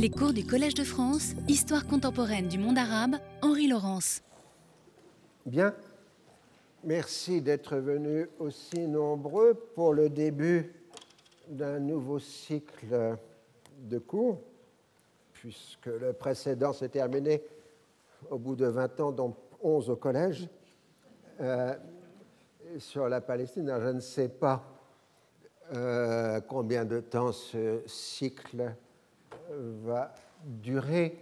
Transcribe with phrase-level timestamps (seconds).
[0.00, 4.22] Les cours du Collège de France, Histoire contemporaine du monde arabe, Henri Laurence.
[5.44, 5.74] Bien,
[6.84, 10.72] merci d'être venus aussi nombreux pour le début
[11.48, 13.16] d'un nouveau cycle
[13.76, 14.40] de cours,
[15.32, 17.42] puisque le précédent s'est terminé
[18.30, 20.48] au bout de 20 ans, dont 11 au collège.
[21.40, 21.74] Euh,
[22.78, 24.62] sur la Palestine, je ne sais pas
[25.74, 28.76] euh, combien de temps ce cycle
[29.50, 30.12] va
[30.44, 31.18] durer.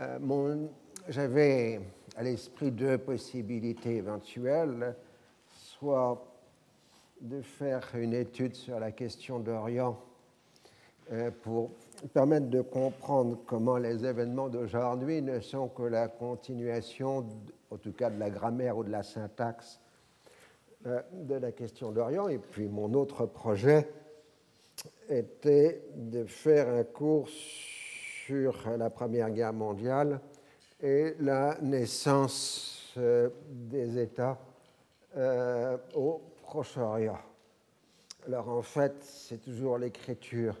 [0.00, 0.66] Euh,
[1.08, 1.80] j'avais
[2.16, 4.94] à l'esprit deux possibilités éventuelles,
[5.48, 6.24] soit
[7.20, 9.98] de faire une étude sur la question d'Orient
[11.12, 11.70] euh, pour
[12.12, 17.26] permettre de comprendre comment les événements d'aujourd'hui ne sont que la continuation,
[17.70, 19.80] en tout cas de la grammaire ou de la syntaxe
[20.86, 22.28] euh, de la question d'Orient.
[22.28, 23.88] Et puis mon autre projet
[25.08, 30.20] était de faire un cours sur la Première Guerre mondiale
[30.80, 34.38] et la naissance euh, des États
[35.16, 37.18] euh, au Proche-Orient.
[38.26, 40.56] Alors en fait, c'est toujours l'écriture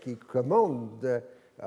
[0.00, 1.22] qui commande.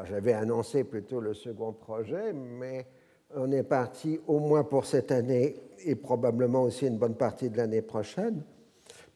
[0.05, 2.87] J'avais annoncé plutôt le second projet, mais
[3.35, 7.57] on est parti au moins pour cette année et probablement aussi une bonne partie de
[7.57, 8.43] l'année prochaine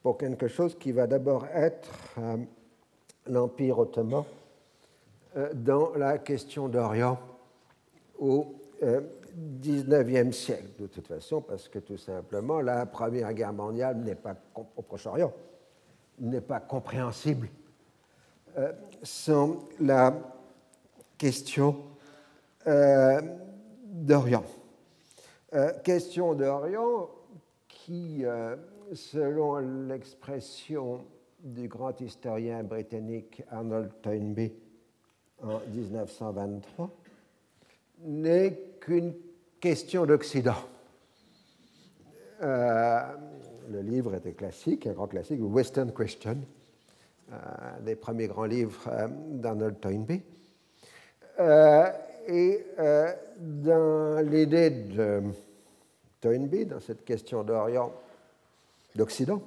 [0.01, 2.37] pour quelque chose qui va d'abord être euh,
[3.27, 4.23] l'Empire ottoman
[5.35, 7.19] euh, dans la question d'Orient
[8.17, 13.97] au XIXe euh, siècle, de toute façon, parce que tout simplement, la Première Guerre mondiale
[13.97, 15.33] n'est pas au Proche-Orient,
[16.19, 17.49] n'est pas compréhensible
[19.03, 20.13] sans la
[21.17, 21.77] question
[22.65, 24.43] d'Orient.
[25.83, 27.09] Question d'Orient
[27.67, 28.25] qui,
[28.93, 31.05] selon l'expression
[31.39, 34.53] du grand historien britannique Arnold Toynbee
[35.41, 36.89] en 1923,
[38.01, 39.13] n'est qu'une
[39.59, 40.55] question d'Occident.
[42.41, 43.01] Euh,
[43.69, 46.37] le livre était classique, un grand classique, Western Question,
[47.31, 48.89] un des premiers grands livres
[49.29, 50.23] d'Arnold Toynbee.
[52.27, 55.21] Et euh, dans l'idée de
[56.21, 57.91] Toynbee, dans cette question d'Orient,
[58.95, 59.41] d'Occident,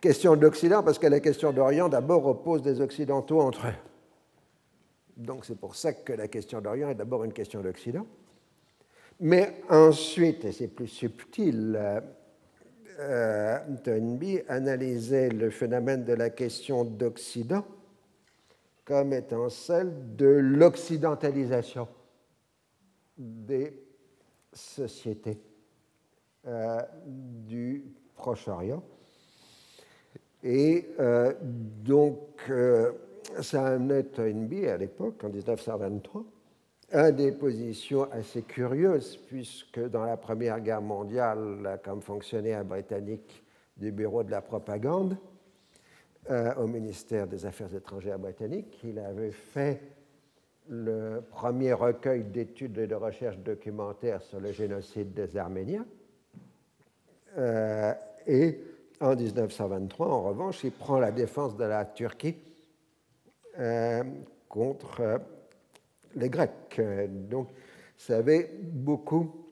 [0.00, 3.74] question d'Occident parce que la question d'Orient d'abord oppose des Occidentaux entre eux.
[5.16, 8.06] Donc c'est pour ça que la question d'Orient est d'abord une question d'Occident.
[9.20, 12.00] Mais ensuite, et c'est plus subtil, euh,
[13.00, 13.58] euh
[14.48, 17.64] analysait le phénomène de la question d'Occident
[18.88, 21.88] comme étant celle de l'occidentalisation
[23.18, 23.74] des
[24.50, 25.38] sociétés
[26.46, 27.84] euh, du
[28.18, 28.82] Proche-Orient.
[30.44, 32.18] Et euh, donc,
[32.50, 32.92] euh,
[33.54, 36.24] amenait Toynbee à l'époque, en 1923,
[36.92, 43.42] à des positions assez curieuses, puisque dans la Première Guerre mondiale, comme fonctionnaire britannique
[43.76, 45.16] du Bureau de la propagande,
[46.30, 48.78] euh, au ministère des Affaires étrangères britannique.
[48.84, 49.80] Il avait fait
[50.68, 55.86] le premier recueil d'études et de recherches documentaires sur le génocide des Arméniens.
[57.38, 57.94] Euh,
[58.28, 58.60] et
[59.00, 62.36] en 1923, en revanche, il prend la défense de la Turquie
[63.58, 64.02] euh,
[64.48, 65.20] contre
[66.14, 66.80] les Grecs.
[67.08, 67.48] Donc,
[67.96, 69.46] ça avait beaucoup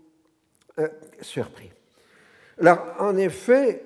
[1.21, 1.71] surpris.
[2.59, 3.83] Alors, en effet,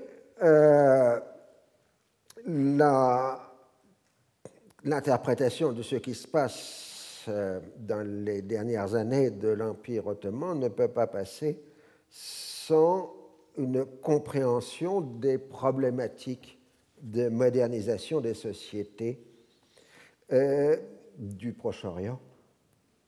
[4.84, 10.68] l'interprétation de ce qui se passe euh, dans les dernières années de l'Empire ottoman ne
[10.68, 11.62] peut pas passer
[12.08, 13.14] sans
[13.60, 16.58] une compréhension des problématiques
[17.02, 19.20] de modernisation des sociétés
[20.32, 20.76] euh,
[21.18, 22.18] du Proche-Orient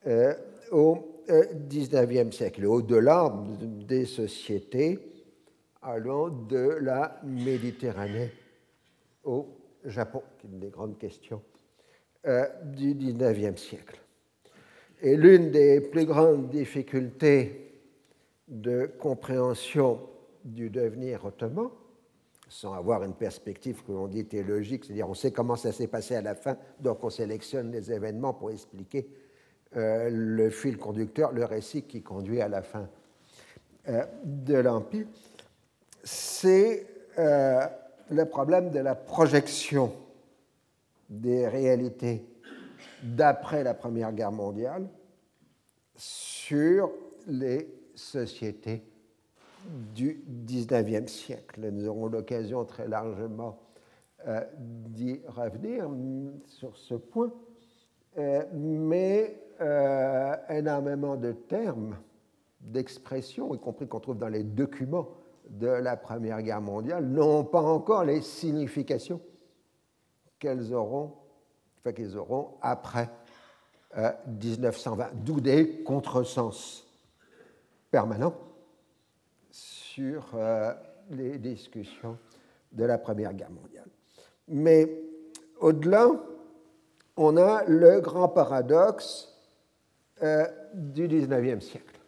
[0.06, 0.34] euh,
[0.70, 1.22] au
[1.68, 4.98] XIXe siècle, au-delà des sociétés
[5.80, 8.30] allant de la Méditerranée
[9.24, 9.46] au
[9.86, 11.42] Japon, qui est une des grandes questions
[12.26, 14.00] euh, du XIXe siècle.
[15.00, 17.72] Et l'une des plus grandes difficultés
[18.48, 20.00] de compréhension
[20.44, 21.68] du devenir ottoman,
[22.48, 26.14] sans avoir une perspective que l'on dit théologique, c'est-à-dire on sait comment ça s'est passé
[26.14, 29.08] à la fin, donc on sélectionne les événements pour expliquer
[29.76, 32.88] euh, le fil conducteur, le récit qui conduit à la fin
[33.88, 35.06] euh, de l'Empire,
[36.04, 36.86] c'est
[37.16, 39.92] le problème de la projection
[41.10, 42.24] des réalités
[43.02, 44.88] d'après la Première Guerre mondiale
[45.94, 46.90] sur
[47.26, 48.82] les sociétés
[49.94, 51.68] du XIXe siècle.
[51.70, 53.58] Nous aurons l'occasion très largement
[54.58, 55.88] d'y revenir
[56.46, 57.32] sur ce point,
[58.52, 59.36] mais
[60.48, 61.96] énormément de termes,
[62.60, 65.08] d'expressions, y compris qu'on trouve dans les documents
[65.50, 69.20] de la Première Guerre mondiale, n'ont pas encore les significations
[70.38, 71.12] qu'elles auront,
[71.84, 73.10] enfin, auront après
[74.26, 76.86] 1920, d'où des contresens
[77.90, 78.34] permanents
[79.94, 80.72] sur euh,
[81.10, 82.16] les discussions
[82.72, 83.88] de la Première Guerre mondiale.
[84.48, 84.90] Mais
[85.60, 86.08] au-delà,
[87.16, 89.28] on a le grand paradoxe
[90.22, 92.00] euh, du XIXe siècle.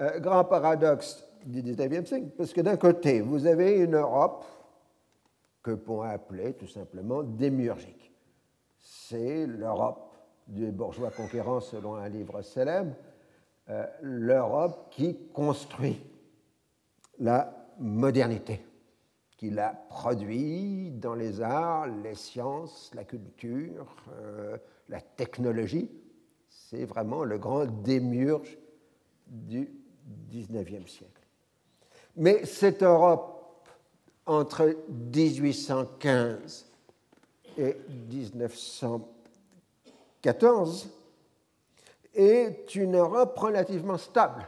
[0.00, 4.44] Euh, grand paradoxe du XIXe siècle, parce que d'un côté, vous avez une Europe
[5.62, 8.12] que peut appeler tout simplement démiurgique.
[8.78, 10.14] C'est l'Europe
[10.46, 12.94] du bourgeois conquérant selon un livre célèbre,
[14.00, 16.00] l'Europe qui construit
[17.22, 18.60] la modernité,
[19.36, 24.56] qui la produit dans les arts, les sciences, la culture, euh,
[24.88, 25.88] la technologie.
[26.48, 28.58] C'est vraiment le grand démiurge
[29.26, 29.70] du
[30.30, 31.22] XIXe siècle.
[32.16, 33.68] Mais cette Europe,
[34.26, 36.66] entre 1815
[37.56, 37.76] et
[38.10, 39.08] 1900,
[40.20, 40.90] 14
[42.14, 44.46] est une Europe relativement stable.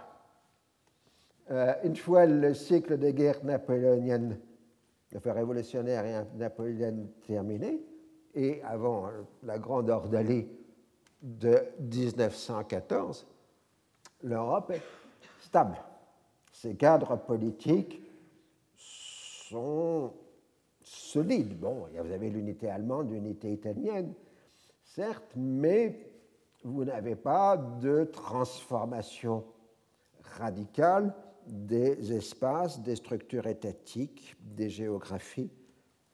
[1.50, 4.38] Euh, une fois le cycle des guerres napoléoniennes,
[5.14, 7.80] enfin révolutionnaires et napoléoniennes terminé,
[8.34, 9.10] et avant
[9.42, 10.46] la grande ordalie
[11.22, 13.26] de 1914,
[14.22, 14.82] l'Europe est
[15.40, 15.76] stable.
[16.52, 18.02] Ses cadres politiques
[18.76, 20.12] sont
[20.82, 21.58] solides.
[21.58, 24.14] Bon, vous avez l'unité allemande, l'unité italienne,
[24.82, 26.10] certes, mais
[26.64, 29.44] vous n'avez pas de transformation
[30.38, 31.14] radicale
[31.46, 35.50] des espaces, des structures étatiques, des géographies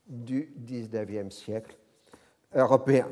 [0.06, 1.76] du XIXe siècle
[2.54, 3.08] européen.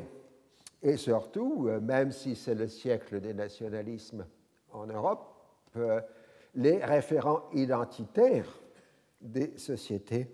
[0.81, 4.25] Et surtout, euh, même si c'est le siècle des nationalismes
[4.71, 5.33] en Europe,
[5.75, 6.01] euh,
[6.55, 8.59] les référents identitaires
[9.21, 10.27] des sociétés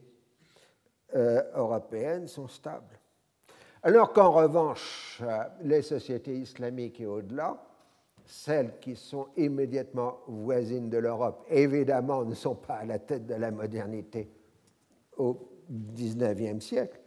[1.16, 3.00] euh, européennes sont stables.
[3.82, 5.22] Alors qu'en revanche,
[5.62, 7.64] les sociétés islamiques et au-delà,
[8.26, 13.36] celles qui sont immédiatement voisines de l'Europe, évidemment ne sont pas à la tête de
[13.36, 14.30] la modernité
[15.18, 15.38] au
[15.70, 17.00] XIXe siècle,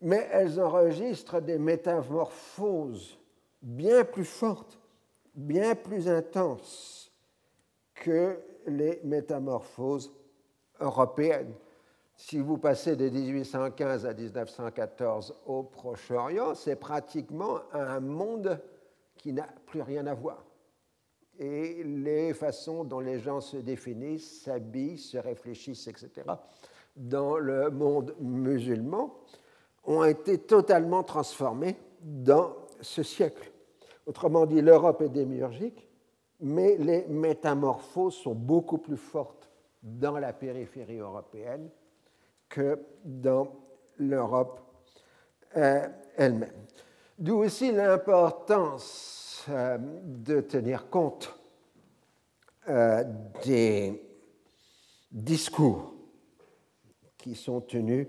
[0.00, 3.18] mais elles enregistrent des métamorphoses
[3.62, 4.78] bien plus fortes,
[5.34, 7.12] bien plus intenses
[7.94, 10.12] que les métamorphoses
[10.80, 11.52] européennes.
[12.16, 18.58] Si vous passez de 1815 à 1914 au Proche-Orient, c'est pratiquement un monde
[19.16, 20.44] qui n'a plus rien à voir.
[21.38, 26.10] Et les façons dont les gens se définissent, s'habillent, se réfléchissent, etc.,
[26.96, 29.14] dans le monde musulman,
[29.84, 33.52] ont été totalement transformées dans ce siècle.
[34.06, 35.88] Autrement dit, l'Europe est démiurgique,
[36.40, 39.50] mais les métamorphoses sont beaucoup plus fortes
[39.82, 41.68] dans la périphérie européenne
[42.48, 43.48] que dans
[43.98, 44.60] l'Europe
[45.56, 45.86] euh,
[46.16, 46.66] elle-même.
[47.18, 51.34] D'où aussi l'importance euh, de tenir compte
[52.68, 53.04] euh,
[53.44, 54.02] des
[55.10, 55.94] discours
[57.16, 58.06] qui sont tenus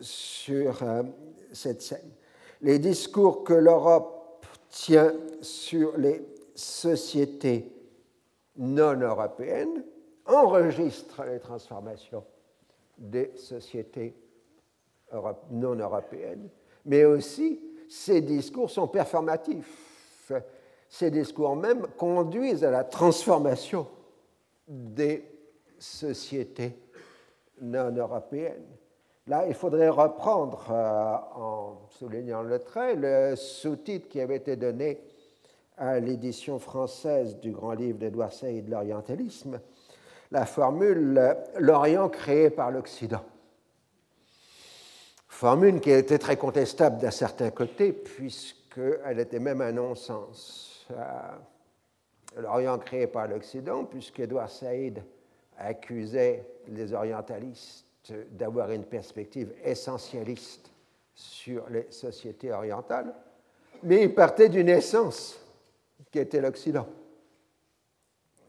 [0.00, 0.82] sur
[1.52, 2.10] cette scène.
[2.62, 7.70] Les discours que l'Europe tient sur les sociétés
[8.56, 9.84] non européennes
[10.24, 12.24] enregistrent les transformations
[12.98, 14.14] des sociétés
[15.50, 16.48] non européennes,
[16.88, 20.32] mais aussi ces discours sont performatifs.
[20.88, 23.86] Ces discours même conduisent à la transformation
[24.66, 25.22] des
[25.78, 26.76] sociétés
[27.60, 28.66] non européennes.
[29.26, 35.02] Là, il faudrait reprendre, euh, en soulignant le trait, le sous-titre qui avait été donné
[35.76, 39.60] à l'édition française du grand livre d'Edouard Saïd, L'orientalisme,
[40.30, 43.22] la formule l'Orient créé par l'Occident.
[45.38, 50.84] Formule qui était très contestable d'un certain côté, puisqu'elle était même un non-sens.
[50.90, 55.00] Euh, L'Orient créé par l'Occident, puisqu'Edouard Saïd
[55.56, 57.86] accusait les orientalistes
[58.32, 60.72] d'avoir une perspective essentialiste
[61.14, 63.14] sur les sociétés orientales,
[63.84, 65.40] mais il partait d'une essence
[66.10, 66.88] qui était l'Occident.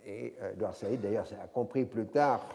[0.07, 2.47] Et euh, Edouard Saïd, d'ailleurs, a compris plus tard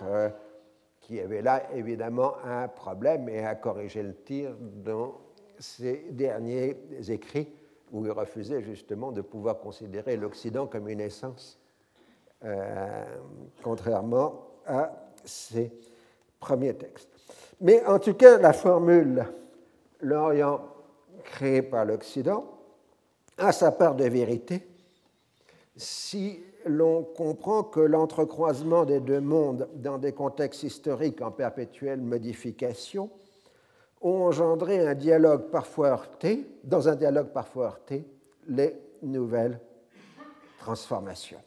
[1.11, 5.21] y avait là évidemment un problème et a corrigé le tir dans
[5.59, 6.77] ses derniers
[7.09, 7.49] écrits
[7.93, 11.61] où il refusait justement de pouvoir considérer l'Occident comme une essence,
[12.45, 13.05] euh,
[13.63, 14.91] contrairement à
[15.25, 15.73] ses
[16.41, 17.11] premiers textes.
[17.61, 19.25] Mais en tout cas, la formule
[20.01, 20.61] l'Orient
[21.23, 22.45] créé par l'Occident
[23.39, 24.67] a sa part de vérité
[25.77, 33.11] si l'on comprend que l'entrecroisement des deux mondes dans des contextes historiques en perpétuelle modification
[34.01, 38.07] ont engendré un dialogue parfois heurté, dans un dialogue parfois heurté,
[38.49, 39.59] les nouvelles
[40.59, 41.41] transformations.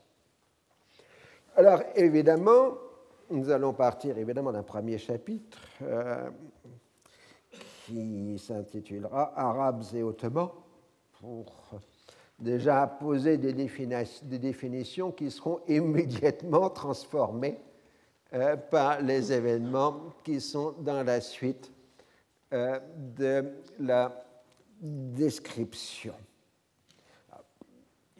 [1.55, 2.77] Alors évidemment,
[3.29, 6.29] nous allons partir évidemment d'un premier chapitre euh,
[7.86, 10.51] qui s'intitulera Arabes et Ottomans
[11.19, 11.45] pour
[12.39, 17.60] déjà poser des, définitions qui seront immédiatement transformées
[18.34, 21.72] euh, par les événements qui sont dans la suite
[22.53, 22.79] euh,
[23.15, 23.46] de
[23.79, 24.25] la
[24.82, 26.13] description.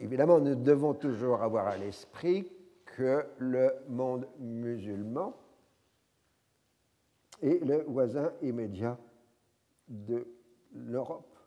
[0.00, 2.50] Évidemment, nous devons toujours avoir à l'esprit
[2.84, 5.34] que le monde musulman
[7.42, 8.98] est le voisin immédiat
[9.88, 10.26] de
[10.72, 11.37] l'Europe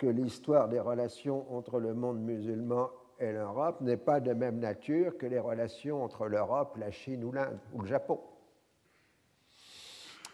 [0.00, 2.88] que l'histoire des relations entre le monde musulman
[3.18, 7.32] et l'Europe n'est pas de même nature que les relations entre l'Europe, la Chine ou
[7.32, 8.18] l'Inde ou le Japon.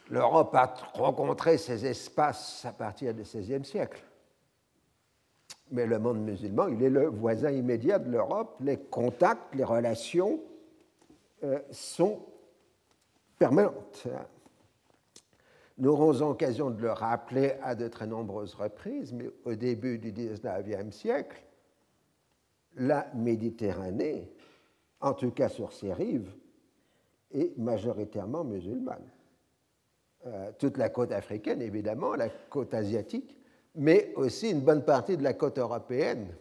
[0.08, 4.04] L'Europe a rencontré ces espaces à partir du XVIe siècle.
[5.72, 8.58] Mais le monde musulman, il est le voisin immédiat de l'Europe.
[8.60, 10.40] Les contacts, les relations
[11.42, 12.20] euh, sont
[13.36, 14.06] permanentes.
[15.78, 20.10] Nous aurons occasion de le rappeler à de très nombreuses reprises, mais au début du
[20.10, 21.42] XIXe siècle,
[22.76, 24.32] la Méditerranée,
[25.00, 26.32] en tout cas sur ses rives,
[27.30, 29.10] est majoritairement musulmane.
[30.26, 33.38] Euh, toute la côte africaine, évidemment, la côte asiatique,
[33.74, 36.34] mais aussi une bonne partie de la côte européenne,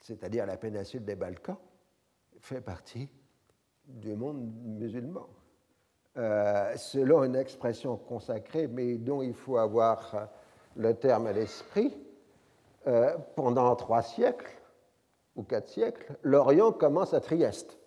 [0.00, 1.56] c'est-à-dire la péninsule des Balkans,
[2.40, 3.08] fait partie
[3.84, 5.28] du monde musulman.
[6.16, 10.24] Euh, selon une expression consacrée, mais dont il faut avoir euh,
[10.74, 11.94] le terme à l'esprit,
[12.88, 14.50] euh, pendant trois siècles
[15.36, 17.78] ou quatre siècles, l'Orient commence à Trieste,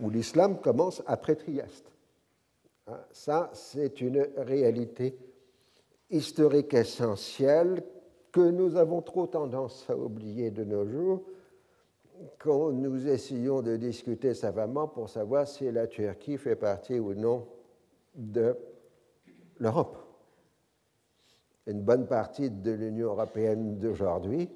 [0.00, 1.92] ou l'islam commence après Trieste.
[2.86, 5.18] Hein, ça, c'est une réalité
[6.08, 7.82] historique essentielle
[8.30, 11.22] que nous avons trop tendance à oublier de nos jours
[12.38, 17.46] quand nous essayons de discuter savamment pour savoir si la Turquie fait partie ou non
[18.14, 18.56] de
[19.58, 19.96] l'Europe.
[21.66, 24.48] Une bonne partie de l'Union européenne d'aujourd'hui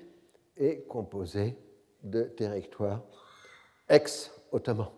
[0.57, 1.57] est composée
[2.03, 3.03] de territoires
[3.89, 4.93] ex-ottomans.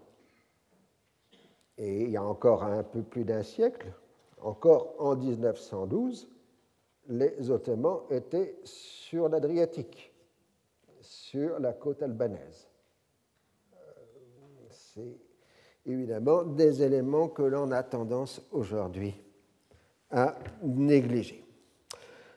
[1.77, 3.93] Et il y a encore un peu plus d'un siècle,
[4.41, 6.29] encore en 1912,
[7.09, 10.08] les Ottomans étaient sur l'Adriatique
[11.09, 12.69] sur la côte albanaise.
[13.73, 13.77] Euh,
[14.71, 15.19] c'est
[15.87, 19.15] évidemment des éléments que l'on a tendance aujourd'hui
[20.11, 21.45] à négliger.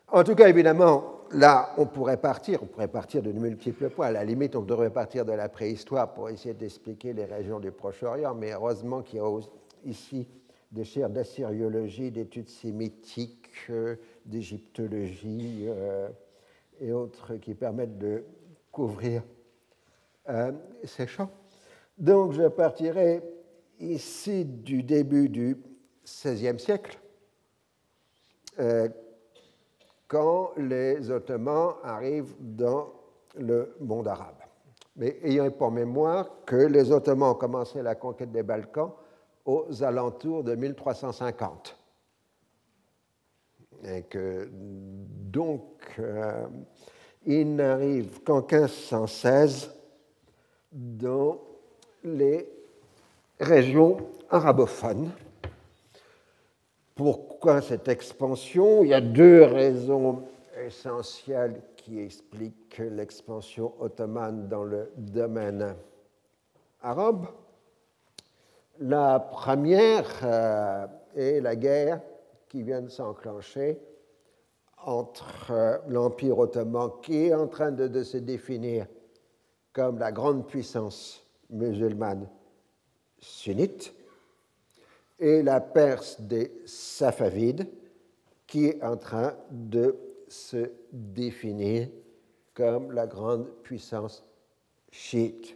[0.07, 4.07] En tout cas, évidemment, là, on pourrait partir, on pourrait partir de multiples points.
[4.07, 7.71] À la limite, on devrait partir de la préhistoire pour essayer d'expliquer les régions du
[7.71, 9.39] Proche-Orient, mais heureusement qu'il y a
[9.85, 10.27] ici
[10.71, 16.07] des chaires d'assyriologie, d'études sémitiques, euh, d'égyptologie euh,
[16.79, 18.23] et autres qui permettent de
[18.71, 19.23] couvrir
[20.29, 20.51] euh,
[20.83, 21.29] ces champs.
[21.97, 23.21] Donc je partirai
[23.79, 25.57] ici du début du
[26.05, 26.99] XVIe siècle,
[28.59, 28.89] euh,
[30.07, 32.91] quand les Ottomans arrivent dans
[33.35, 34.35] le monde arabe.
[34.95, 38.91] Mais ayant pour mémoire que les Ottomans ont commencé la conquête des Balkans
[39.45, 41.77] aux alentours de 1350.
[43.83, 46.45] Et que donc euh,
[47.25, 49.71] il n'arrive qu'en 1516
[50.71, 51.39] dans
[52.03, 52.47] les
[53.39, 53.97] régions
[54.29, 55.11] arabophones.
[56.95, 58.83] Pourquoi cette expansion?
[58.83, 60.23] Il y a deux raisons
[60.65, 65.75] essentielles qui expliquent l'expansion ottomane dans le domaine
[66.81, 67.27] arabe.
[68.79, 72.01] La première euh, est la guerre
[72.49, 73.79] qui vient de s'enclencher
[74.85, 78.87] entre euh, l'Empire ottoman, qui est en train de, se définir
[79.73, 82.27] comme la grande puissance musulmane
[83.19, 83.93] sunnite,
[85.19, 87.67] et la Perse des Safavides,
[88.47, 89.95] qui est en train de
[90.27, 91.87] se définir
[92.53, 94.23] comme la grande puissance
[94.91, 95.55] chiite.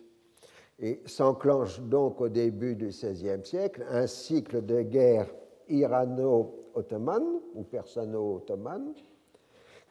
[0.79, 5.27] Et s'enclenche donc au début du XVIe siècle un cycle de guerre
[5.67, 8.93] irano-ottomane ou persano-ottomane,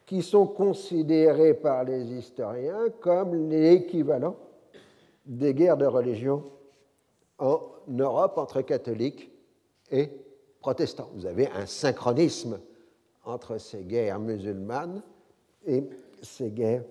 [0.05, 4.35] qui sont considérés par les historiens comme l'équivalent
[5.25, 6.43] des guerres de religion
[7.39, 9.31] en Europe entre catholiques
[9.91, 10.09] et
[10.59, 11.09] protestants.
[11.15, 12.59] Vous avez un synchronisme
[13.23, 15.01] entre ces guerres musulmanes
[15.65, 15.83] et
[16.21, 16.83] ces guerres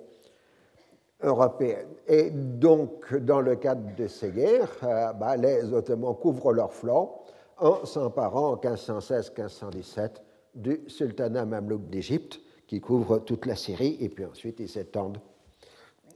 [1.23, 1.89] européennes.
[2.07, 7.23] Et donc, dans le cadre de ces guerres, euh, bah, les Ottomans couvrent leurs flancs
[7.59, 10.11] en s'emparant en 1516-1517
[10.55, 15.19] du sultanat mamelouk d'Égypte, qui couvre toute la Syrie, et puis ensuite ils s'étendent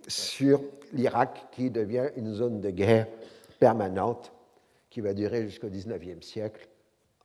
[0.07, 0.62] sur
[0.93, 3.07] l'Irak, qui devient une zone de guerre
[3.59, 4.33] permanente
[4.90, 6.69] qui va durer jusqu'au XIXe siècle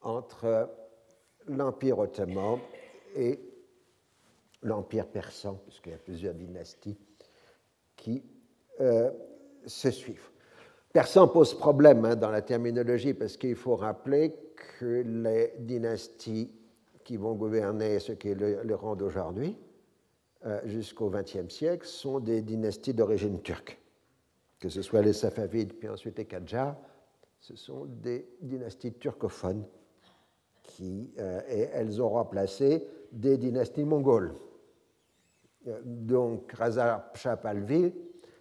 [0.01, 0.69] entre
[1.47, 2.59] l'Empire ottoman
[3.15, 3.39] et
[4.61, 6.97] l'Empire persan, puisqu'il y a plusieurs dynasties
[7.95, 8.23] qui
[8.81, 9.11] euh,
[9.65, 10.29] se suivent.
[10.91, 14.35] Persan pose problème hein, dans la terminologie parce qu'il faut rappeler
[14.79, 16.51] que les dynasties
[17.03, 19.57] qui vont gouverner ce qui est le, rang d'aujourd'hui
[20.45, 23.79] euh, jusqu'au XXe siècle sont des dynasties d'origine turque.
[24.59, 26.75] Que ce soit les Safavides puis ensuite les Qadjars,
[27.39, 29.65] ce sont des dynasties turcophones
[30.63, 34.33] qui, euh, et elles ont remplacé des dynasties mongoles.
[35.67, 37.39] Euh, donc Raza Shah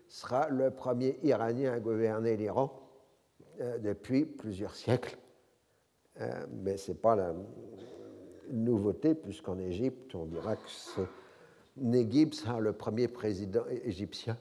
[0.09, 2.78] sera le premier Iranien à gouverner l'Iran
[3.81, 5.16] depuis plusieurs siècles.
[6.50, 7.35] mais ce n'est pas la
[8.51, 11.03] nouveauté, puisqu'en Égypte, on dira que
[11.77, 14.37] Negib sera le premier président égyptien,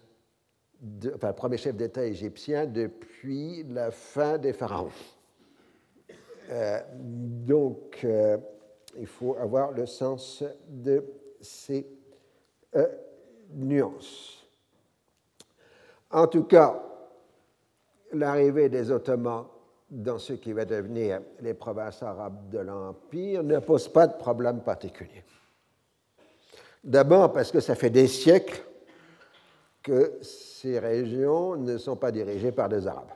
[1.16, 4.90] enfin le premier chef d'État égyptien depuis la fin des pharaons.
[6.90, 8.06] donc,
[8.98, 11.04] il faut avoir le sens de
[11.40, 11.88] ces
[12.76, 12.88] euh,
[13.54, 14.46] nuances.
[16.10, 16.82] En tout cas,
[18.12, 19.48] l'arrivée des Ottomans
[19.92, 24.62] dans ce qui va devenir les provinces arabes de l'Empire ne pose pas de problème
[24.62, 25.24] particulier.
[26.82, 28.64] D'abord parce que ça fait des siècles
[29.84, 33.12] que ces régions ne sont pas dirigées par des Arabes.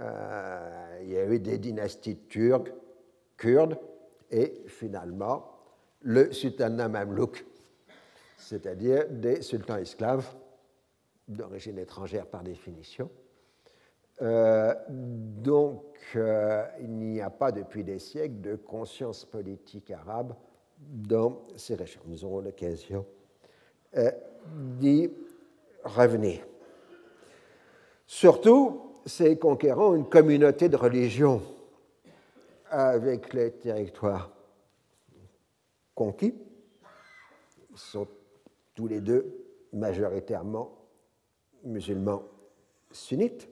[0.00, 2.72] Euh, il y a eu des dynasties turques,
[3.36, 3.78] kurdes
[4.30, 5.50] et finalement
[6.02, 7.44] le sultanat mamelouk,
[8.36, 10.26] c'est-à-dire des sultans esclaves
[11.26, 13.10] d'origine étrangère par définition.
[14.20, 15.84] Euh, donc,
[16.16, 20.34] euh, il n'y a pas depuis des siècles de conscience politique arabe
[20.78, 22.00] dans ces régions.
[22.06, 23.06] Nous aurons l'occasion
[23.96, 24.10] euh,
[24.80, 25.10] d'y
[25.84, 26.40] revenir.
[28.06, 31.42] Surtout, ces conquérants ont une communauté de religion
[32.70, 34.30] avec les territoires
[35.94, 36.34] conquis,
[37.74, 38.06] sont
[38.74, 40.78] tous les deux majoritairement
[41.64, 42.22] musulmans
[42.92, 43.48] sunnites.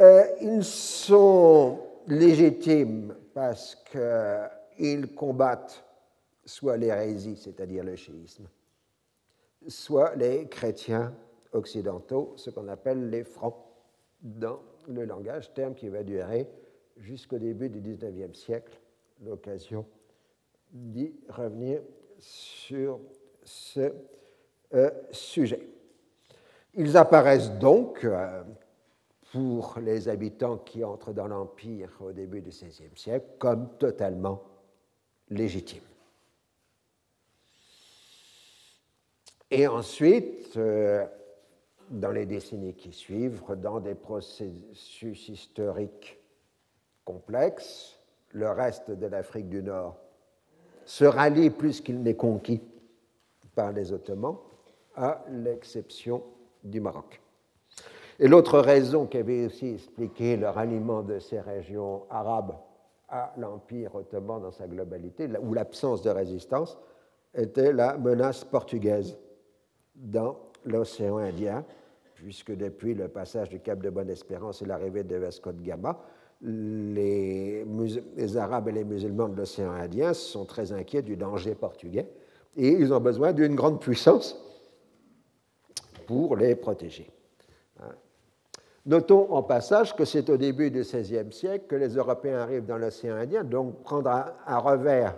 [0.00, 5.84] Euh, ils sont légitimes parce qu'ils combattent
[6.44, 8.48] soit l'hérésie, c'est-à-dire le chiisme,
[9.68, 11.14] soit les chrétiens
[11.52, 13.54] occidentaux, ce qu'on appelle les francs
[14.22, 16.48] dans le langage, terme qui va durer
[16.96, 18.80] jusqu'au début du XIXe siècle,
[19.24, 19.86] l'occasion
[20.70, 21.80] d'y revenir
[22.18, 22.98] sur
[23.44, 23.92] ce
[24.74, 25.68] euh, sujet.
[26.74, 28.42] Ils apparaissent donc, euh,
[29.32, 34.42] pour les habitants qui entrent dans l'Empire au début du XVIe siècle, comme totalement
[35.30, 35.80] légitimes.
[39.50, 41.06] Et ensuite, euh,
[41.90, 46.18] dans les décennies qui suivent, dans des processus historiques
[47.04, 47.98] complexe,
[48.32, 49.96] le reste de l'Afrique du Nord
[50.84, 52.60] se rallie plus qu'il n'est conquis
[53.54, 54.36] par les Ottomans,
[54.94, 56.22] à l'exception
[56.62, 57.21] du Maroc.
[58.22, 62.54] Et l'autre raison qui avait aussi expliqué le ralliement de ces régions arabes
[63.08, 66.78] à l'Empire ottoman dans sa globalité, ou l'absence de résistance,
[67.34, 69.18] était la menace portugaise
[69.96, 71.64] dans l'océan Indien,
[72.14, 75.98] puisque depuis le passage du Cap de Bonne-Espérance et l'arrivée de Vasco de Gama,
[76.42, 77.66] les,
[78.36, 82.08] Arabes et les musulmans de l'océan Indien sont très inquiets du danger portugais
[82.56, 84.40] et ils ont besoin d'une grande puissance
[86.06, 87.10] pour les protéger.
[88.84, 92.78] Notons en passage que c'est au début du XVIe siècle que les Européens arrivent dans
[92.78, 95.14] l'océan Indien, donc prendre à, revers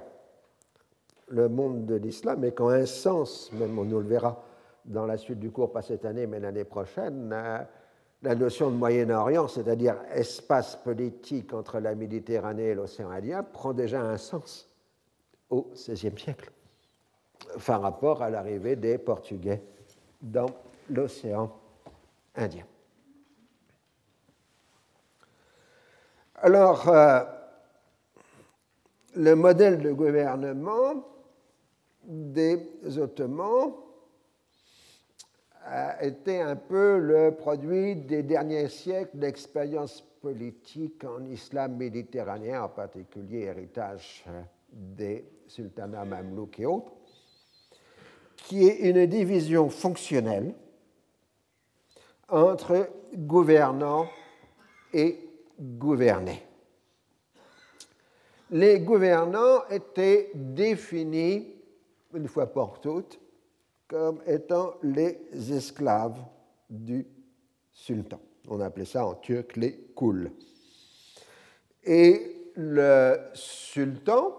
[1.29, 4.44] le monde de l'islam, et qu'en un sens, même on nous le verra
[4.85, 7.59] dans la suite du cours, pas cette année, mais l'année prochaine, euh,
[8.22, 14.03] la notion de Moyen-Orient, c'est-à-dire espace politique entre la Méditerranée et l'océan Indien, prend déjà
[14.03, 14.68] un sens
[15.48, 16.50] au XVIe siècle
[17.66, 19.62] par rapport à l'arrivée des Portugais
[20.20, 20.50] dans
[20.90, 21.50] l'océan
[22.35, 22.64] Indien.
[26.47, 27.21] Alors, euh,
[29.17, 31.03] le modèle de gouvernement
[32.03, 32.59] des
[32.99, 33.73] Ottomans
[35.65, 42.69] a été un peu le produit des derniers siècles d'expérience politique en islam méditerranéen, en
[42.69, 44.23] particulier héritage
[44.71, 46.93] des sultanats mamelouks et autres,
[48.37, 50.55] qui est une division fonctionnelle
[52.29, 54.09] entre gouvernants
[54.93, 55.24] et
[55.59, 56.43] gouvernés.
[58.51, 61.55] Les gouvernants étaient définis,
[62.12, 63.19] une fois pour toutes,
[63.88, 65.19] comme étant les
[65.53, 66.19] esclaves
[66.69, 67.07] du
[67.73, 68.21] sultan.
[68.49, 70.31] On appelait ça en turc les kouls.
[71.83, 74.35] Et le sultan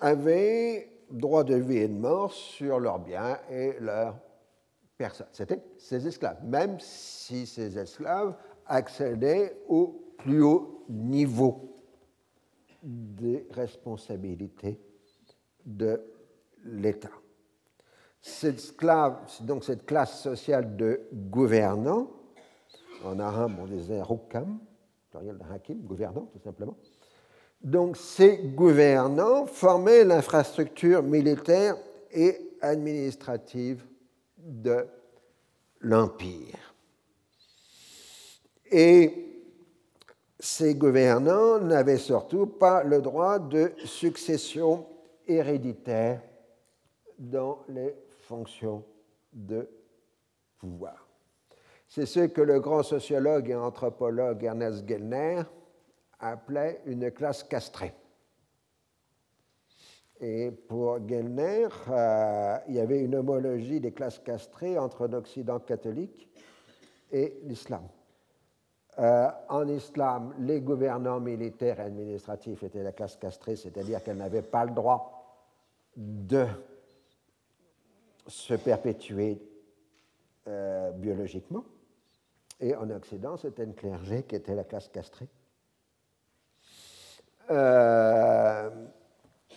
[0.00, 4.16] avait droit de vie et de mort sur leurs biens et leurs
[4.96, 5.28] personnes.
[5.32, 8.34] C'était ses esclaves, même si ces esclaves
[8.66, 11.70] accédaient au plus haut niveau
[12.82, 14.80] des responsabilités
[15.64, 16.00] de
[16.64, 17.10] l'État.
[18.20, 18.76] Cette,
[19.42, 22.10] donc cette classe sociale de gouvernants,
[23.04, 24.58] en arabe on disait rukam,
[25.50, 26.76] hakim, gouvernant tout simplement,
[27.62, 31.76] donc ces gouvernants formaient l'infrastructure militaire
[32.10, 33.84] et administrative
[34.36, 34.86] de
[35.80, 36.74] l'Empire.
[38.70, 39.29] Et
[40.40, 44.86] ces gouvernants n'avaient surtout pas le droit de succession
[45.26, 46.22] héréditaire
[47.18, 48.82] dans les fonctions
[49.32, 49.68] de
[50.58, 51.06] pouvoir.
[51.86, 55.42] C'est ce que le grand sociologue et anthropologue Ernest Gellner
[56.18, 57.92] appelait une classe castrée.
[60.20, 66.28] Et pour Gellner, euh, il y avait une homologie des classes castrées entre l'Occident catholique
[67.10, 67.82] et l'islam.
[68.98, 74.42] Euh, en islam, les gouvernants militaires et administratifs étaient la classe castrée, c'est-à-dire qu'elle n'avait
[74.42, 75.46] pas le droit
[75.96, 76.46] de
[78.26, 79.40] se perpétuer
[80.48, 81.64] euh, biologiquement.
[82.60, 85.28] Et en Occident, c'était une clergé qui était la classe castrée.
[87.50, 88.70] Euh,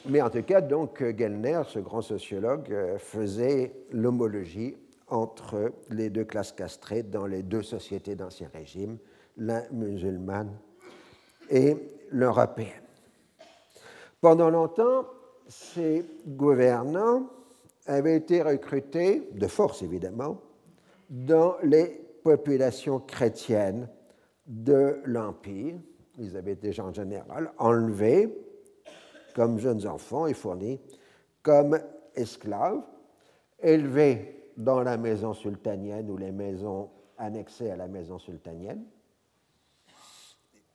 [0.06, 6.54] mais en tout cas, donc, Gellner, ce grand sociologue, faisait l'homologie entre les deux classes
[6.54, 8.98] castrées dans les deux sociétés d'Ancien Régime,
[9.38, 10.52] la musulmane
[11.50, 11.76] et
[12.12, 12.70] l'européenne.
[14.22, 15.06] Pendant longtemps,
[15.48, 17.30] ces gouvernants
[17.86, 20.40] avaient été recrutés, de force évidemment,
[21.10, 21.88] dans les
[22.24, 23.90] populations chrétiennes
[24.48, 25.76] de l'Empire,
[26.18, 28.34] ils avaient déjà en général enlevés
[29.36, 30.80] comme jeunes enfants et fournis
[31.42, 31.78] comme
[32.16, 32.82] esclaves,
[33.60, 38.84] élevés dans la maison sultanienne ou les maisons annexées à la maison sultanienne,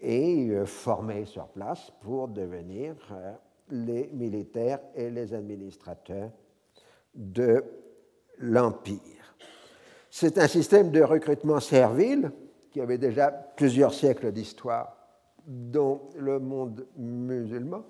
[0.00, 3.32] et euh, formés sur place pour devenir euh,
[3.70, 6.30] les militaires et les administrateurs
[7.14, 7.64] de
[8.38, 9.34] l'Empire.
[10.10, 12.30] C'est un système de recrutement servile
[12.70, 14.96] qui avait déjà plusieurs siècles d'histoire
[15.46, 17.82] dans le monde musulman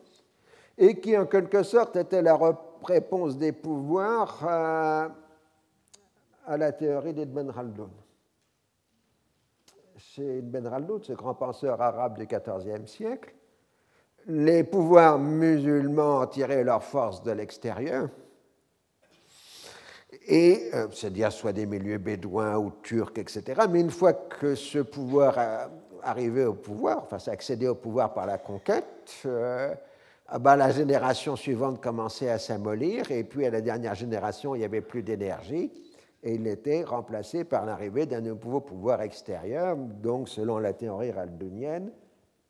[0.77, 2.39] et qui en quelque sorte était la
[2.85, 5.09] réponse des pouvoirs à,
[6.57, 7.91] la théorie d'Ibn Khaldun.
[10.19, 13.33] Chez Ibn Khaldun, ce grand penseur arabe du XIVe siècle,
[14.27, 18.09] les pouvoirs musulmans tiraient leurs forces de l'extérieur,
[20.27, 23.63] et euh, c'est-à-dire soit des milieux bédouins ou turcs, etc.
[23.71, 25.71] Mais une fois que ce pouvoir
[26.03, 29.73] arrivé au pouvoir, enfin accédé au pouvoir par la conquête, euh,
[30.27, 34.59] ah ben, la génération suivante commençait à s'amollir, et puis à la dernière génération, il
[34.59, 35.71] n'y avait plus d'énergie,
[36.23, 39.77] et il était remplacé par l'arrivée d'un nouveau pouvoir extérieur.
[39.77, 41.93] Donc, selon la théorie raldunienne,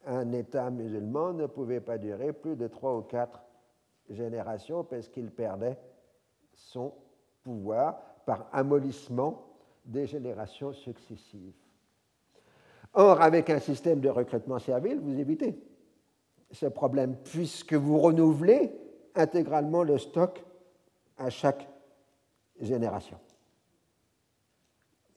[0.06, 3.42] un État musulman ne pouvait pas durer plus de trois ou quatre
[4.08, 5.76] générations parce qu'il perdait
[6.54, 6.92] son
[7.42, 9.44] pouvoir par amollissement
[9.84, 11.54] des générations successives.
[12.94, 15.58] Or, avec un système de recrutement servile, vous évitez
[16.50, 18.72] ce problème, puisque vous renouvelez
[19.14, 20.42] intégralement le stock
[21.18, 21.68] à chaque
[22.60, 23.18] génération.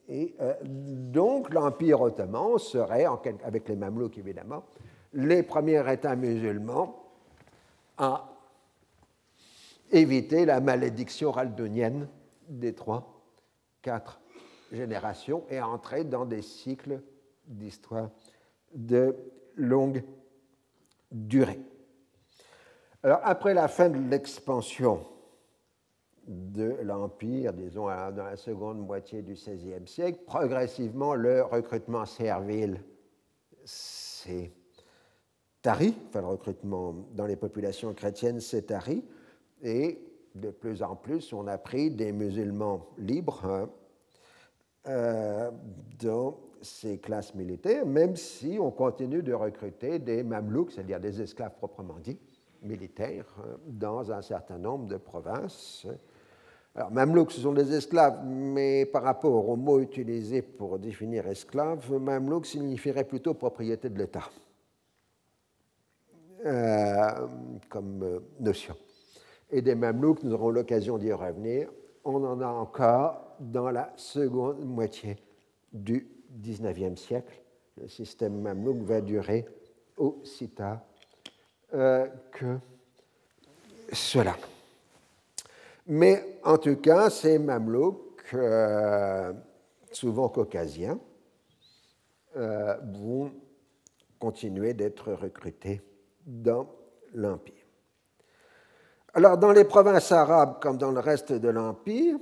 [0.08, 3.06] Et euh, donc l'Empire ottoman serait,
[3.44, 4.64] avec les Mamelouks évidemment,
[5.14, 7.04] les premiers États musulmans
[7.98, 8.28] à
[9.90, 12.08] éviter la malédiction raldonienne
[12.48, 13.22] des trois,
[13.82, 14.20] quatre
[14.72, 17.02] générations et à entrer dans des cycles
[17.46, 18.10] d'histoire
[18.74, 19.14] de
[19.56, 20.02] longue
[21.10, 21.60] durée.
[23.02, 25.04] Alors, après la fin de l'expansion
[26.26, 32.82] de l'Empire, disons dans la seconde moitié du XVIe siècle, progressivement le recrutement servile
[33.64, 34.52] s'est
[35.62, 39.04] tari, enfin le recrutement dans les populations chrétiennes s'est tari,
[39.62, 39.98] et
[40.34, 43.70] de plus en plus on a pris des musulmans libres hein,
[44.88, 45.50] euh,
[46.00, 51.54] dans ces classes militaires, même si on continue de recruter des mamelouks, c'est-à-dire des esclaves
[51.56, 52.18] proprement dits,
[52.62, 55.86] militaires, euh, dans un certain nombre de provinces.
[56.74, 61.92] Alors, mamelouks, ce sont des esclaves, mais par rapport au mot utilisé pour définir esclave,
[61.92, 64.30] mamelouk signifierait plutôt propriété de l'État,
[66.46, 67.26] euh,
[67.68, 68.74] comme euh, notion.
[69.50, 71.68] Et des mamelouks, nous aurons l'occasion d'y revenir,
[72.04, 75.18] on en a encore dans la seconde moitié
[75.74, 76.08] du
[76.40, 77.38] XIXe siècle.
[77.80, 79.44] Le système mamelouk va durer
[79.98, 80.80] aussi tard
[81.74, 82.58] euh, que
[83.92, 84.36] cela.
[85.86, 89.32] Mais en tout cas, ces mamelouks, euh,
[89.90, 90.98] souvent caucasiens,
[92.36, 93.32] euh, vont
[94.18, 95.82] continuer d'être recrutés
[96.24, 96.66] dans
[97.14, 97.54] l'Empire.
[99.14, 102.16] Alors, dans les provinces arabes, comme dans le reste de l'Empire,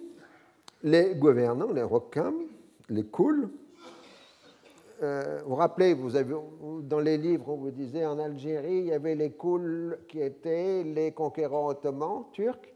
[0.83, 2.47] les gouvernants, les rokhams,
[2.89, 3.51] les kouls,
[5.03, 6.35] euh, vous vous rappelez, vous avez,
[6.83, 10.83] dans les livres, on vous disait en Algérie, il y avait les kouls qui étaient
[10.83, 12.75] les conquérants ottomans, turcs,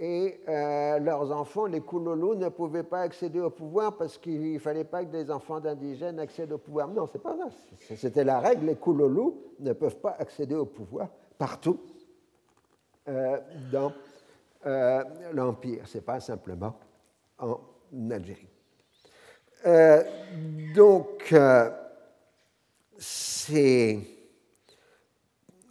[0.00, 4.58] et euh, leurs enfants, les Kouloulous, ne pouvaient pas accéder au pouvoir parce qu'il ne
[4.58, 6.88] fallait pas que des enfants d'indigènes accèdent au pouvoir.
[6.88, 7.50] Non, c'est pas vrai.
[7.96, 8.66] C'était la règle.
[8.66, 11.78] Les Kouloulous ne peuvent pas accéder au pouvoir partout
[13.08, 13.38] euh,
[13.70, 13.92] dans
[15.32, 15.86] l'Empire.
[15.86, 16.74] Ce n'est pas simplement
[17.38, 17.60] en
[18.10, 18.48] Algérie.
[19.66, 20.02] Euh,
[20.74, 21.70] donc, euh,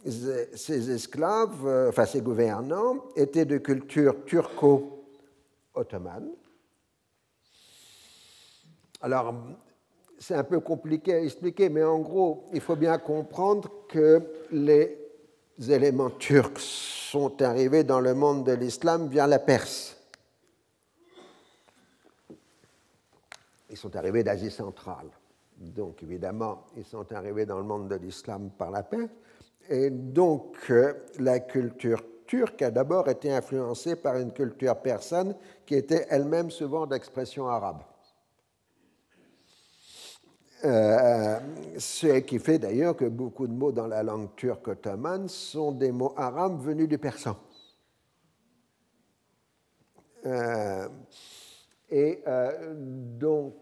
[0.04, 6.28] ces, esclaves, euh, enfin ces gouvernants, étaient de culture turco-ottomane.
[9.02, 9.34] Alors,
[10.18, 14.98] c'est un peu compliqué à expliquer, mais en gros, il faut bien comprendre que les
[15.68, 20.00] éléments turcs sont arrivés dans le monde de l'islam via la Perse.
[23.70, 25.08] ils sont arrivés d'Asie centrale.
[25.56, 29.08] Donc évidemment, ils sont arrivés dans le monde de l'islam par la paix.
[29.70, 35.76] Et donc euh, la culture turque a d'abord été influencée par une culture persane qui
[35.76, 37.82] était elle-même souvent d'expression arabe.
[40.64, 41.38] Euh,
[41.78, 45.92] ce qui fait d'ailleurs que beaucoup de mots dans la langue turque ottomane sont des
[45.92, 47.36] mots arabes venus du persan.
[50.26, 50.88] Euh,
[51.88, 52.22] et
[53.18, 53.54] donc,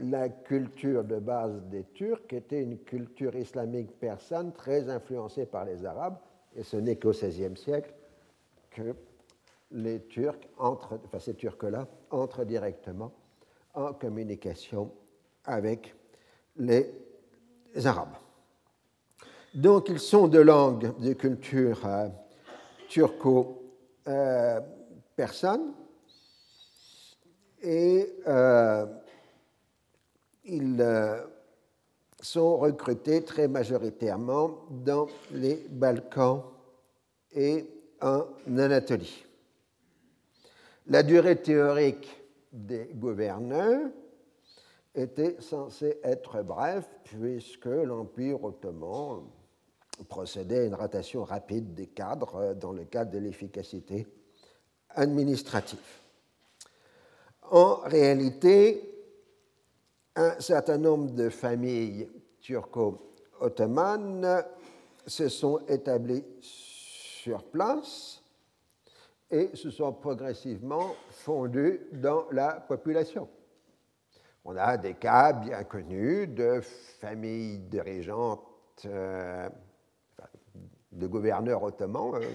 [0.00, 5.84] la culture de base des Turcs était une culture islamique persane très influencée par les
[5.84, 6.18] Arabes,
[6.54, 7.92] et ce n'est qu'au XVIe siècle
[8.70, 8.94] que
[9.72, 13.12] les Turcs entrent, enfin ces Turcs-là, entrent directement
[13.74, 14.92] en communication
[15.44, 15.96] avec
[16.56, 16.86] les
[17.84, 18.14] Arabes.
[19.54, 22.06] Donc ils sont de langue, de culture euh,
[22.88, 25.72] turco-persane,
[27.60, 28.86] et euh,
[30.48, 31.20] ils euh,
[32.20, 36.42] sont recrutés très majoritairement dans les Balkans
[37.32, 37.66] et
[38.00, 39.24] en Anatolie.
[40.86, 42.08] La durée théorique
[42.52, 43.90] des gouverneurs
[44.94, 49.24] était censée être brève puisque l'Empire ottoman
[50.08, 54.06] procédait à une rotation rapide des cadres dans le cadre de l'efficacité
[54.90, 55.78] administrative.
[57.50, 58.97] En réalité,
[60.18, 62.08] un certain nombre de familles
[62.40, 64.42] turco-ottomanes
[65.06, 68.20] se sont établies sur place
[69.30, 73.28] et se sont progressivement fondues dans la population.
[74.44, 76.62] On a des cas bien connus de
[77.00, 78.42] familles dirigeantes,
[78.86, 79.48] euh,
[80.90, 82.28] de gouverneurs ottomans, euh,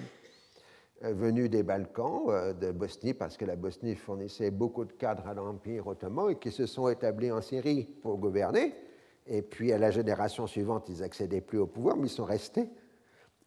[1.12, 5.34] venus des Balkans, euh, de Bosnie, parce que la Bosnie fournissait beaucoup de cadres à
[5.34, 8.74] l'Empire ottoman et qui se sont établis en Syrie pour gouverner.
[9.28, 12.70] Et puis à la génération suivante, ils n'accédaient plus au pouvoir, mais ils sont restés.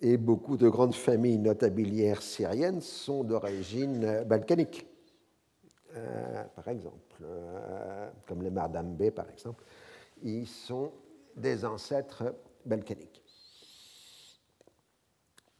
[0.00, 4.86] Et beaucoup de grandes familles notabilières syriennes sont d'origine euh, balkanique,
[6.54, 7.24] par exemple,
[8.28, 9.64] comme les Mardambe, par exemple.
[10.22, 10.92] Ils sont
[11.34, 12.34] des ancêtres
[12.66, 13.25] balkaniques.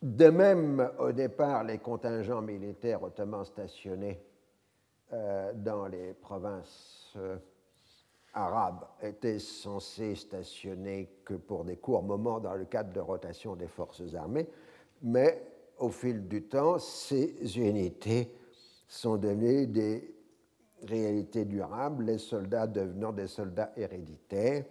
[0.06, 4.22] De même, au départ, les contingents militaires ottomans stationnés
[5.12, 7.36] euh, dans les provinces euh,
[8.32, 13.66] arabes étaient censés stationner que pour des courts moments dans le cadre de rotation des
[13.66, 14.46] forces armées,
[15.02, 15.42] mais
[15.78, 18.30] au fil du temps, ces unités
[18.86, 20.14] sont devenues des
[20.84, 24.66] réalités durables, les soldats devenant des soldats héréditaires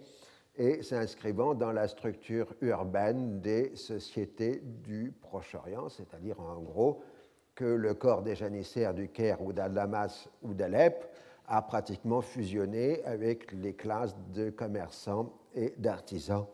[0.56, 7.02] et s'inscrivant dans la structure urbaine des sociétés du Proche-Orient, c'est-à-dire en gros
[7.54, 11.10] que le corps des janissaires du Caire ou d'Al-Damas ou d'Alep
[11.48, 16.46] a pratiquement fusionné avec les classes de commerçants et d'artisans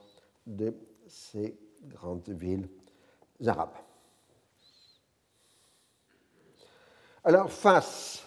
[0.46, 0.74] de
[1.06, 2.68] ces grandes villes
[3.46, 3.74] arabes.
[7.24, 8.26] Alors, face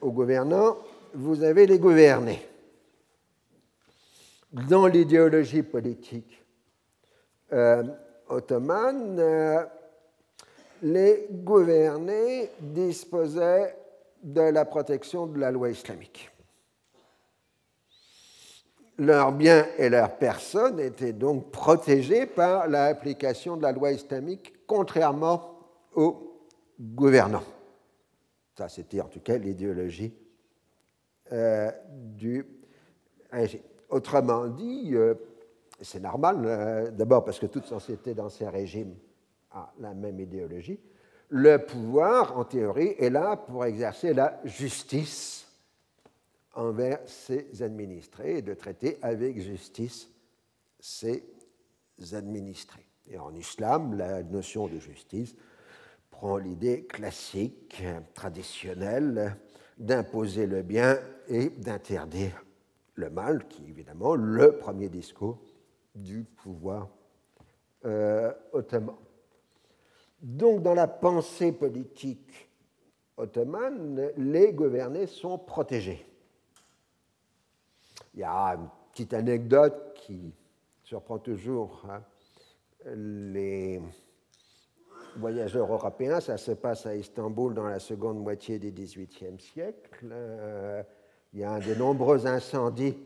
[0.00, 0.78] aux gouvernants,
[1.14, 2.51] vous avez les gouvernés.
[4.52, 6.44] Dans l'idéologie politique
[7.54, 7.84] euh,
[8.28, 9.64] ottomane, euh,
[10.82, 13.74] les gouvernés disposaient
[14.22, 16.30] de la protection de la loi islamique.
[18.98, 25.58] Leurs biens et leurs personnes étaient donc protégés par l'application de la loi islamique, contrairement
[25.94, 26.46] aux
[26.78, 27.44] gouvernants.
[28.58, 30.12] Ça, c'était en tout cas l'idéologie
[31.32, 32.44] euh, du
[33.30, 33.62] régime.
[33.92, 35.14] Autrement dit, euh,
[35.82, 38.94] c'est normal, euh, d'abord parce que toute société dans ces régimes
[39.50, 40.80] a la même idéologie,
[41.28, 45.46] le pouvoir, en théorie, est là pour exercer la justice
[46.54, 50.08] envers ses administrés et de traiter avec justice
[50.80, 51.22] ses
[52.12, 52.88] administrés.
[53.10, 55.36] Et en islam, la notion de justice
[56.10, 57.82] prend l'idée classique,
[58.14, 59.36] traditionnelle,
[59.76, 62.42] d'imposer le bien et d'interdire
[62.94, 65.38] le mal, qui est évidemment le premier discours
[65.94, 66.88] du pouvoir
[67.84, 68.96] euh, ottoman.
[70.20, 72.48] Donc, dans la pensée politique
[73.16, 76.06] ottomane, les gouvernés sont protégés.
[78.14, 80.32] Il y a une petite anecdote qui
[80.84, 82.02] surprend toujours hein,
[82.84, 83.80] les
[85.16, 86.20] voyageurs européens.
[86.20, 90.08] Ça se passe à Istanbul dans la seconde moitié du XVIIIe siècle.
[90.10, 90.82] Euh,
[91.32, 92.96] il y a un de nombreux incendies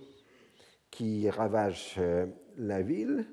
[0.91, 3.27] qui ravagent euh, la ville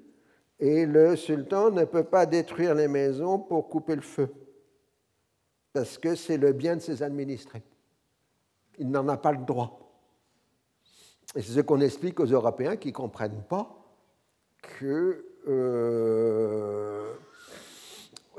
[0.60, 4.30] et le sultan ne peut pas détruire les maisons pour couper le feu,
[5.74, 7.64] parce que c'est le bien de ses administrés.
[8.78, 9.80] Il n'en a pas le droit.
[11.36, 13.76] Et c'est ce qu'on explique aux Européens qui ne comprennent pas
[14.62, 17.14] que euh,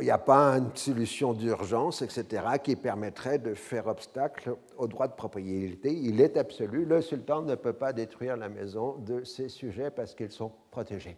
[0.00, 5.06] il n'y a pas une solution d'urgence, etc., qui permettrait de faire obstacle au droit
[5.06, 5.92] de propriété.
[5.92, 6.84] Il est absolu.
[6.84, 11.16] Le sultan ne peut pas détruire la maison de ses sujets parce qu'ils sont protégés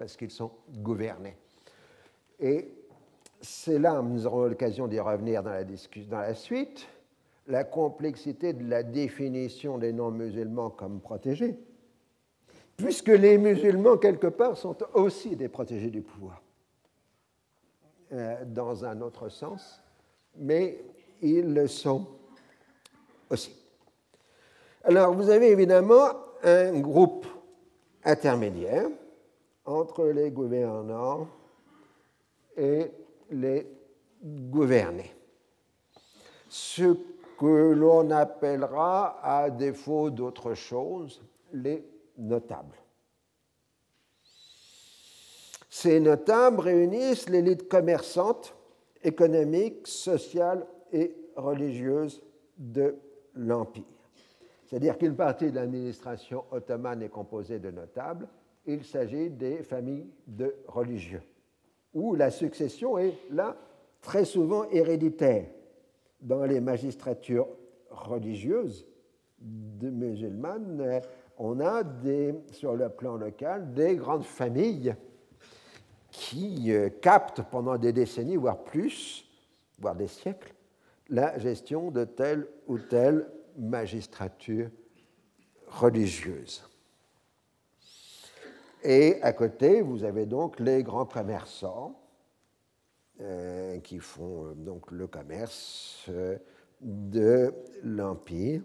[0.00, 1.36] parce qu'ils sont gouvernés.
[2.40, 2.72] Et
[3.42, 6.88] c'est là, nous aurons l'occasion d'y revenir dans la, dans la suite,
[7.46, 11.54] la complexité de la définition des non-musulmans comme protégés,
[12.78, 16.39] puisque les musulmans, quelque part, sont aussi des protégés du pouvoir,
[18.12, 19.80] euh, dans un autre sens,
[20.36, 20.82] mais
[21.22, 22.06] ils le sont
[23.28, 23.54] aussi.
[24.84, 26.08] Alors, vous avez évidemment
[26.42, 27.26] un groupe
[28.04, 28.88] intermédiaire
[29.64, 31.28] entre les gouvernants
[32.56, 32.90] et
[33.30, 33.70] les
[34.22, 35.14] gouvernés.
[36.48, 36.96] Ce
[37.38, 41.84] que l'on appellera, à défaut d'autre chose, les
[42.18, 42.76] notables.
[45.70, 48.54] Ces notables réunissent l'élite commerçante,
[49.02, 52.22] économique, sociale et religieuse
[52.58, 52.96] de
[53.34, 53.84] l'Empire.
[54.66, 58.28] C'est-à-dire qu'une partie de l'administration ottomane est composée de notables
[58.66, 61.22] il s'agit des familles de religieux,
[61.94, 63.56] où la succession est là
[64.00, 65.46] très souvent héréditaire.
[66.20, 67.48] Dans les magistratures
[67.90, 68.86] religieuses
[69.80, 71.00] musulmanes,
[71.38, 71.82] on a
[72.52, 74.94] sur le plan local des grandes familles
[76.10, 79.24] qui euh, captent pendant des décennies, voire plus,
[79.78, 80.54] voire des siècles,
[81.08, 84.70] la gestion de telle ou telle magistrature
[85.68, 86.64] religieuse.
[88.82, 92.00] Et à côté, vous avez donc les grands commerçants
[93.20, 96.08] euh, qui font euh, donc le commerce
[96.80, 98.62] de l'Empire.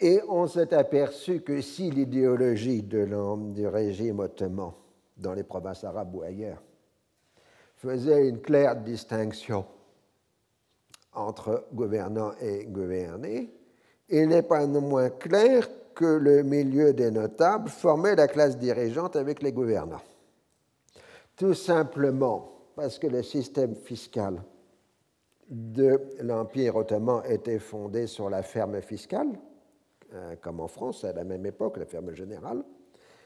[0.00, 4.74] et on s'est aperçu que si l'idéologie du régime ottoman
[5.18, 6.62] dans les provinces arabes ou ailleurs
[7.76, 9.64] faisait une claire distinction
[11.12, 13.52] entre gouvernants et gouvernés,
[14.08, 19.42] il n'est pas moins clair que le milieu des notables formait la classe dirigeante avec
[19.42, 20.02] les gouvernants.
[21.36, 24.42] Tout simplement parce que le système fiscal
[25.48, 29.28] de l'Empire ottoman était fondé sur la ferme fiscale,
[30.14, 32.62] euh, comme en France à la même époque, la ferme générale,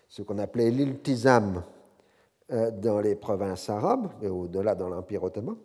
[0.08, 1.62] ce qu'on appelait l'iltizam
[2.50, 5.56] dans les provinces arabes, et au-delà dans l'Empire ottoman.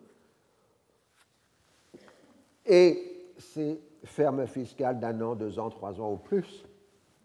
[2.64, 6.64] Et ces fermes fiscales d'un an, deux ans, trois ans ou plus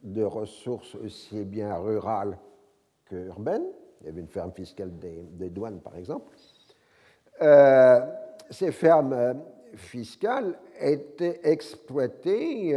[0.04, 2.38] de ressources aussi bien rurales
[3.06, 3.68] qu'urbaines.
[4.02, 6.34] Il y avait une ferme fiscale des, douanes, par exemple.
[7.42, 8.02] Euh,
[8.50, 9.34] ces fermes euh,
[9.76, 12.76] fiscale était exploité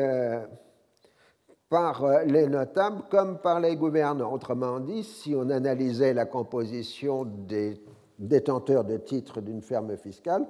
[1.68, 4.32] par les notables comme par les gouvernants.
[4.32, 7.80] Autrement dit, si on analysait la composition des
[8.18, 10.46] détenteurs de titres d'une ferme fiscale,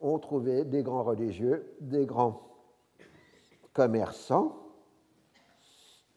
[0.00, 2.40] on trouvait des grands religieux, des grands
[3.72, 4.56] commerçants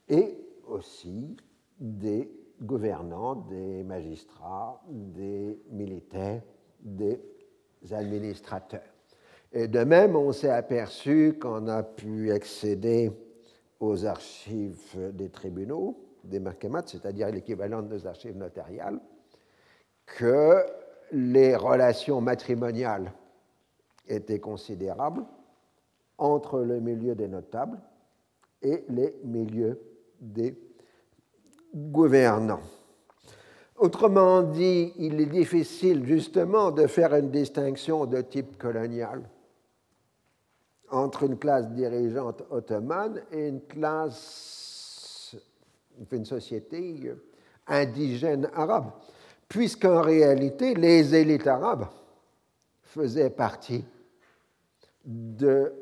[0.07, 1.35] et aussi
[1.79, 6.41] des gouvernants, des magistrats, des militaires,
[6.79, 7.19] des
[7.91, 8.81] administrateurs.
[9.51, 13.11] Et de même, on s'est aperçu qu'on a pu accéder
[13.79, 18.99] aux archives des tribunaux, des mahkamats, c'est-à-dire l'équivalent des archives notariales,
[20.05, 20.65] que
[21.11, 23.11] les relations matrimoniales
[24.07, 25.23] étaient considérables
[26.17, 27.79] entre le milieu des notables
[28.61, 29.79] et les milieux
[30.19, 30.57] des
[31.73, 32.61] gouvernants.
[33.77, 39.23] Autrement dit, il est difficile justement de faire une distinction de type colonial
[40.89, 45.35] entre une classe dirigeante ottomane et une classe,
[46.11, 47.13] une société
[47.67, 48.91] indigène arabe,
[49.47, 51.87] puisqu'en réalité, les élites arabes
[52.81, 53.85] faisaient partie
[55.05, 55.73] de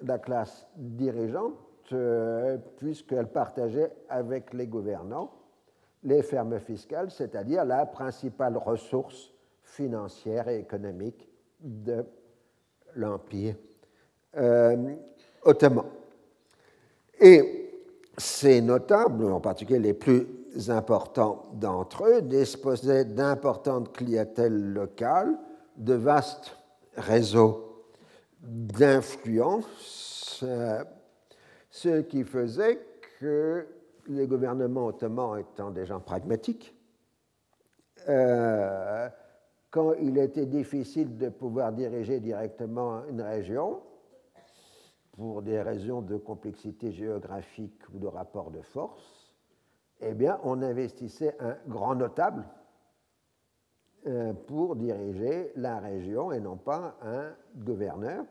[0.00, 1.54] la classe dirigeante,
[1.92, 5.32] euh, puisqu'elle partageait avec les gouvernants
[6.04, 9.32] les fermes fiscales, c'est-à-dire la principale ressource
[9.62, 11.28] financière et économique
[11.60, 12.04] de
[12.94, 13.56] l'Empire
[14.36, 14.94] euh,
[15.42, 15.86] ottoman.
[17.20, 17.62] Et
[18.16, 20.26] ces notables, en particulier les plus
[20.68, 25.36] importants d'entre eux, disposaient d'importantes clientèles locales,
[25.76, 26.56] de vastes
[26.96, 27.86] réseaux
[28.42, 30.82] d'influence, euh,
[31.70, 32.80] ce qui faisait
[33.20, 33.66] que
[34.08, 36.74] les gouvernements ottomans étant des gens pragmatiques,
[38.08, 39.08] euh,
[39.70, 43.80] quand il était difficile de pouvoir diriger directement une région,
[45.22, 49.32] pour des raisons de complexité géographique ou de rapport de force,
[50.00, 52.44] eh bien, on investissait un grand notable
[54.08, 58.24] euh, pour diriger la région et non pas un gouverneur.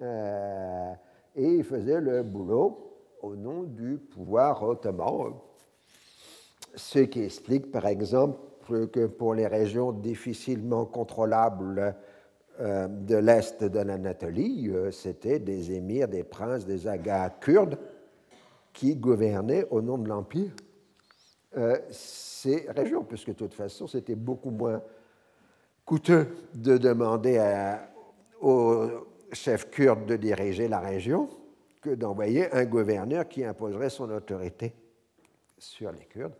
[0.00, 0.94] Euh,
[1.36, 5.34] et il faisait le boulot au nom du pouvoir ottoman,
[6.74, 8.38] ce qui explique par exemple
[8.86, 11.94] que pour les régions difficilement contrôlables
[12.60, 17.78] euh, de l'Est de l'Anatolie, euh, c'était des émirs, des princes, des agas kurdes
[18.72, 20.52] qui gouvernaient au nom de l'Empire
[21.56, 24.82] euh, ces régions, puisque de toute façon, c'était beaucoup moins
[25.84, 27.40] coûteux de demander
[28.40, 28.88] aux
[29.32, 31.28] chefs kurdes de diriger la région
[31.80, 34.74] que d'envoyer un gouverneur qui imposerait son autorité
[35.58, 36.34] sur les Kurdes.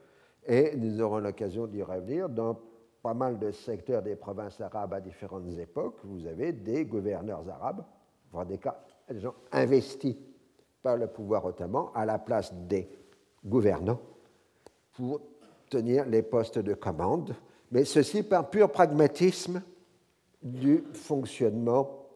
[0.46, 2.58] Et nous aurons l'occasion d'y revenir dans
[3.04, 7.84] pas mal de secteurs des provinces arabes à différentes époques, vous avez des gouverneurs arabes,
[8.32, 10.16] voire des cas, des gens investis
[10.82, 12.88] par le pouvoir ottoman à la place des
[13.44, 14.00] gouvernants
[14.94, 15.20] pour
[15.68, 17.34] tenir les postes de commande,
[17.70, 19.62] mais ceci par pur pragmatisme
[20.42, 22.06] du fonctionnement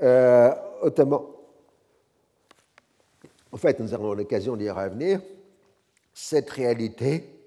[0.00, 1.20] euh, ottoman.
[3.52, 5.20] En fait, nous aurons l'occasion d'y revenir.
[6.14, 7.39] Cette réalité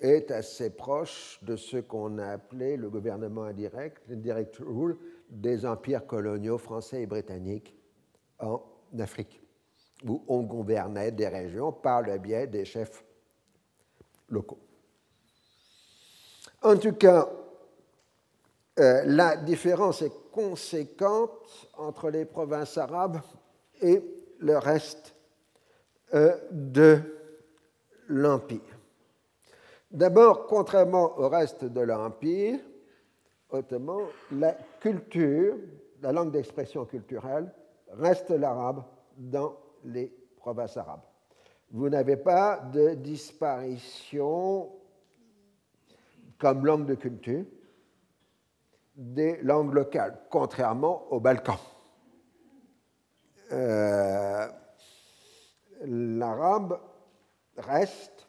[0.00, 4.96] est assez proche de ce qu'on a appelé le gouvernement indirect, le direct rule,
[5.28, 7.74] des empires coloniaux français et britanniques
[8.38, 8.62] en
[8.98, 9.42] Afrique,
[10.04, 13.04] où on gouvernait des régions par le biais des chefs
[14.28, 14.60] locaux.
[16.62, 17.28] En tout cas,
[18.78, 23.20] euh, la différence est conséquente entre les provinces arabes
[23.80, 24.02] et
[24.38, 25.14] le reste
[26.14, 27.00] euh, de
[28.08, 28.77] l'Empire.
[29.90, 32.58] D'abord, contrairement au reste de l'Empire
[34.32, 35.56] la culture,
[36.02, 37.50] la langue d'expression culturelle,
[37.92, 38.84] reste l'arabe
[39.16, 41.02] dans les provinces arabes.
[41.70, 44.70] Vous n'avez pas de disparition
[46.38, 47.44] comme langue de culture
[48.94, 51.58] des langues locales, contrairement aux Balkans.
[53.52, 54.46] Euh,
[55.84, 56.80] l'arabe
[57.56, 58.27] reste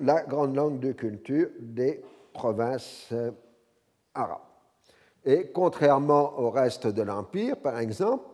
[0.00, 3.30] la grande langue de culture des provinces euh,
[4.14, 4.40] arabes.
[5.24, 8.24] Et contrairement au reste de l'Empire, par exemple,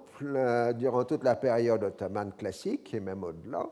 [0.77, 3.67] durant toute la période ottomane classique, et même au-delà,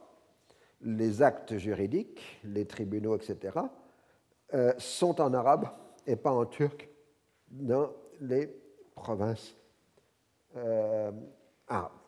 [0.82, 3.58] les actes juridiques, les tribunaux, etc.,
[4.54, 5.68] euh, sont en arabe
[6.06, 6.88] et pas en turc
[7.50, 8.48] dans les
[8.94, 9.54] provinces
[10.56, 11.12] euh,
[11.68, 11.99] arabes.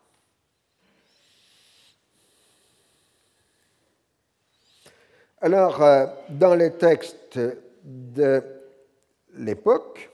[5.45, 7.37] Alors, euh, dans les textes
[7.85, 8.45] de
[9.35, 10.09] l'époque,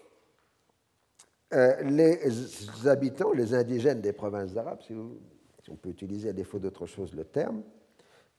[1.53, 6.87] euh, les habitants, les indigènes des provinces arabes, si, on peut utiliser à défaut d'autre
[6.87, 7.63] chose le terme,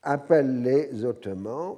[0.01, 1.77] appellent les Ottomans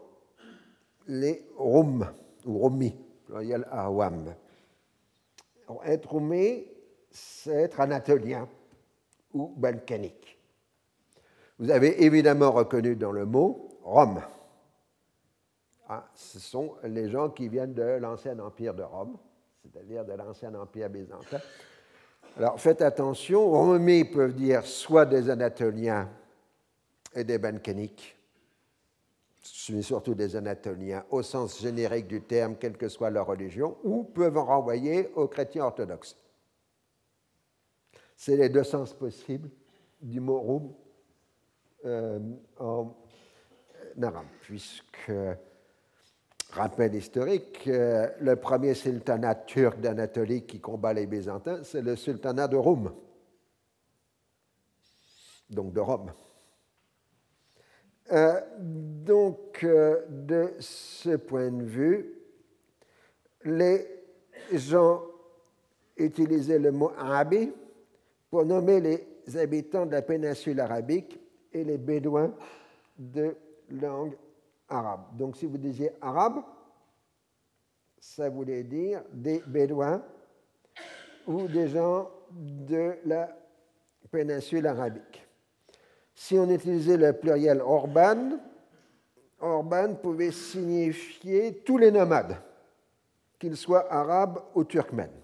[1.08, 2.08] les Roum
[2.46, 2.96] ou Romi,
[3.26, 4.34] pluriel Awam.
[5.84, 6.64] Être Roumi,
[7.10, 8.48] c'est être anatolien
[9.34, 10.38] ou balkanique.
[11.60, 14.22] Vous avez évidemment reconnu dans le mot Rome.
[15.94, 19.18] Ah, ce sont les gens qui viennent de l'ancien empire de Rome,
[19.62, 21.42] c'est-à-dire de l'ancien empire byzantin.
[22.38, 26.10] Alors faites attention, Romi peuvent dire soit des Anatoliens
[27.14, 28.18] et des Balkaniques,
[29.42, 34.38] surtout des Anatoliens au sens générique du terme, quelle que soit leur religion, ou peuvent
[34.38, 36.16] en renvoyer aux chrétiens orthodoxes.
[38.16, 39.50] C'est les deux sens possibles
[40.02, 40.74] du mot roum
[41.84, 42.18] euh,
[42.60, 42.96] en
[44.02, 45.12] arabe, puisque,
[46.52, 52.48] rappel historique, euh, le premier sultanat turc d'Anatolie qui combat les Byzantins, c'est le sultanat
[52.48, 52.94] de Roum,
[55.50, 56.12] donc de Rome.
[58.12, 62.14] Euh, donc, de ce point de vue,
[63.46, 63.88] les
[64.52, 65.02] gens
[65.98, 67.52] utilisaient le mot arabi
[68.30, 71.20] pour nommer les habitants de la péninsule arabique
[71.54, 72.34] et les bédouins
[72.98, 73.36] de
[73.70, 74.14] langue
[74.72, 75.02] arabe.
[75.18, 76.42] Donc si vous disiez arabe,
[78.00, 80.02] ça voulait dire des bédouins
[81.28, 83.30] ou des gens de la
[84.10, 85.28] péninsule arabique.
[86.16, 88.40] Si on utilisait le pluriel orban,
[89.40, 92.38] orban pouvait signifier tous les nomades,
[93.40, 95.22] qu'ils soient arabes ou turkmènes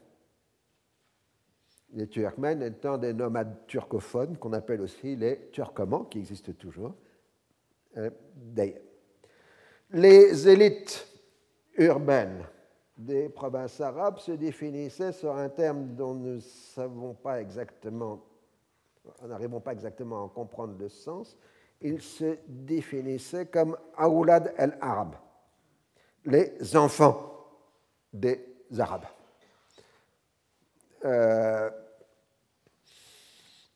[1.93, 6.93] les Turkmènes étant des nomades turcophones qu'on appelle aussi les Turcomans, qui existent toujours
[7.97, 8.09] euh.
[9.91, 11.07] Les élites
[11.77, 12.45] urbaines
[12.97, 18.21] des provinces arabes se définissaient sur un terme dont nous savons pas exactement,
[19.25, 21.37] n'arrivons pas exactement à comprendre le sens.
[21.79, 25.15] Ils se définissaient comme Aoulad el-Arab,
[26.25, 27.33] les enfants
[28.11, 28.43] des
[28.77, 29.05] Arabes.
[31.05, 31.69] Euh,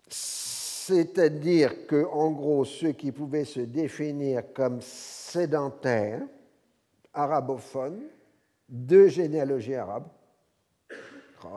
[0.09, 4.82] c'est-à-dire que, en gros, ceux qui pouvaient se définir comme
[5.32, 6.21] sédentaires,
[7.13, 8.03] arabophones,
[8.67, 10.07] de généalogie arabe,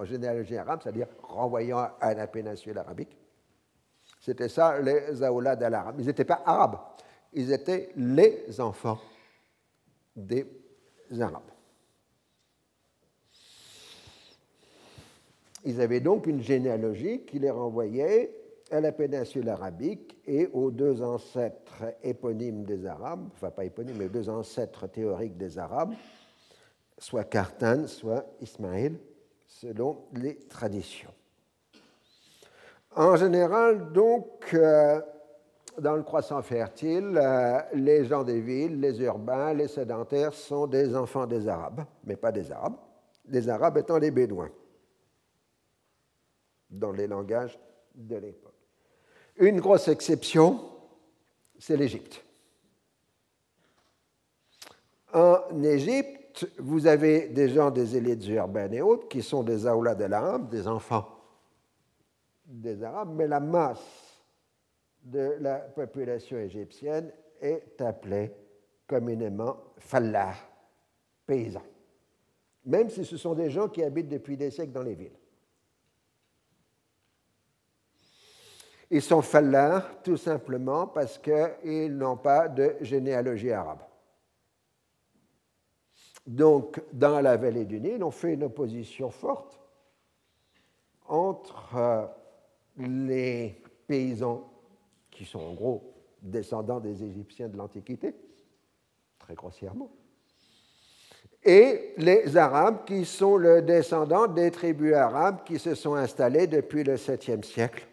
[0.04, 3.16] généalogie arabe, c'est-à-dire renvoyant à la péninsule arabique,
[4.20, 5.96] c'était ça les aoulad al-arab.
[5.98, 6.78] Ils n'étaient pas arabes,
[7.32, 8.98] ils étaient les enfants
[10.16, 10.46] des
[11.20, 11.42] arabes.
[15.64, 18.34] Ils avaient donc une généalogie qui les renvoyait
[18.70, 21.63] à la péninsule arabique et aux deux ancêtres
[22.02, 25.94] éponymes des Arabes, enfin pas éponymes, mais deux ancêtres théoriques des Arabes,
[26.98, 28.98] soit Cartan, soit Ismaël,
[29.46, 31.12] selon les traditions.
[32.96, 35.00] En général, donc, euh,
[35.78, 40.94] dans le croissant fertile, euh, les gens des villes, les urbains, les sédentaires sont des
[40.94, 42.76] enfants des Arabes, mais pas des Arabes,
[43.26, 44.50] les Arabes étant les Bédouins
[46.70, 47.58] dans les langages
[47.94, 48.52] de l'époque.
[49.36, 50.60] Une grosse exception,
[51.66, 52.22] c'est l'Égypte.
[55.14, 59.94] En Égypte, vous avez des gens des élites urbaines et autres qui sont des aoulas
[59.94, 61.08] de l'Arabe, des enfants
[62.44, 64.22] des Arabes, mais la masse
[65.02, 67.10] de la population égyptienne
[67.40, 68.30] est appelée
[68.86, 70.34] communément fallah,
[71.26, 71.62] paysans,
[72.66, 75.18] même si ce sont des gens qui habitent depuis des siècles dans les villes.
[78.94, 83.82] Ils sont fallahs tout simplement parce qu'ils n'ont pas de généalogie arabe.
[86.24, 89.58] Donc, dans la vallée du Nil, on fait une opposition forte
[91.08, 92.06] entre euh,
[92.76, 94.48] les paysans,
[95.10, 95.92] qui sont en gros
[96.22, 98.14] descendants des Égyptiens de l'Antiquité,
[99.18, 99.90] très grossièrement,
[101.42, 106.84] et les Arabes, qui sont le descendant des tribus arabes qui se sont installées depuis
[106.84, 107.88] le 7e siècle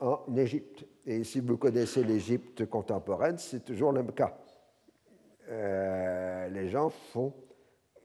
[0.00, 0.84] en Égypte.
[1.06, 4.36] Et si vous connaissez l'Égypte contemporaine, c'est toujours le cas.
[5.48, 7.32] Euh, les gens font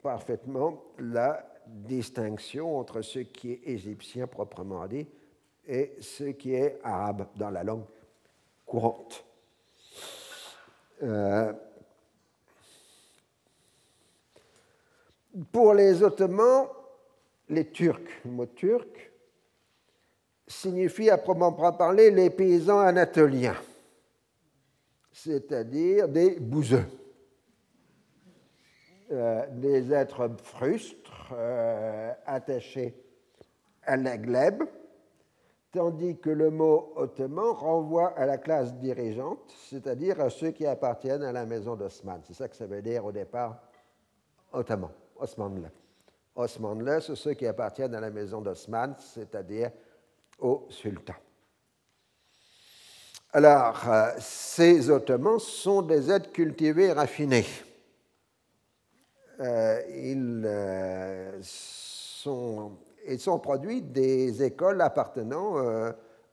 [0.01, 5.07] parfaitement la distinction entre ce qui est égyptien proprement dit
[5.65, 7.85] et ce qui est arabe dans la langue
[8.65, 9.25] courante.
[11.01, 11.53] Euh,
[15.51, 16.67] pour les Ottomans,
[17.49, 19.12] les Turcs, le mot turc,
[20.53, 23.57] signifie à proprement parler les paysans anatoliens,
[25.11, 26.85] c'est-à-dire des bouseux,
[29.11, 32.95] euh, des êtres frustres, euh, attachés
[33.83, 34.63] à la glèbe,
[35.71, 41.23] tandis que le mot ottoman renvoie à la classe dirigeante, c'est-à-dire à ceux qui appartiennent
[41.23, 42.21] à la maison d'Osman.
[42.23, 43.61] C'est ça que ça veut dire au départ
[44.51, 45.71] ottoman, Osmanlı.
[46.35, 49.71] Osmanlı, c'est ceux qui appartiennent à la maison d'Osman, c'est-à-dire
[50.39, 51.13] au sultan.
[53.35, 57.45] Alors, euh, ces Ottomans sont des êtres cultivés et raffinés.
[59.39, 62.73] Euh, ils, euh, sont,
[63.17, 65.55] sont, produits des écoles appartenant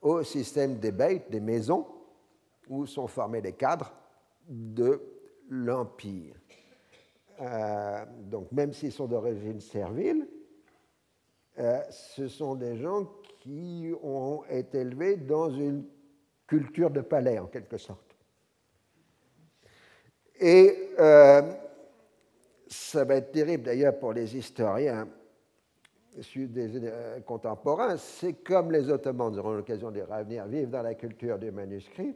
[0.02, 1.86] au système des bêtes, des maisons,
[2.68, 3.94] où sont formés les cadres
[4.46, 5.00] de
[5.48, 6.34] l'Empire.
[8.24, 10.28] donc, même s'ils sont d'origine servile,
[11.56, 13.08] ce sont des gens
[13.40, 15.84] qui ont été élevés dans une
[16.46, 18.16] culture de palais, en quelque sorte.
[20.38, 21.42] Et euh,
[22.68, 25.08] ça va être terrible d'ailleurs pour les historiens
[26.36, 31.50] euh, contemporains, c'est comme les Ottomans auront l'occasion de revenir vivre dans la culture du
[31.50, 32.14] manuscrit.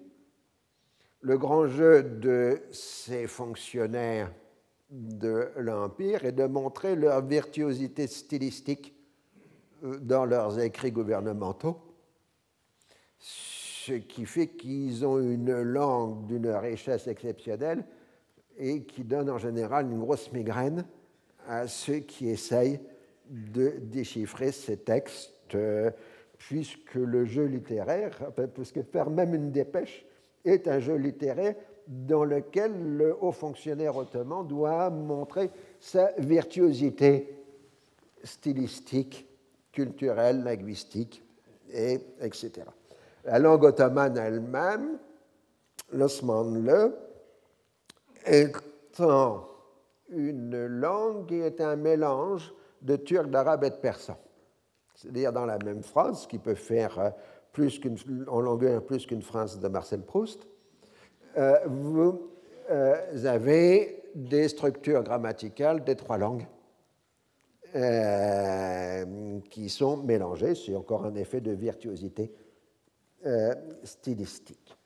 [1.21, 4.33] Le grand jeu de ces fonctionnaires
[4.91, 8.94] de l'Empire est de montrer leur virtuosité stylistique
[10.01, 11.79] dans leurs écrits gouvernementaux
[13.85, 17.85] ce qui fait qu'ils ont une langue d'une richesse exceptionnelle
[18.57, 20.87] et qui donne en général une grosse migraine
[21.47, 22.81] à ceux qui essayent
[23.29, 25.57] de déchiffrer ces textes,
[26.39, 30.07] puisque le jeu littéraire, puisque faire même une dépêche
[30.45, 31.55] est un jeu littéraire
[31.87, 37.37] dans lequel le haut fonctionnaire ottoman doit montrer sa virtuosité
[38.23, 39.27] stylistique,
[39.75, 41.23] culturelle, linguistique,
[41.73, 42.53] et etc.
[43.25, 44.99] La langue ottomane elle-même,
[45.93, 46.95] l'osmanlı,
[48.27, 49.49] étant
[50.09, 54.17] une langue qui est un mélange de turc, d'arabe et de persan.
[54.95, 57.11] C'est-à-dire dans la même phrase, qui peut faire euh,
[57.53, 57.97] plus qu'une,
[58.29, 60.47] en longueur plus qu'une phrase de Marcel Proust,
[61.37, 62.31] euh, vous
[62.71, 66.47] euh, avez des structures grammaticales des trois langues
[69.51, 70.55] qui sont mélangées.
[70.55, 72.33] C'est encore un effet de virtuosité
[73.27, 74.77] euh, stylistique.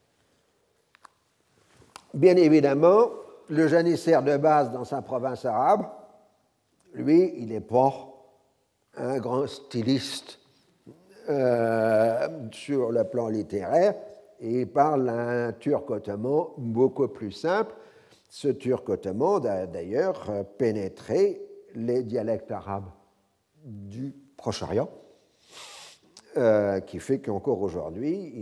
[2.14, 3.11] Bien évidemment,
[3.51, 5.86] le janissaire de base dans sa province arabe,
[6.95, 7.93] lui, il n'est pas
[8.97, 10.39] un grand styliste
[11.28, 13.97] euh, sur le plan littéraire,
[14.41, 17.74] et il parle un turc ottoman beaucoup plus simple.
[18.30, 22.90] Ce turc ottoman a d'ailleurs pénétré les dialectes arabes
[23.64, 24.88] du Proche-Orient
[26.36, 28.32] euh, qui fait qu'encore aujourd'hui,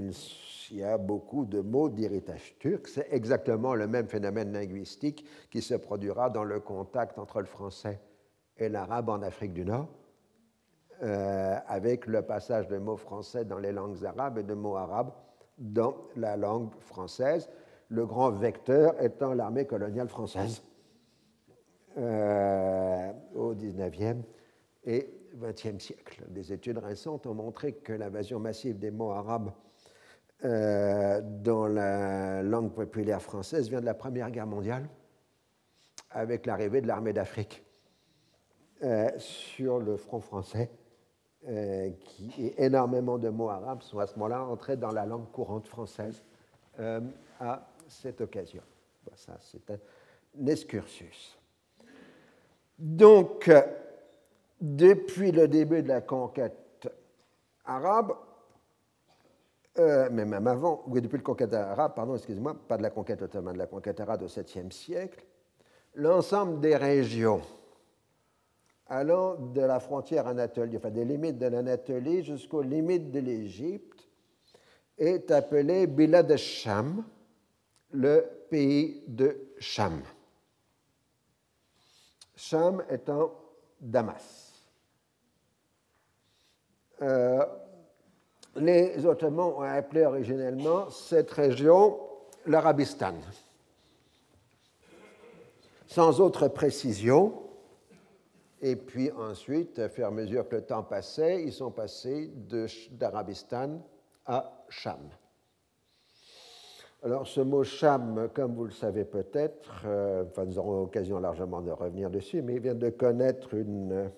[0.70, 2.88] il y a beaucoup de mots d'héritage turc.
[2.88, 8.00] C'est exactement le même phénomène linguistique qui se produira dans le contact entre le français
[8.58, 9.88] et l'arabe en Afrique du Nord,
[11.02, 15.12] euh, avec le passage de mots français dans les langues arabes et de mots arabes
[15.58, 17.48] dans la langue française,
[17.88, 20.62] le grand vecteur étant l'armée coloniale française
[21.98, 24.16] euh, au XIXe
[24.84, 26.24] et XXe siècle.
[26.28, 29.50] Des études récentes ont montré que l'invasion massive des mots arabes
[30.44, 34.86] euh, dans la langue populaire française vient de la Première Guerre mondiale,
[36.10, 37.64] avec l'arrivée de l'armée d'Afrique
[38.82, 40.70] euh, sur le front français,
[42.00, 46.22] qui, énormément de mots arabes sont à ce moment-là entrés dans la langue courante française
[47.40, 48.62] à cette occasion.
[49.14, 51.38] ça, c'est un excursus.
[52.78, 53.50] Donc,
[54.60, 56.88] depuis le début de la conquête
[57.64, 58.14] arabe,
[59.78, 63.20] euh, mais même avant, ou depuis la conquête arabe, pardon, excusez-moi, pas de la conquête
[63.22, 65.24] ottomane, de la conquête arabe au 7e siècle,
[65.94, 67.42] l'ensemble des régions
[68.88, 74.08] allant de la frontière anatolienne, enfin des limites de l'Anatolie jusqu'aux limites de l'Égypte,
[74.96, 77.04] est appelé Bilad al-Sham,
[77.90, 80.00] le pays de Sham.
[82.36, 83.32] Sham étant
[83.80, 84.52] Damas.
[87.02, 87.44] Euh,
[88.56, 91.98] les Ottomans ont appelé originellement cette région
[92.46, 93.14] l'Arabistan.
[95.86, 97.42] Sans autre précision,
[98.60, 102.30] et puis ensuite, à mesure que le temps passait, ils sont passés
[102.92, 103.80] d'Arabistan
[104.24, 105.00] à Cham.
[107.02, 111.60] Alors ce mot Cham, comme vous le savez peut-être, euh, enfin, nous aurons l'occasion largement
[111.60, 114.10] de revenir dessus, mais il vient de connaître une,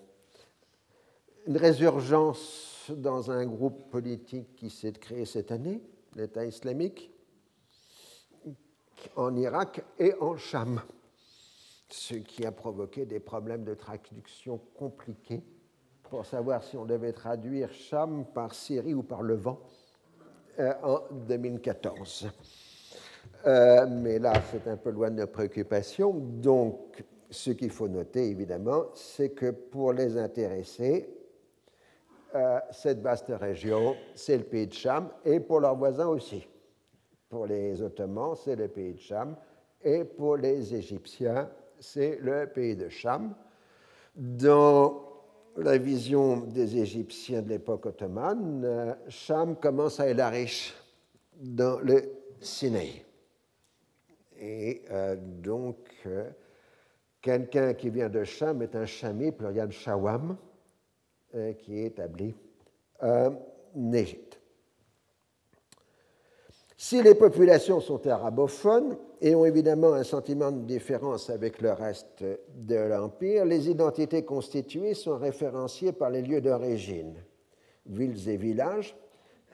[1.48, 5.82] résurgence dans un groupe politique qui s'est créé cette année,
[6.14, 7.10] l'État islamique,
[9.16, 10.80] en Irak et en Cham,
[11.88, 15.42] ce qui a provoqué des problèmes de traduction compliqués
[16.04, 19.60] pour savoir si on devait traduire Cham par Syrie ou par le vent
[20.58, 22.28] euh, en 2014.
[23.46, 26.12] Euh, mais là, c'est un peu loin de nos préoccupations.
[26.12, 31.08] Donc, ce qu'il faut noter, évidemment, c'est que pour les intéressés,
[32.34, 36.46] euh, cette vaste région, c'est le pays de Cham, et pour leurs voisins aussi.
[37.28, 39.36] Pour les Ottomans, c'est le pays de Cham,
[39.82, 43.34] et pour les Égyptiens, c'est le pays de Cham.
[44.14, 45.04] Dans
[45.56, 50.74] la vision des Égyptiens de l'époque ottomane, euh, Cham commence à riche
[51.40, 52.02] dans le
[52.40, 53.07] Sinaï.
[54.40, 55.76] Et euh, donc,
[57.20, 60.36] quelqu'un qui vient de Cham est un chami, pluriel shawam,
[61.34, 62.34] euh, qui est établi
[63.00, 64.40] en Égypte.
[66.80, 72.22] Si les populations sont arabophones et ont évidemment un sentiment de différence avec le reste
[72.54, 77.16] de l'Empire, les identités constituées sont référenciées par les lieux d'origine,
[77.84, 78.96] villes et villages,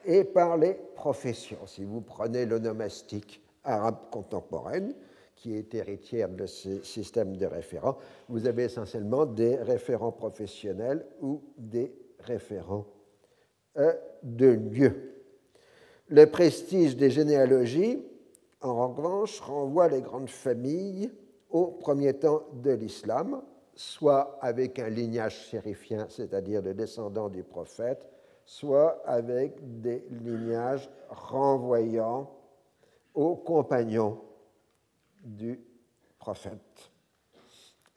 [0.05, 1.65] et par les professions.
[1.65, 4.93] Si vous prenez l'onomastique arabe contemporaine,
[5.35, 7.97] qui est héritière de ce système de référents,
[8.29, 12.85] vous avez essentiellement des référents professionnels ou des référents
[13.77, 13.93] euh,
[14.23, 14.93] de lieu.
[16.07, 18.01] Le prestige des généalogies,
[18.61, 21.11] en revanche, renvoie les grandes familles
[21.49, 23.41] au premier temps de l'islam,
[23.75, 28.07] soit avec un lignage chérifien, c'est-à-dire de descendants du prophète,
[28.45, 32.29] soit avec des lignages renvoyant
[33.15, 34.21] aux compagnons
[35.23, 35.59] du
[36.19, 36.91] prophète.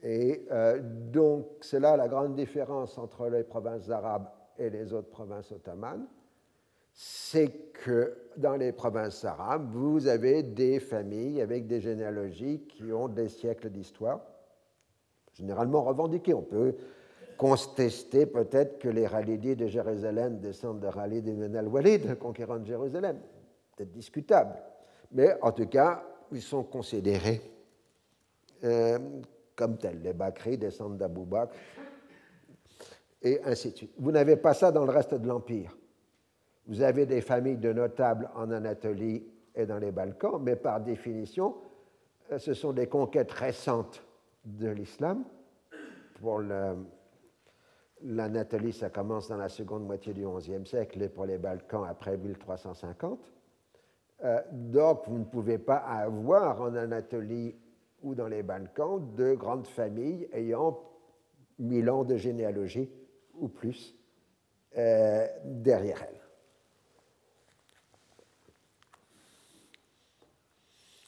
[0.03, 5.11] Et euh, donc, c'est là la grande différence entre les provinces arabes et les autres
[5.11, 6.07] provinces ottomanes.
[6.93, 13.09] C'est que dans les provinces arabes, vous avez des familles avec des généalogies qui ont
[13.09, 14.21] des siècles d'histoire,
[15.33, 16.35] généralement revendiquées.
[16.35, 16.75] On peut
[17.37, 23.21] contester peut-être que les Ralidis de Jérusalem descendent de Khalid ibn al-Walid, conquérant de Jérusalem.
[23.77, 24.57] C'est discutable.
[25.13, 26.03] Mais en tout cas,
[26.33, 27.41] ils sont considérés
[28.65, 28.99] euh,
[29.57, 30.03] comme tels.
[30.03, 31.55] Les Bakri descendent d'Abou Bakr,
[33.23, 33.95] et ainsi de suite.
[33.99, 35.77] Vous n'avez pas ça dans le reste de l'Empire.
[36.67, 41.57] Vous avez des familles de notables en Anatolie et dans les Balkans, mais par définition,
[42.31, 44.05] euh, ce sont des conquêtes récentes
[44.45, 45.25] de l'islam.
[46.21, 46.43] Pour
[48.03, 52.17] l'Anatolie, ça commence dans la seconde moitié du XIe siècle, et pour les Balkans, après
[52.17, 53.38] 1350.
[54.25, 57.55] Euh, donc, vous ne pouvez pas avoir en Anatolie
[58.03, 60.81] ou dans les Balkans de grandes familles ayant
[61.59, 62.91] mille ans de généalogie
[63.35, 63.97] ou plus
[64.77, 66.21] euh, derrière elles.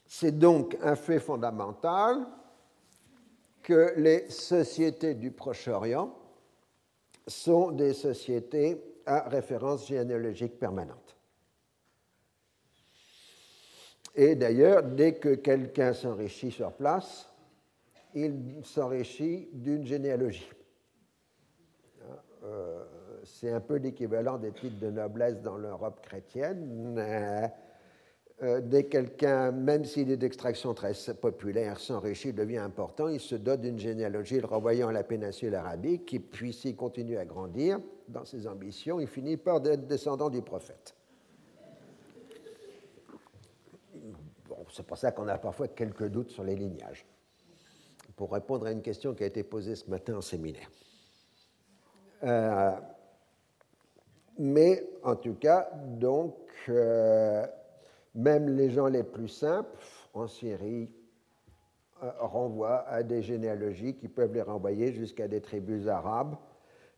[0.07, 2.27] C'est donc un fait fondamental
[3.63, 6.15] que les sociétés du Proche-Orient
[7.27, 11.10] sont des sociétés à référence généalogique permanente.
[14.15, 17.31] Et d'ailleurs, dès que quelqu'un s'enrichit sur place,
[18.15, 20.51] il s'enrichit d'une généalogie.
[22.45, 22.85] Euh,
[23.25, 26.97] c'est un peu l'équivalent des titres de noblesse dans l'Europe chrétienne.
[28.43, 33.35] Euh, dès que quelqu'un, même s'il est d'extraction très populaire, s'enrichit, devient important, il se
[33.35, 37.79] dote d'une généalogie le renvoyant à la péninsule arabique, et puis s'il continue à grandir
[38.09, 40.95] dans ses ambitions, il finit par être descendant du prophète.
[44.73, 47.07] C'est pour ça qu'on a parfois quelques doutes sur les lignages.
[48.16, 50.71] Pour répondre à une question qui a été posée ce matin en séminaire.
[52.23, 52.73] Euh,
[54.39, 56.37] mais en tout cas, donc,
[56.68, 57.47] euh,
[58.14, 59.79] même les gens les plus simples
[60.12, 60.93] en Syrie
[62.03, 66.37] euh, renvoient à des généalogies qui peuvent les renvoyer jusqu'à des tribus arabes.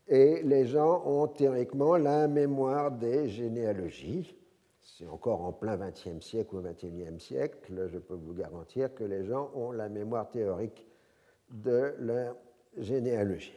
[0.07, 4.35] Et les gens ont théoriquement la mémoire des généalogies
[4.83, 9.25] c'est encore en plein XXe siècle ou XXIe siècle, je peux vous garantir que les
[9.25, 10.85] gens ont la mémoire théorique
[11.49, 12.35] de la
[12.77, 13.53] généalogie.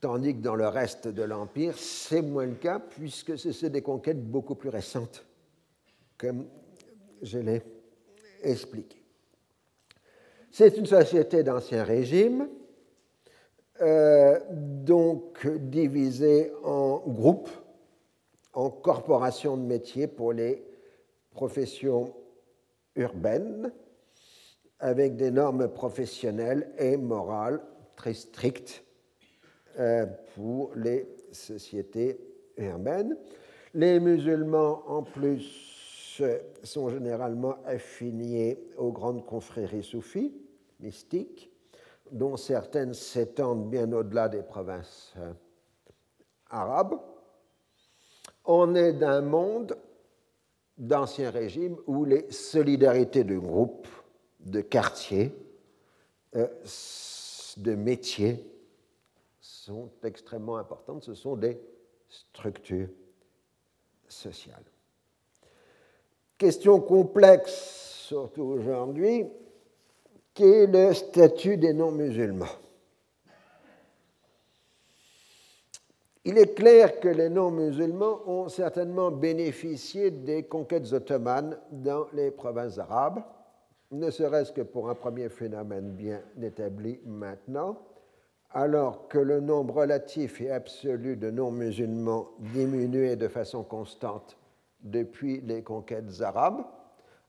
[0.00, 4.22] Tandis que dans le reste de l'Empire, c'est moins le cas, puisque c'est des conquêtes
[4.22, 5.24] beaucoup plus récentes,
[6.18, 6.46] comme
[7.22, 7.62] je l'ai
[8.42, 9.02] expliqué.
[10.50, 12.48] C'est une société d'ancien régime,
[13.80, 17.50] euh, donc divisée en groupes
[18.56, 20.64] en corporation de métiers pour les
[21.30, 22.14] professions
[22.96, 23.70] urbaines,
[24.80, 27.60] avec des normes professionnelles et morales
[27.96, 28.82] très strictes
[29.78, 32.18] euh, pour les sociétés
[32.56, 33.16] urbaines.
[33.74, 36.22] Les musulmans, en plus,
[36.62, 40.32] sont généralement affiliés aux grandes confréries soufis,
[40.80, 41.52] mystiques,
[42.10, 45.32] dont certaines s'étendent bien au-delà des provinces euh,
[46.48, 46.98] arabes.
[48.46, 49.76] On est d'un monde
[50.78, 53.88] d'ancien régime où les solidarités de groupes,
[54.40, 55.34] de quartiers,
[56.36, 56.46] euh,
[57.56, 58.44] de métiers
[59.40, 61.04] sont extrêmement importantes.
[61.04, 61.58] Ce sont des
[62.08, 62.88] structures
[64.08, 64.64] sociales.
[66.38, 69.24] Question complexe, surtout aujourd'hui,
[70.34, 72.46] qu'est le statut des non-musulmans?
[76.28, 82.78] Il est clair que les non-musulmans ont certainement bénéficié des conquêtes ottomanes dans les provinces
[82.78, 83.22] arabes,
[83.92, 87.78] ne serait-ce que pour un premier phénomène bien établi maintenant,
[88.50, 94.36] alors que le nombre relatif et absolu de non-musulmans diminuait de façon constante
[94.80, 96.64] depuis les conquêtes arabes,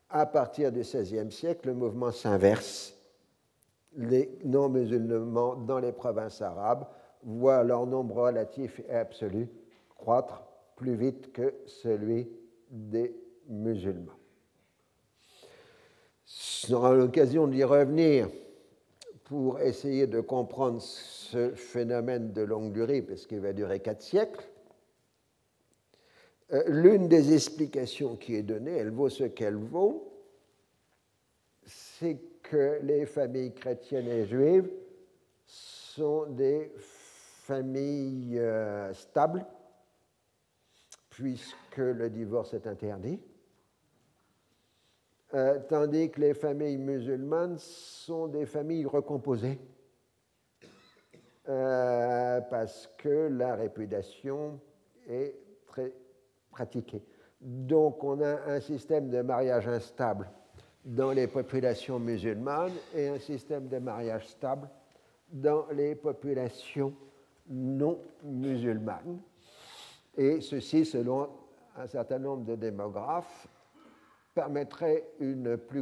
[0.09, 2.95] à partir du XVIe siècle, le mouvement s'inverse.
[3.95, 6.87] Les non-musulmans dans les provinces arabes
[7.23, 9.47] voient leur nombre relatif et absolu
[9.95, 10.43] croître
[10.75, 12.29] plus vite que celui
[12.69, 13.15] des
[13.47, 14.13] musulmans.
[16.69, 18.29] On aura l'occasion d'y revenir
[19.23, 24.47] pour essayer de comprendre ce phénomène de longue durée, parce qu'il va durer quatre siècles.
[26.53, 30.13] Euh, l'une des explications qui est donnée, elle vaut ce qu'elle vaut,
[31.65, 34.69] c'est que les familles chrétiennes et juives
[35.45, 36.71] sont des
[37.47, 39.45] famille euh, stable,
[41.09, 43.21] puisque le divorce est interdit,
[45.33, 49.59] euh, tandis que les familles musulmanes sont des familles recomposées,
[51.47, 54.59] euh, parce que la répudiation
[55.07, 55.33] est
[55.67, 55.93] très
[56.51, 57.03] pratiquée.
[57.39, 60.29] Donc on a un système de mariage instable
[60.83, 64.69] dans les populations musulmanes et un système de mariage stable
[65.31, 66.93] dans les populations
[67.49, 69.19] non musulmanes.
[70.15, 71.29] Et ceci, selon
[71.75, 73.47] un certain nombre de démographes,
[74.33, 75.81] permettrait euh, un plus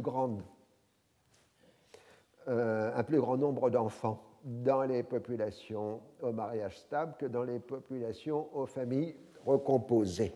[3.20, 9.16] grand nombre d'enfants dans les populations au mariage stable que dans les populations aux familles
[9.44, 10.32] recomposées.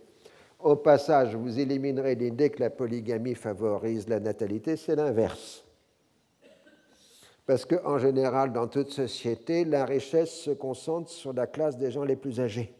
[0.59, 5.65] Au passage, vous éliminerez l'idée que la polygamie favorise la natalité, c'est l'inverse
[7.47, 12.05] parce qu'en général, dans toute société, la richesse se concentre sur la classe des gens
[12.05, 12.75] les plus âgés.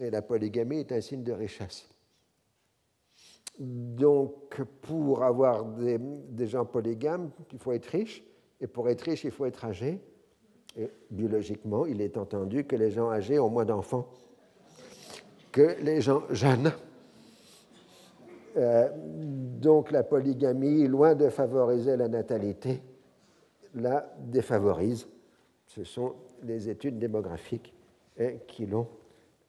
[0.00, 1.88] Et la polygamie est un signe de richesse.
[3.58, 8.24] Donc, pour avoir des, gens polygames, il faut être riche,
[8.60, 10.00] et pour être riche, il faut être âgé.
[10.76, 14.08] Et biologiquement, il est entendu que les gens âgés ont moins d'enfants
[15.52, 16.72] que les gens jeunes.
[18.56, 22.82] Euh, donc la polygamie, loin de favoriser la natalité,
[23.74, 25.06] la défavorise.
[25.66, 27.72] Ce sont les études démographiques
[28.18, 28.88] hein, qui l'ont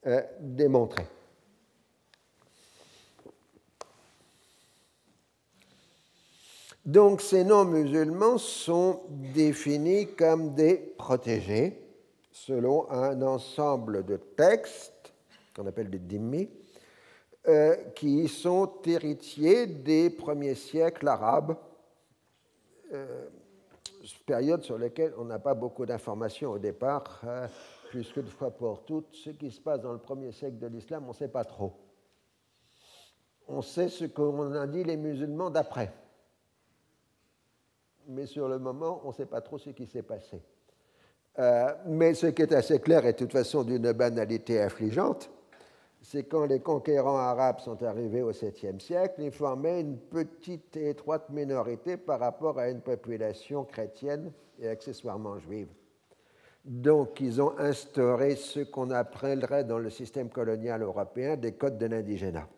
[0.05, 1.03] euh, démontré.
[6.85, 9.01] Donc ces non-musulmans sont
[9.33, 11.79] définis comme des protégés
[12.31, 15.13] selon un ensemble de textes
[15.55, 16.49] qu'on appelle des dhimmi,
[17.45, 21.57] euh, qui sont héritiers des premiers siècles arabes,
[22.93, 23.27] euh,
[24.25, 27.45] période sur laquelle on n'a pas beaucoup d'informations au départ, euh,
[27.89, 31.03] puisque de fois pour toutes, ce qui se passe dans le premier siècle de l'islam,
[31.03, 31.73] on ne sait pas trop.
[33.49, 35.91] On sait ce qu'on a dit les musulmans d'après.
[38.07, 40.41] Mais sur le moment, on ne sait pas trop ce qui s'est passé.
[41.87, 45.29] mais ce qui est assez clair et de toute façon d'une banalité affligeante,
[46.03, 50.89] c'est quand les conquérants arabes sont arrivés au 7e siècle, ils formaient une petite et
[50.89, 55.69] étroite minorité par rapport à une population chrétienne et accessoirement juive.
[56.65, 61.85] Donc, ils ont instauré ce qu'on appellerait dans le système colonial européen des codes de
[61.85, 62.49] l'indigénat.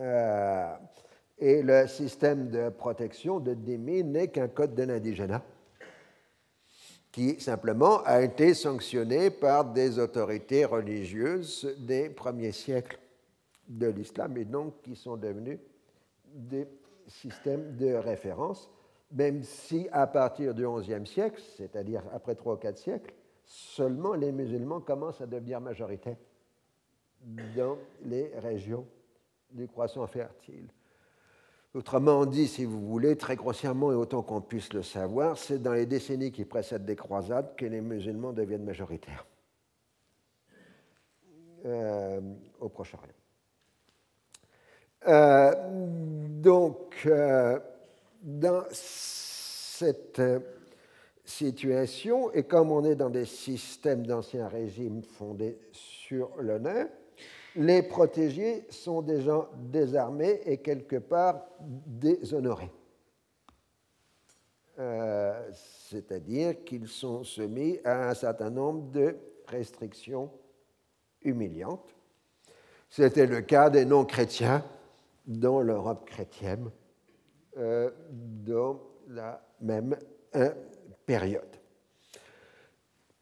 [0.00, 0.74] Euh,
[1.38, 5.42] et le système de protection de Demi n'est qu'un code de l'indigénat
[7.18, 12.96] qui simplement a été sanctionné par des autorités religieuses des premiers siècles
[13.68, 15.58] de l'islam et donc qui sont devenus
[16.32, 16.68] des
[17.08, 18.70] systèmes de référence,
[19.10, 23.12] même si à partir du XIe siècle, c'est-à-dire après trois ou quatre siècles,
[23.44, 26.14] seulement les musulmans commencent à devenir majoritaires
[27.56, 28.86] dans les régions
[29.50, 30.68] du croissant fertile.
[31.74, 35.74] Autrement dit, si vous voulez, très grossièrement et autant qu'on puisse le savoir, c'est dans
[35.74, 39.26] les décennies qui précèdent les croisades que les musulmans deviennent majoritaires
[41.66, 42.20] euh,
[42.60, 43.12] au Proche-Orient.
[45.06, 45.54] Euh,
[46.40, 47.58] donc, euh,
[48.22, 50.20] Dans cette
[51.24, 56.88] situation, et comme on est dans des systèmes d'ancien régime fondés sur l'honneur,
[57.58, 62.70] les protégés sont des gens désarmés et quelque part déshonorés.
[64.78, 69.16] Euh, c'est-à-dire qu'ils sont soumis à un certain nombre de
[69.48, 70.30] restrictions
[71.22, 71.96] humiliantes.
[72.88, 74.64] C'était le cas des non-chrétiens
[75.26, 76.70] dans l'Europe chrétienne
[77.56, 77.90] euh,
[78.46, 79.96] dans la même
[80.36, 80.54] euh,
[81.04, 81.56] période.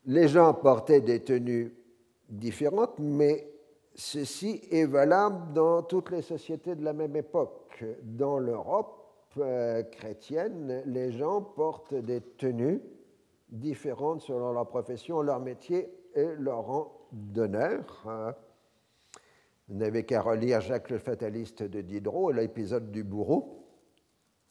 [0.04, 1.74] Les gens portaient des tenues
[2.28, 3.55] différentes, mais
[3.96, 7.84] ceci est valable dans toutes les sociétés de la même époque.
[8.02, 12.80] Dans l'Europe euh, chrétienne, les gens portent des tenues
[13.48, 18.06] différentes selon leur profession, leur métier et leur rang d'honneur.
[19.68, 23.64] Vous n'avez qu'à relire Jacques le Fataliste de Diderot, l'épisode du bourreau,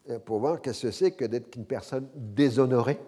[0.09, 2.99] euh, pour voir qu'est-ce que c'est que d'être une personne déshonorée,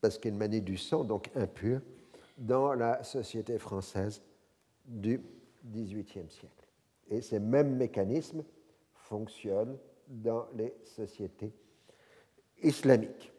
[0.00, 1.80] parce qu'il manie du sang, donc impur,
[2.36, 4.22] dans la société française
[4.84, 5.20] du
[5.66, 6.68] XVIIIe siècle.
[7.10, 8.44] Et ces mêmes mécanismes
[8.94, 11.52] fonctionnent dans les sociétés
[12.62, 13.32] islamiques.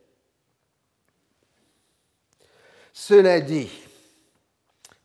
[2.94, 3.70] Cela dit,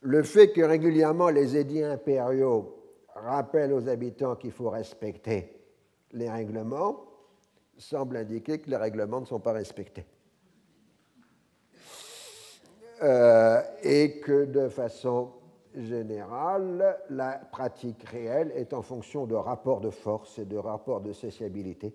[0.00, 2.76] le fait que régulièrement les édits impériaux
[3.14, 5.52] rappellent aux habitants qu'il faut respecter
[6.12, 7.04] les règlements
[7.78, 10.06] semble indiquer que les règlements ne sont pas respectés.
[13.02, 15.32] Euh, et que de façon
[15.74, 21.12] générale, la pratique réelle est en fonction de rapports de force et de rapports de
[21.12, 21.94] sociabilité,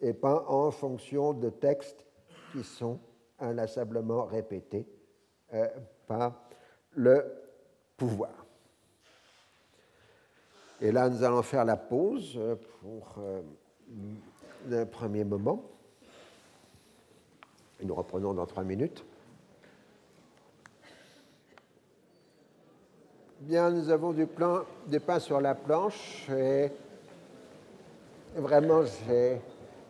[0.00, 2.06] et pas en fonction de textes
[2.52, 3.00] qui sont
[3.38, 4.86] inlassablement répétés
[5.52, 5.66] euh,
[6.06, 6.40] par
[6.92, 7.24] le
[7.96, 8.44] pouvoir.
[10.80, 12.38] Et là, nous allons faire la pause
[12.80, 13.42] pour euh,
[14.68, 15.62] le premier moment.
[17.82, 19.04] Nous reprenons dans trois minutes.
[23.46, 26.70] Bien, nous avons du, plan, du pain sur la planche et
[28.34, 28.80] vraiment,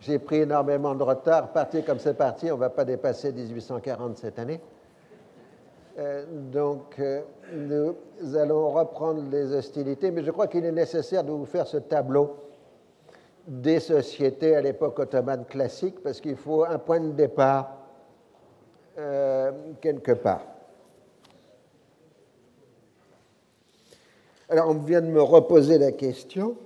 [0.00, 1.52] j'ai pris énormément de retard.
[1.52, 4.60] Parti comme c'est parti, on ne va pas dépasser 1840 cette année.
[6.00, 11.30] Euh, donc, euh, nous allons reprendre les hostilités, mais je crois qu'il est nécessaire de
[11.30, 12.34] vous faire ce tableau
[13.46, 17.70] des sociétés à l'époque ottomane classique, parce qu'il faut un point de départ
[18.98, 20.42] euh, quelque part.
[24.48, 26.56] Alors, on vient de me reposer la question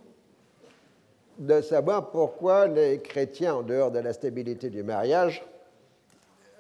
[1.39, 5.47] de savoir pourquoi les chrétiens, en dehors de la stabilité du mariage,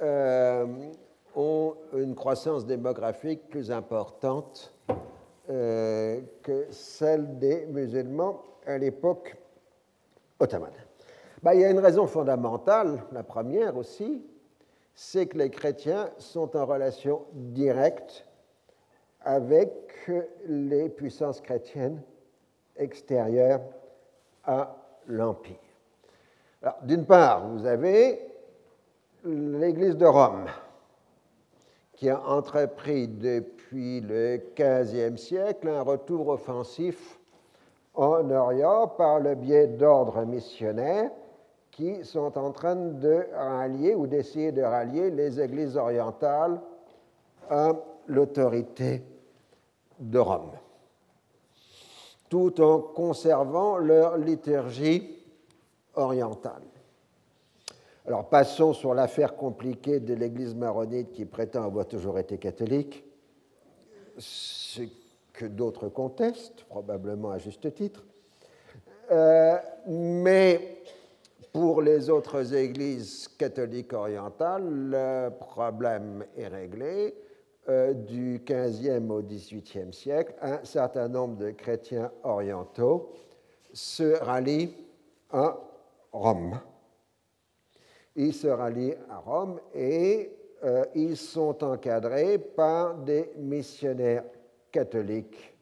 [0.00, 4.72] ont une croissance démographique plus importante
[5.50, 9.36] euh, que celle des musulmans à l'époque
[10.38, 10.70] ottomane.
[11.42, 14.22] Ben, il y a une raison fondamentale, la première aussi,
[14.94, 18.27] c'est que les chrétiens sont en relation directe
[19.24, 20.10] avec
[20.46, 22.00] les puissances chrétiennes
[22.76, 23.60] extérieures
[24.44, 24.74] à
[25.06, 25.56] l'Empire.
[26.82, 28.20] D'une part, vous avez
[29.24, 30.46] l'Église de Rome,
[31.92, 37.18] qui a entrepris depuis le XVe siècle un retour offensif
[37.94, 41.10] en Orient par le biais d'ordres missionnaires
[41.72, 46.60] qui sont en train de rallier ou d'essayer de rallier les églises orientales
[47.50, 47.72] à
[48.08, 49.02] l'autorité
[49.98, 50.52] de Rome,
[52.28, 55.16] tout en conservant leur liturgie
[55.94, 56.62] orientale.
[58.06, 63.04] Alors passons sur l'affaire compliquée de l'Église maronite qui prétend avoir toujours été catholique,
[64.16, 64.82] ce
[65.32, 68.04] que d'autres contestent, probablement à juste titre.
[69.10, 69.56] Euh,
[69.86, 70.82] mais
[71.52, 77.14] pour les autres églises catholiques orientales, le problème est réglé.
[77.68, 83.12] Euh, du XVe au XVIIIe siècle, un certain nombre de chrétiens orientaux
[83.74, 84.74] se rallient
[85.30, 85.58] à
[86.10, 86.58] Rome
[88.16, 90.32] ils se rallient à Rome et
[90.64, 94.24] euh, ils sont encadrés par des missionnaires
[94.72, 95.54] catholiques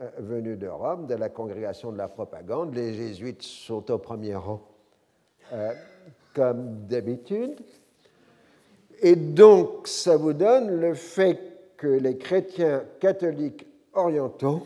[0.00, 2.74] euh, venus de Rome, de la congrégation de la propagande.
[2.74, 4.60] Les jésuites sont au premier rang,
[6.34, 7.60] comme d'habitude.
[9.04, 11.38] Et donc, ça vous donne le fait
[11.76, 14.62] que les chrétiens catholiques orientaux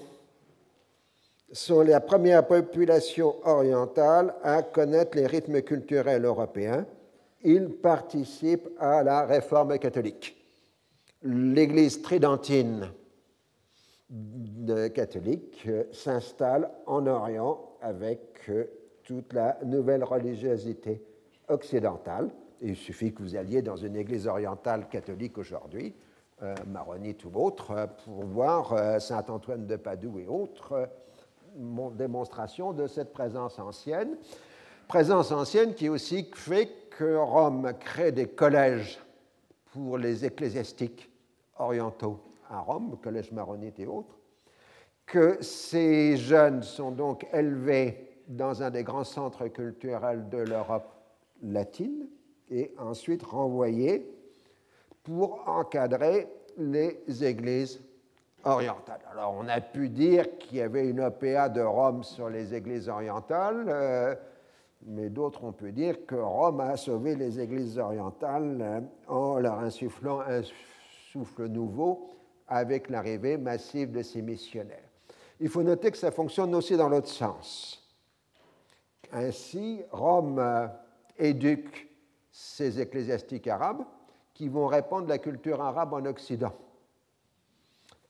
[1.53, 6.87] sont la première population orientale à connaître les rythmes culturels européens
[7.43, 10.37] il participe à la réforme catholique.
[11.23, 12.91] L'Église tridentine
[14.95, 18.51] catholique s'installe en Orient avec
[19.03, 21.03] toute la nouvelle religiosité
[21.49, 22.31] occidentale.
[22.61, 25.95] Il suffit que vous alliez dans une église orientale catholique aujourd'hui,
[26.43, 30.89] euh, maronite ou autre, euh, pour voir euh, Saint Antoine de Padoue et autres
[31.95, 34.17] démonstrations de cette présence ancienne.
[34.87, 39.01] Présence ancienne qui aussi fait que Rome crée des collèges
[39.73, 41.11] pour les ecclésiastiques
[41.59, 44.17] orientaux à Rome, collège maronite et autres,
[45.07, 50.93] que ces jeunes sont donc élevés dans un des grands centres culturels de l'Europe
[51.43, 52.07] latine
[52.51, 54.09] et ensuite renvoyés
[55.03, 57.81] pour encadrer les églises
[58.45, 59.01] orientales.
[59.11, 62.89] Alors on a pu dire qu'il y avait une OPA de Rome sur les églises
[62.89, 64.15] orientales, euh,
[64.87, 69.59] mais d'autres ont pu dire que Rome a sauvé les églises orientales euh, en leur
[69.59, 70.43] insufflant un
[71.13, 72.09] souffle nouveau
[72.47, 74.89] avec l'arrivée massive de ces missionnaires.
[75.41, 77.85] Il faut noter que ça fonctionne aussi dans l'autre sens.
[79.13, 80.67] Ainsi, Rome euh,
[81.19, 81.88] éduque
[82.41, 83.85] ces ecclésiastiques arabes
[84.33, 86.53] qui vont répandre la culture arabe en Occident.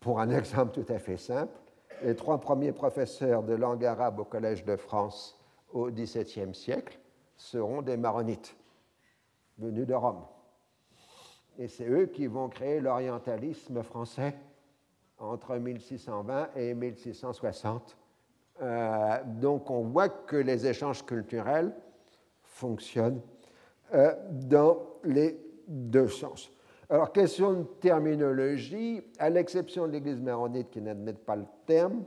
[0.01, 1.59] Pour un exemple tout à fait simple,
[2.03, 7.01] les trois premiers professeurs de langue arabe au Collège de France au XVIIe siècle
[7.39, 8.55] seront des maronites
[9.57, 10.27] venus de Rome.
[11.59, 14.37] Et c'est eux qui vont créer l'orientalisme français
[15.17, 17.97] entre 1620 et 1660.
[18.61, 21.75] Euh, donc on voit que les échanges culturels
[22.43, 23.23] fonctionnent
[23.95, 26.51] euh, dans les deux sens.
[26.91, 32.05] Alors, question de terminologie, à l'exception de l'Église maronite qui n'admet pas le terme,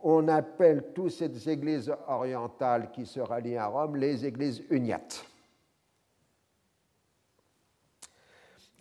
[0.00, 5.24] on appelle toutes ces églises orientales qui se rallient à Rome les églises uniates.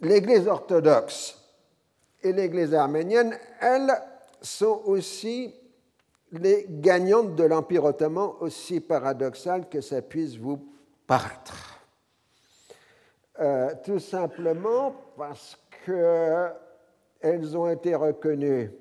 [0.01, 1.43] L'Église orthodoxe
[2.21, 3.91] et l'Église arménienne, elles,
[4.41, 5.53] sont aussi
[6.31, 10.63] les gagnantes de l'Empire ottoman, aussi paradoxal que ça puisse vous
[11.07, 11.76] paraître.
[13.39, 18.71] Euh, tout simplement parce qu'elles ont été reconnues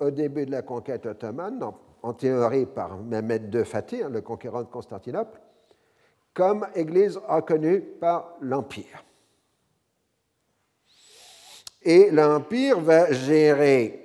[0.00, 1.62] au début de la conquête ottomane,
[2.02, 5.40] en, théorie par Mehmed II Fatih, le conquérant de Constantinople,
[6.34, 9.04] comme église reconnue par l'Empire.
[11.82, 14.02] Et l'Empire va gérer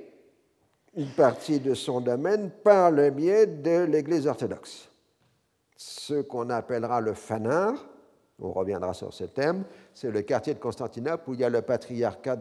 [0.95, 4.89] une partie de son domaine par le biais de l'Église orthodoxe,
[5.75, 7.90] ce qu'on appellera le Fanar,
[8.41, 9.63] on reviendra sur ce thème,
[9.93, 12.39] c'est le quartier de Constantinople où il y a le patriarcat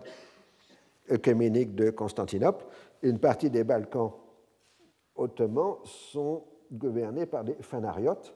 [1.10, 2.64] œcuménique de Constantinople.
[3.02, 4.12] Une partie des Balkans
[5.16, 8.34] ottomans sont gouvernés par des fanariotes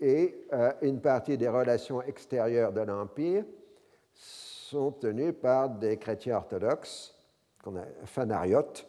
[0.00, 3.44] et euh, une partie des relations extérieures de l'Empire
[4.12, 7.16] sont tenues par des chrétiens orthodoxes,
[8.04, 8.86] fanariotes,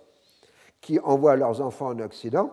[0.82, 2.52] qui envoient leurs enfants en Occident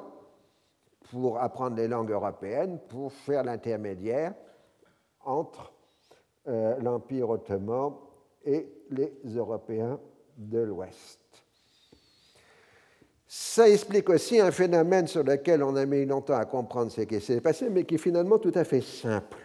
[1.11, 4.35] pour apprendre les langues européennes, pour faire l'intermédiaire
[5.25, 5.73] entre
[6.49, 7.95] euh, l'Empire ottoman
[8.45, 9.99] et les Européens
[10.37, 11.21] de l'Ouest.
[13.27, 17.21] Ça explique aussi un phénomène sur lequel on a mis longtemps à comprendre ce qui
[17.21, 19.39] s'est passé, mais qui est finalement tout à fait simple.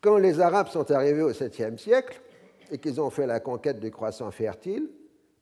[0.00, 2.20] Quand les Arabes sont arrivés au 7e siècle
[2.70, 4.88] et qu'ils ont fait la conquête du croissant fertile,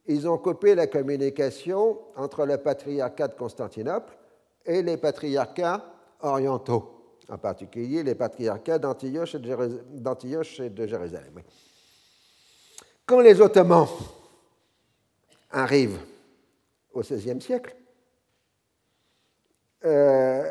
[0.06, 4.16] ils ont coupé la communication entre le patriarcat de Constantinople
[4.64, 5.84] et les patriarcats
[6.20, 6.93] orientaux
[7.28, 11.42] en particulier les patriarcats d'Antioche et, de Jérusalem.
[13.06, 13.88] Quand les Ottomans
[15.50, 16.00] arrivent
[16.92, 17.74] au XVIe siècle,
[19.84, 20.50] euh,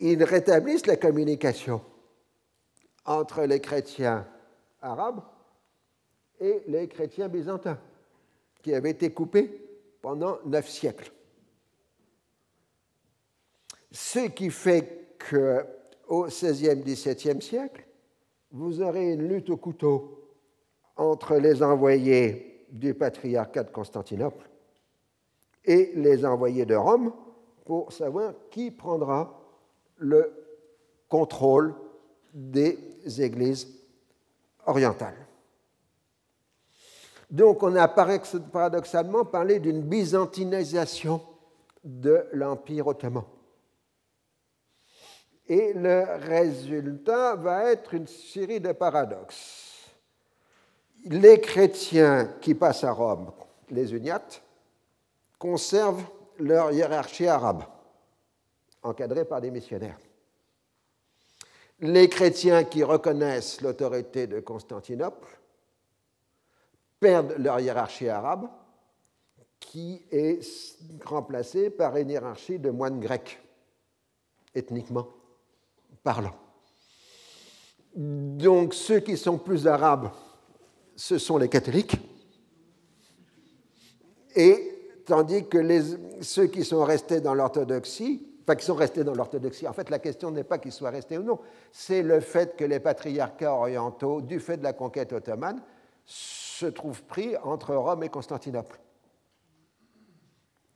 [0.00, 1.82] ils rétablissent la communication
[3.04, 4.26] entre les chrétiens
[4.80, 5.22] arabes
[6.40, 7.78] et les chrétiens byzantins,
[8.62, 9.50] qui avaient été coupés
[10.00, 11.12] pendant neuf siècles.
[13.92, 17.86] Ce qui fait qu'au XVIe, XVIIe siècle,
[18.52, 20.20] vous aurez une lutte au couteau
[20.96, 24.48] entre les envoyés du patriarcat de Constantinople
[25.64, 27.12] et les envoyés de Rome
[27.64, 29.40] pour savoir qui prendra
[29.98, 30.32] le
[31.08, 31.74] contrôle
[32.32, 32.78] des
[33.18, 33.68] églises
[34.66, 35.26] orientales.
[37.30, 41.20] Donc on a paradoxalement parlé d'une byzantinisation
[41.84, 43.24] de l'Empire ottoman.
[45.50, 49.90] Et le résultat va être une série de paradoxes.
[51.06, 53.32] Les chrétiens qui passent à Rome,
[53.68, 54.44] les uniates,
[55.40, 56.04] conservent
[56.38, 57.64] leur hiérarchie arabe,
[58.84, 59.98] encadrée par des missionnaires.
[61.80, 65.26] Les chrétiens qui reconnaissent l'autorité de Constantinople
[67.00, 68.48] perdent leur hiérarchie arabe,
[69.58, 70.38] qui est
[71.04, 73.40] remplacée par une hiérarchie de moines grecs
[74.54, 75.08] ethniquement
[76.02, 76.34] parlant.
[77.94, 80.10] Donc ceux qui sont plus arabes,
[80.96, 81.96] ce sont les catholiques,
[84.36, 85.58] et tandis que
[86.20, 89.98] ceux qui sont restés dans l'orthodoxie, enfin qui sont restés dans l'orthodoxie, en fait la
[89.98, 91.40] question n'est pas qu'ils soient restés ou non,
[91.72, 95.60] c'est le fait que les patriarcats orientaux, du fait de la conquête ottomane,
[96.04, 98.78] se trouvent pris entre Rome et Constantinople.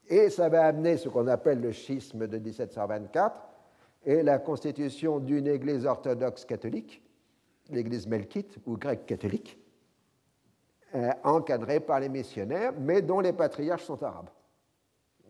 [0.09, 3.53] Et ça va amener ce qu'on appelle le schisme de 1724
[4.05, 7.02] et la constitution d'une église orthodoxe catholique,
[7.70, 9.59] l'église melkite ou grecque catholique,
[10.94, 14.31] euh, encadrée par les missionnaires, mais dont les patriarches sont arabes.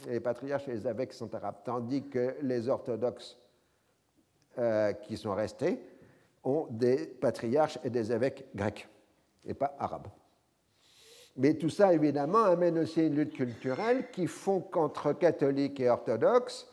[0.07, 3.39] Les patriarches et les évêques sont arabes, tandis que les orthodoxes
[4.59, 5.81] euh, qui sont restés
[6.43, 8.89] ont des patriarches et des évêques grecs,
[9.47, 10.09] et pas arabes.
[11.37, 16.69] Mais tout ça, évidemment, amène aussi une lutte culturelle qui font qu'entre catholiques et orthodoxes,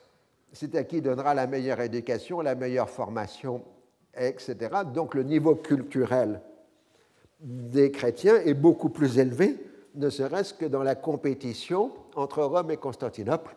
[0.53, 3.63] c'est à qui donnera la meilleure éducation, la meilleure formation,
[4.15, 4.55] etc.
[4.93, 6.41] Donc le niveau culturel
[7.39, 9.57] des chrétiens est beaucoup plus élevé,
[9.95, 13.55] ne serait-ce que dans la compétition entre Rome et Constantinople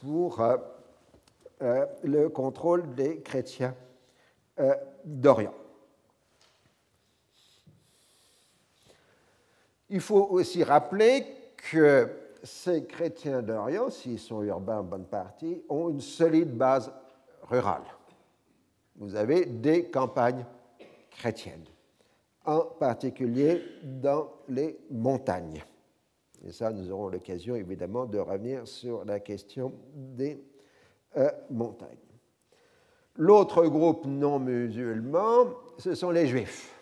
[0.00, 0.56] pour euh,
[1.62, 3.74] euh, le contrôle des chrétiens
[4.60, 4.74] euh,
[5.04, 5.54] d'Orient.
[9.90, 11.24] Il faut aussi rappeler
[11.70, 12.08] que
[12.42, 16.92] ces chrétiens d'Orient, s'ils sont urbains en bonne partie, ont une solide base
[17.42, 17.84] rurale.
[18.96, 20.44] Vous avez des campagnes
[21.10, 21.64] chrétiennes,
[22.44, 25.62] en particulier dans les montagnes.
[26.46, 30.42] Et ça, nous aurons l'occasion évidemment de revenir sur la question des
[31.16, 31.96] euh, montagnes.
[33.16, 35.46] L'autre groupe non musulman,
[35.78, 36.78] ce sont les juifs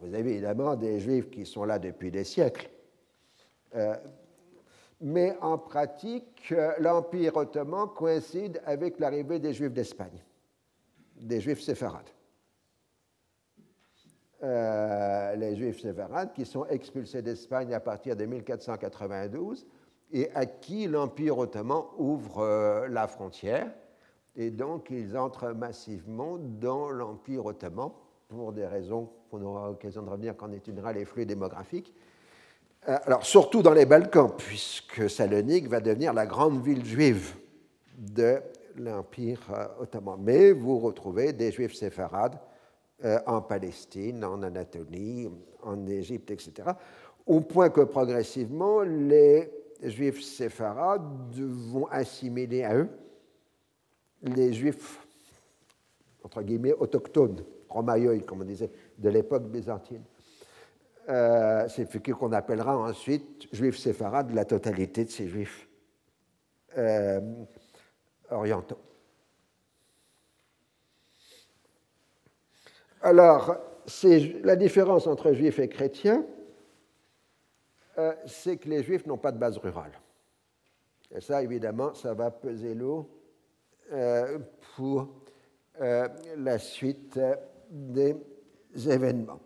[0.00, 2.68] vous avez évidemment des juifs qui sont là depuis des siècles,
[3.74, 3.96] euh,
[5.00, 10.22] mais en pratique, euh, l'Empire ottoman coïncide avec l'arrivée des juifs d'Espagne,
[11.16, 12.10] des juifs séfarades.
[14.42, 19.66] Euh, les juifs séfarades qui sont expulsés d'Espagne à partir de 1492
[20.12, 23.70] et à qui l'Empire ottoman ouvre la frontière.
[24.36, 27.90] Et donc, ils entrent massivement dans l'Empire ottoman
[28.28, 31.94] pour des raisons qu'on aura l'occasion de revenir quand on étudiera les flux démographiques.
[32.88, 37.34] Euh, alors, surtout dans les Balkans, puisque Salonique va devenir la grande ville juive
[37.98, 38.40] de
[38.76, 40.18] l'Empire euh, ottoman.
[40.20, 42.38] Mais vous retrouvez des juifs séfarades
[43.04, 45.28] euh, en Palestine, en Anatolie,
[45.62, 46.70] en Égypte, etc.
[47.26, 49.50] Au point que progressivement, les
[49.82, 51.02] juifs séfarades
[51.34, 52.88] vont assimiler à eux
[54.22, 55.06] les juifs,
[56.22, 60.02] entre guillemets, autochtones Romaïoi, comme on disait, de l'époque byzantine.
[61.10, 65.68] Euh, c'est ce qu'on appellera ensuite juifs séfarades, la totalité de ces juifs
[66.78, 67.20] euh,
[68.30, 68.78] orientaux.
[73.02, 73.56] Alors,
[74.44, 76.24] la différence entre juifs et chrétiens,
[77.98, 79.92] euh, c'est que les juifs n'ont pas de base rurale.
[81.12, 83.08] Et ça, évidemment, ça va peser lourd
[84.76, 85.08] pour
[85.80, 87.18] la suite
[87.68, 88.16] des
[88.86, 89.40] événements.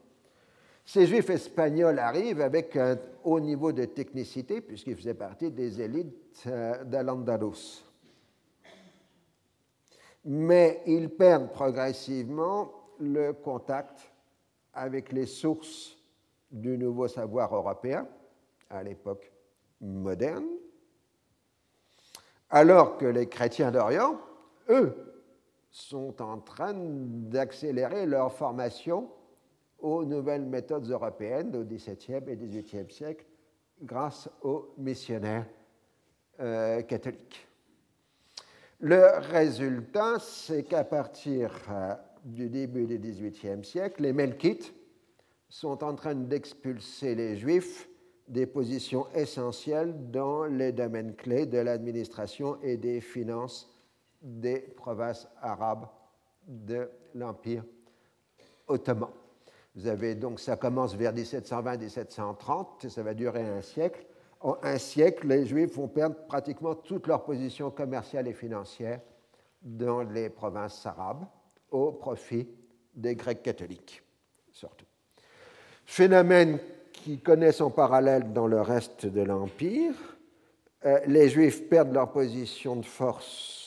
[0.85, 6.43] Ces juifs espagnols arrivent avec un haut niveau de technicité, puisqu'ils faisaient partie des élites
[6.47, 7.85] euh, d'Al-Andalus.
[10.27, 12.70] Mais ils perdent progressivement
[13.01, 14.12] le contact
[14.74, 15.97] avec les sources
[16.51, 18.06] du nouveau savoir européen
[18.70, 19.32] à l'époque
[19.81, 20.47] moderne,
[22.51, 24.19] alors que les chrétiens d'Orient,
[24.69, 24.94] eux,
[25.70, 29.11] sont en train d'accélérer leur formation
[29.85, 33.27] aux nouvelles méthodes européennes au XVIIe et XVIIIe siècle
[33.82, 35.47] grâce aux missionnaires
[36.40, 37.47] euh, catholiques.
[38.81, 41.94] Le résultat, c'est qu'à partir euh,
[42.24, 44.74] du début du XVIIIe siècle, les Melkites
[45.51, 47.86] sont en train d'expulser les Juifs
[48.27, 53.70] des positions essentielles dans les domaines clés de l'administration et des finances
[54.23, 55.89] des provinces arabes
[56.47, 57.65] de l'Empire
[58.66, 59.11] ottoman.
[59.74, 64.06] Vous avez donc, ça commence vers 1720-1730, ça va durer un siècle.
[64.40, 69.01] En un siècle, les Juifs vont perdre pratiquement toute leur position commerciale et financière
[69.62, 71.24] dans les provinces arabes,
[71.70, 72.46] au profit
[72.94, 74.02] des Grecs catholiques,
[74.52, 74.86] surtout.
[75.84, 76.59] Phénomène
[76.92, 79.94] qui connaît son parallèle dans le reste de l'Empire.
[80.84, 83.64] Euh, les Juifs perdent leur position de force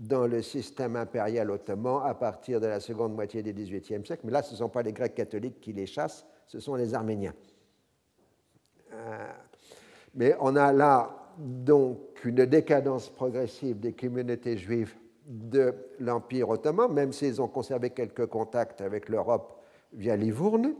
[0.00, 4.22] dans le système impérial ottoman à partir de la seconde moitié du XVIIIe siècle.
[4.24, 6.94] Mais là, ce ne sont pas les Grecs catholiques qui les chassent, ce sont les
[6.94, 7.34] Arméniens.
[8.94, 9.32] Euh,
[10.14, 14.94] mais on a là donc une décadence progressive des communautés juives
[15.26, 19.62] de l'Empire ottoman, même s'ils ont conservé quelques contacts avec l'Europe
[19.92, 20.74] via Livourne,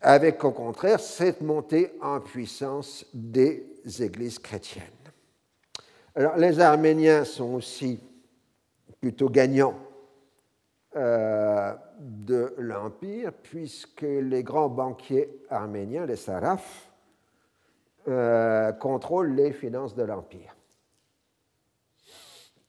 [0.00, 3.66] avec au contraire cette montée en puissance des
[4.00, 5.03] églises chrétiennes.
[6.16, 7.98] Alors les Arméniens sont aussi
[9.00, 9.74] plutôt gagnants
[10.94, 16.88] euh, de l'Empire, puisque les grands banquiers arméniens, les sarafs,
[18.06, 20.54] euh, contrôlent les finances de l'Empire.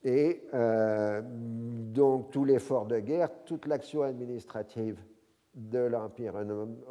[0.03, 4.97] Et euh, donc tout l'effort de guerre, toute l'action administrative
[5.53, 6.33] de l'Empire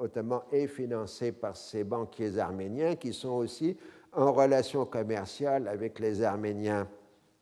[0.01, 3.77] ottoman est financée par ces banquiers arméniens qui sont aussi
[4.17, 6.89] en relation commerciale avec les Arméniens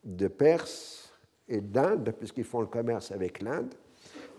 [0.04, 1.12] de Perse
[1.48, 3.74] et d'Inde, puisqu'ils font le commerce avec l'Inde,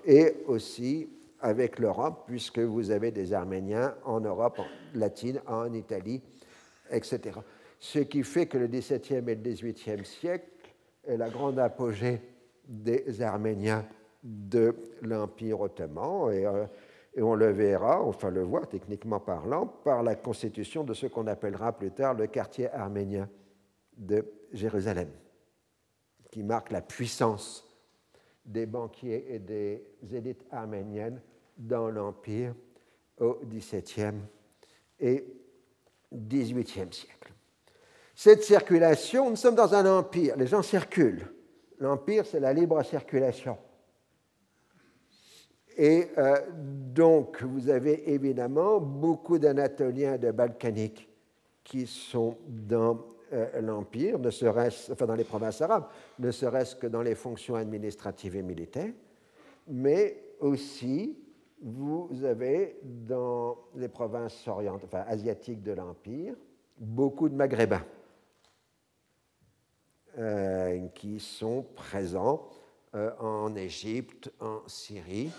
[0.06, 4.60] et aussi avec l'Europe, puisque vous avez des Arméniens en Europe
[4.94, 6.22] latine, en Italie,
[6.90, 7.40] etc.
[7.80, 10.48] Ce qui fait que le XVIIe et le XVIIIe siècle
[11.06, 12.22] est la grande apogée
[12.68, 13.86] des Arméniens
[14.24, 16.66] de l'Empire ottoman, euh,
[17.16, 21.28] et, on le verra, enfin le voit techniquement parlant, par la constitution de ce qu'on
[21.28, 23.30] appellera plus tard le quartier arménien
[23.98, 25.10] de Jérusalem,
[26.32, 27.68] qui marque la puissance
[28.46, 31.22] des banquiers et des élites arméniennes
[31.58, 32.54] dans l'Empire
[33.20, 34.22] au XVIIe
[35.00, 35.26] et
[36.14, 37.34] XVIIIe siècle.
[38.16, 41.28] Cette circulation, nous sommes dans un empire, les gens circulent.
[41.80, 43.58] L'empire, c'est la libre circulation.
[45.78, 46.40] Et euh,
[46.94, 51.10] donc, vous avez évidemment beaucoup d'Anatoliens de Balkaniques
[51.64, 53.00] qui sont dans
[53.32, 55.88] euh, l'Empire, enfin dans les provinces arabes,
[56.20, 58.94] ne serait-ce que dans les fonctions administratives et militaires,
[59.68, 61.18] mais aussi
[61.62, 66.36] vous avez dans les provinces orientales, enfin asiatiques de l'Empire,
[66.78, 67.86] beaucoup de Maghrébins
[70.20, 72.48] euh, qui sont présents
[73.20, 75.32] en Égypte, en Syrie.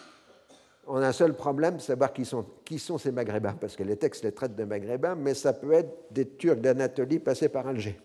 [0.87, 4.33] On a un seul problème, savoir qui sont, ces Maghrébins, parce que les textes les
[4.33, 7.99] traitent de Maghrébins, mais ça peut être des Turcs d'Anatolie passés par Alger.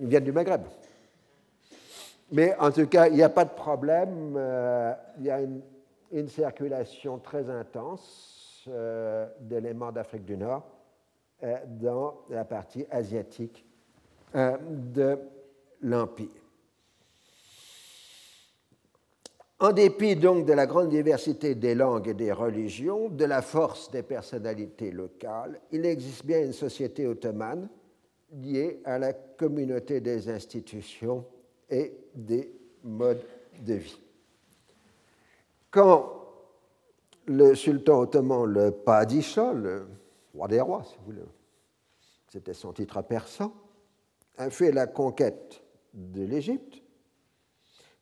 [0.00, 0.62] Ils viennent du Maghreb.
[2.30, 4.34] Mais en tout cas, il n'y a pas de problème.
[4.36, 5.40] Euh, il y a
[6.12, 10.66] une circulation très intense euh, d'éléments d'Afrique du Nord
[11.42, 13.64] euh, dans la partie asiatique
[14.34, 15.18] de
[15.80, 16.47] l'Empire.
[19.60, 23.90] En dépit donc de la grande diversité des langues et des religions, de la force
[23.90, 27.68] des personnalités locales, il existe bien une société ottomane
[28.32, 31.24] liée à la communauté des institutions
[31.68, 32.52] et des
[32.84, 33.24] modes
[33.60, 34.00] de vie.
[35.72, 36.12] Quand
[37.26, 39.88] le sultan ottoman, le Padisha, le
[40.34, 41.26] roi des rois, si vous voulez,
[42.28, 43.52] c'était son titre persan,
[44.36, 45.62] a fait la conquête
[45.92, 46.80] de l'Égypte,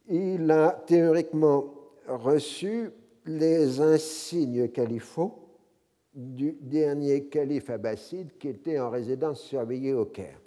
[0.09, 1.75] il a théoriquement
[2.07, 2.91] reçu
[3.25, 5.47] les insignes califaux
[6.15, 10.41] du dernier calife abbasside qui était en résidence surveillée au Caire.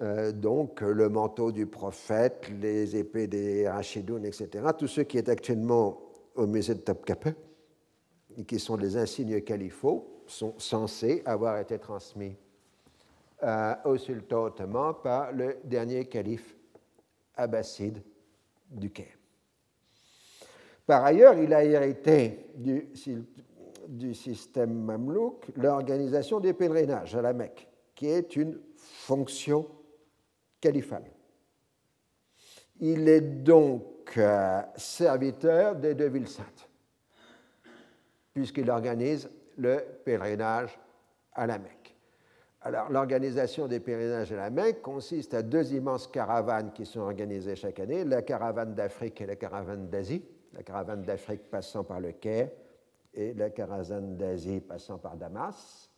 [0.00, 4.48] Euh, donc le manteau du prophète, les épées des Rachidounes, etc.
[4.78, 6.00] Tout ce qui est actuellement
[6.34, 7.30] au musée de Topkapi
[8.46, 12.34] qui sont les insignes califaux sont censés avoir été transmis
[13.42, 16.56] euh, au sultan ottoman par le dernier calife
[17.34, 18.02] abbasside
[18.70, 19.18] du Caire.
[20.86, 22.88] Par ailleurs, il a hérité du,
[23.88, 29.68] du système mamelouk l'organisation des pèlerinages à la Mecque, qui est une fonction
[30.60, 31.04] califal.
[32.80, 36.68] Il est donc euh, serviteur des deux villes saintes,
[38.34, 40.78] puisqu'il organise le pèlerinage
[41.32, 41.81] à la Mecque.
[42.64, 47.56] Alors, l'organisation des pèlerinages à la Mecque consiste à deux immenses caravanes qui sont organisées
[47.56, 50.22] chaque année, la caravane d'Afrique et la caravane d'Asie,
[50.52, 52.50] la caravane d'Afrique passant par le Caire
[53.14, 55.90] et la caravane d'Asie passant par Damas,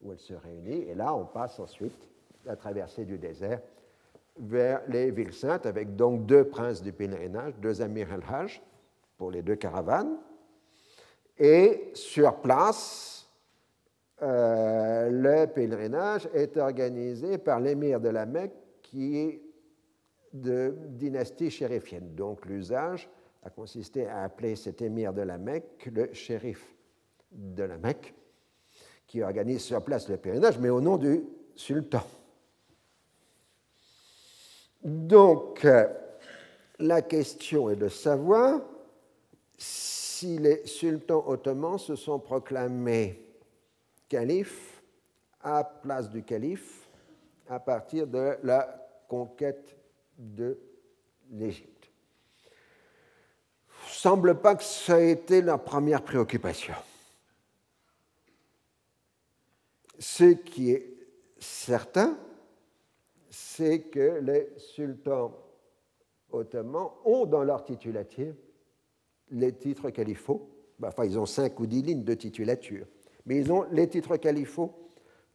[0.00, 1.98] où elle se réunit, et là on passe ensuite
[2.44, 3.60] la traversée du désert
[4.38, 8.62] vers les villes saintes, avec donc deux princes du pèlerinage, deux amirs al-Hajj
[9.16, 10.18] pour les deux caravanes.
[11.38, 13.15] Et sur place,
[14.22, 19.42] euh, le pèlerinage est organisé par l'émir de la Mecque qui est
[20.32, 22.14] de dynastie chérifienne.
[22.14, 23.08] Donc l'usage
[23.42, 26.74] a consisté à appeler cet émir de la Mecque le shérif
[27.30, 28.14] de la Mecque,
[29.06, 31.22] qui organise sur place le pèlerinage, mais au nom du
[31.54, 32.02] sultan.
[34.82, 35.86] Donc, euh,
[36.78, 38.60] la question est de savoir
[39.58, 43.25] si les sultans ottomans se sont proclamés
[44.08, 44.82] califes
[45.40, 46.88] à place du calife
[47.48, 49.76] à partir de la conquête
[50.18, 50.58] de
[51.30, 51.90] l'Égypte.
[53.86, 56.74] Semble pas que ça ait été la première préoccupation.
[59.98, 60.96] Ce qui est
[61.38, 62.18] certain,
[63.30, 65.32] c'est que les sultans
[66.30, 68.34] ottomans ont dans leur titulature
[69.30, 70.50] les titres califaux.
[70.82, 72.86] Enfin, ils ont cinq ou dix lignes de titulature,
[73.26, 74.72] mais ils ont les titres califaux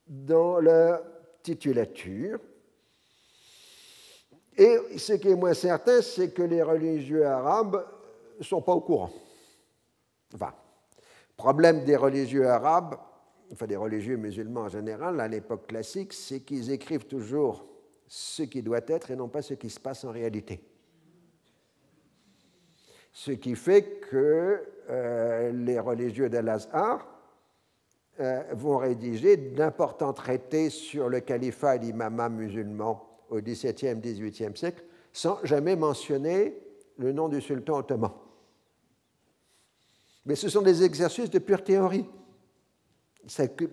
[0.07, 1.03] dans leur
[1.43, 2.39] titulature.
[4.57, 7.85] Et ce qui est moins certain, c'est que les religieux arabes
[8.39, 9.11] ne sont pas au courant.
[10.33, 10.53] Enfin,
[11.35, 12.95] problème des religieux arabes,
[13.51, 17.65] enfin des religieux musulmans en général, à l'époque classique, c'est qu'ils écrivent toujours
[18.07, 20.63] ce qui doit être et non pas ce qui se passe en réalité.
[23.13, 27.10] Ce qui fait que euh, les religieux d'Al-Azhar
[28.53, 34.83] vont rédiger d'importants traités sur le califat et l'imamat musulman au XVIIe, XVIIIe siècle,
[35.13, 36.57] sans jamais mentionner
[36.97, 38.11] le nom du sultan ottoman.
[40.25, 42.05] Mais ce sont des exercices de pure théorie.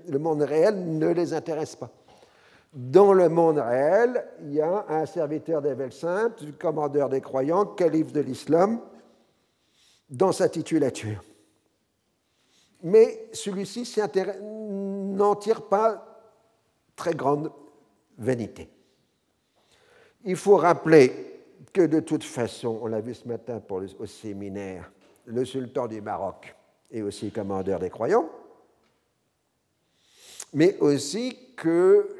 [0.09, 1.90] Le monde réel ne les intéresse pas.
[2.73, 8.12] Dans le monde réel, il y a un serviteur des Saintes, commandeur des croyants, calife
[8.12, 8.81] de l'islam,
[10.10, 11.23] dans sa titulature.
[12.82, 13.92] Mais celui-ci
[14.40, 16.05] n'en tire pas
[16.94, 17.50] très grande
[18.16, 18.68] vanité.
[20.24, 21.12] Il faut rappeler
[21.72, 24.90] que de toute façon, on l'a vu ce matin au séminaire,
[25.24, 26.55] le sultan du Maroc
[26.90, 28.28] est aussi commandeur des croyants,
[30.55, 32.16] mais aussi que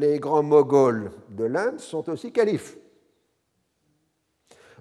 [0.00, 2.76] les grands moghols de l'Inde sont aussi califes.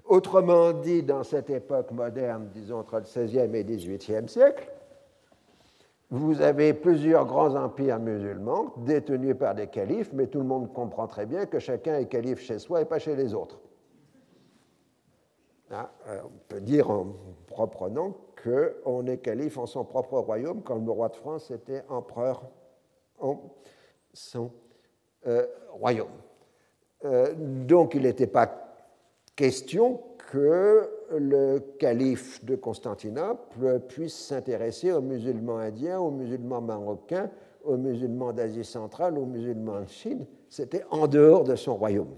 [0.05, 4.69] Autrement dit, dans cette époque moderne, disons entre le XVIe et XVIIIe siècle,
[6.11, 11.07] vous avez plusieurs grands empires musulmans détenus par des califes, mais tout le monde comprend
[11.07, 13.61] très bien que chacun est calife chez soi et pas chez les autres.
[15.71, 17.07] Ah, euh, on peut dire en
[17.47, 18.13] propre nom
[18.43, 22.43] qu'on est calife en son propre royaume, comme le roi de France était empereur
[23.19, 23.39] en
[24.13, 24.51] son
[25.27, 26.09] euh, royaume.
[27.05, 28.75] Euh, donc il n'était pas
[29.37, 37.29] question que le calife de Constantinople puisse s'intéresser aux musulmans indiens, aux musulmans marocains,
[37.63, 40.25] aux musulmans d'Asie centrale, aux musulmans de Chine.
[40.49, 42.15] C'était en dehors de son royaume.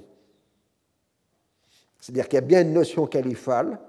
[1.99, 3.79] C'est-à-dire qu'il y a bien une notion califale,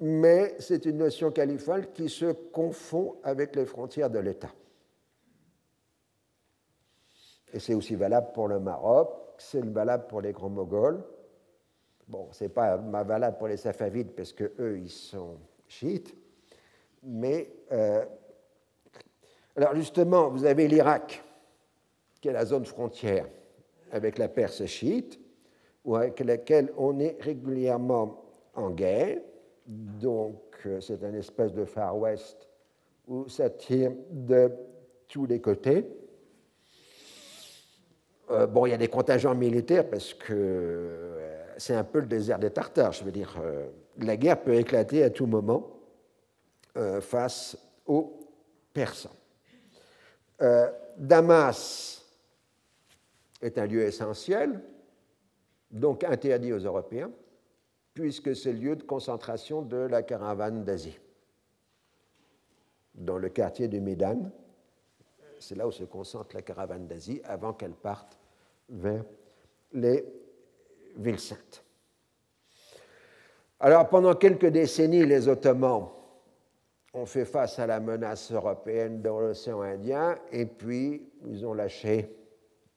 [0.00, 4.50] mais c'est une notion califale qui se confond avec les frontières de l'État.
[7.52, 11.02] Et c'est aussi valable pour le Maroc, c'est valable pour les grands Moghols,
[12.08, 16.14] Bon, ce n'est pas valable pour les Safavides parce qu'eux, ils sont chiites.
[17.02, 18.04] Mais, euh,
[19.56, 21.22] alors justement, vous avez l'Irak,
[22.20, 23.26] qui est la zone frontière
[23.90, 25.18] avec la Perse chiite,
[25.88, 28.22] avec laquelle on est régulièrement
[28.54, 29.18] en guerre.
[29.66, 32.48] Donc, euh, c'est un espèce de Far West
[33.08, 34.50] où ça tire de
[35.08, 35.86] tous les côtés.
[38.30, 41.15] Euh, bon, il y a des contingents militaires parce que
[41.56, 42.92] c'est un peu le désert des Tartares.
[42.92, 43.68] Je veux dire, euh,
[43.98, 45.80] la guerre peut éclater à tout moment
[46.76, 47.56] euh, face
[47.86, 48.20] aux
[48.72, 49.10] Persans.
[50.42, 52.04] Euh, Damas
[53.40, 54.60] est un lieu essentiel,
[55.70, 57.10] donc interdit aux Européens,
[57.94, 60.98] puisque c'est le lieu de concentration de la caravane d'Asie.
[62.94, 64.30] Dans le quartier du Médan,
[65.38, 68.18] c'est là où se concentre la caravane d'Asie avant qu'elle parte
[68.68, 69.04] vers
[69.72, 70.04] les
[70.96, 71.64] ville sainte.
[73.60, 75.88] Alors pendant quelques décennies, les Ottomans
[76.92, 82.10] ont fait face à la menace européenne dans l'océan Indien et puis ils ont lâché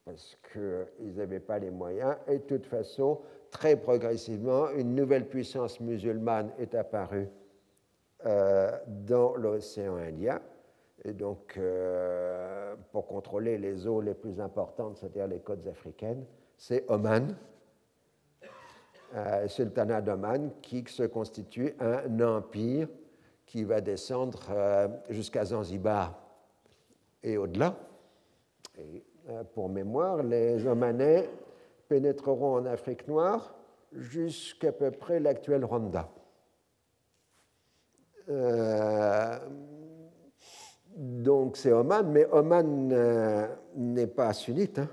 [0.06, 2.16] parce qu'ils n'avaient pas les moyens.
[2.28, 3.20] Et de toute façon,
[3.52, 7.30] très progressivement, une nouvelle puissance musulmane est apparue
[8.26, 10.42] euh, dans l'océan Indien.
[11.06, 16.26] Et donc, euh, pour contrôler les eaux les plus importantes, c'est-à-dire les côtes africaines,
[16.58, 17.36] c'est Oman
[19.16, 22.88] euh, sultanat d'Oman qui se constitue un empire
[23.46, 26.16] qui va descendre euh, jusqu'à Zanzibar
[27.24, 27.76] et au-delà.
[28.78, 31.28] Et, euh, pour mémoire, les Omanais
[31.88, 33.56] pénétreront en Afrique noire
[33.94, 36.08] jusqu'à peu près l'actuel Rwanda.
[40.96, 42.94] donc c'est Oman, mais Oman
[43.76, 44.78] n'est pas sunnite.
[44.78, 44.90] Hein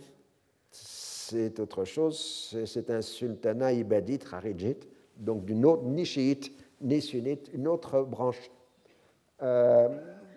[1.28, 4.86] c'est autre chose, c'est un sultanat ibadite, harijite,
[5.16, 8.50] donc d'une autre, ni chiite, ni sunnite, une autre branche
[9.42, 9.88] euh,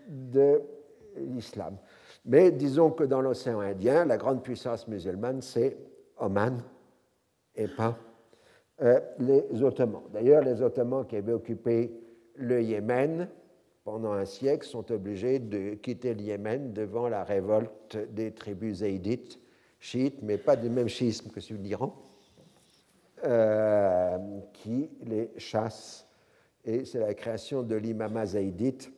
[0.08, 0.62] de
[1.18, 1.78] l'islam.
[2.26, 5.78] Mais disons que dans l'océan Indien, la grande puissance musulmane, c'est
[6.18, 6.62] Oman
[7.56, 7.98] et pas
[8.82, 10.04] euh, les Ottomans.
[10.12, 11.92] D'ailleurs, les Ottomans qui avaient occupé
[12.36, 13.28] le Yémen
[13.84, 19.40] pendant un siècle sont obligés de quitter le Yémen devant la révolte des tribus zaïdites,
[19.80, 21.96] chiites, mais pas du même schisme que celui d'Iran,
[23.24, 24.18] euh,
[24.54, 26.08] qui les chassent.
[26.66, 28.92] Et c'est la création de l'imama zaïdite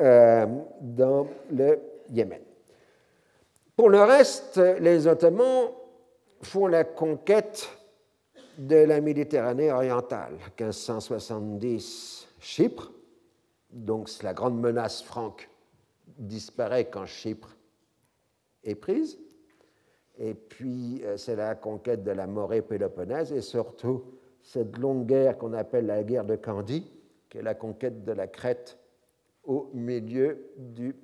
[0.00, 0.46] euh,
[0.80, 1.80] dans le
[2.10, 2.42] Yémen.
[3.76, 5.70] Pour le reste, les Ottomans
[6.42, 7.68] font la conquête
[8.58, 10.34] de la Méditerranée orientale.
[10.58, 12.92] 1570, Chypre,
[13.70, 15.48] donc la grande menace franque
[16.18, 17.56] disparaît quand Chypre
[18.64, 19.18] est prise.
[20.18, 24.04] Et puis euh, c'est la conquête de la Morée péloponnèse et surtout
[24.42, 26.90] cette longue guerre qu'on appelle la guerre de Candie,
[27.28, 28.78] qui est la conquête de la Crète
[29.44, 30.96] au milieu du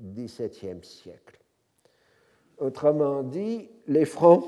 [0.00, 1.38] XVIIe siècle.
[2.58, 4.44] Autrement dit, les Francs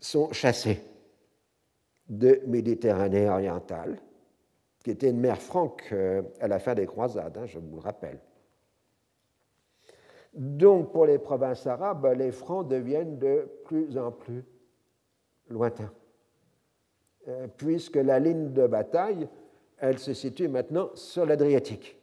[0.00, 0.80] sont chassés
[2.08, 4.00] de Méditerranée orientale,
[4.82, 7.80] qui était une mer franque euh, à la fin des croisades, hein, je vous le
[7.80, 8.18] rappelle.
[10.36, 14.44] Donc, pour les provinces arabes, les Francs deviennent de plus en plus
[15.48, 15.92] lointains,
[17.26, 19.28] euh, puisque la ligne de bataille,
[19.78, 21.96] elle se situe maintenant sur l'Adriatique.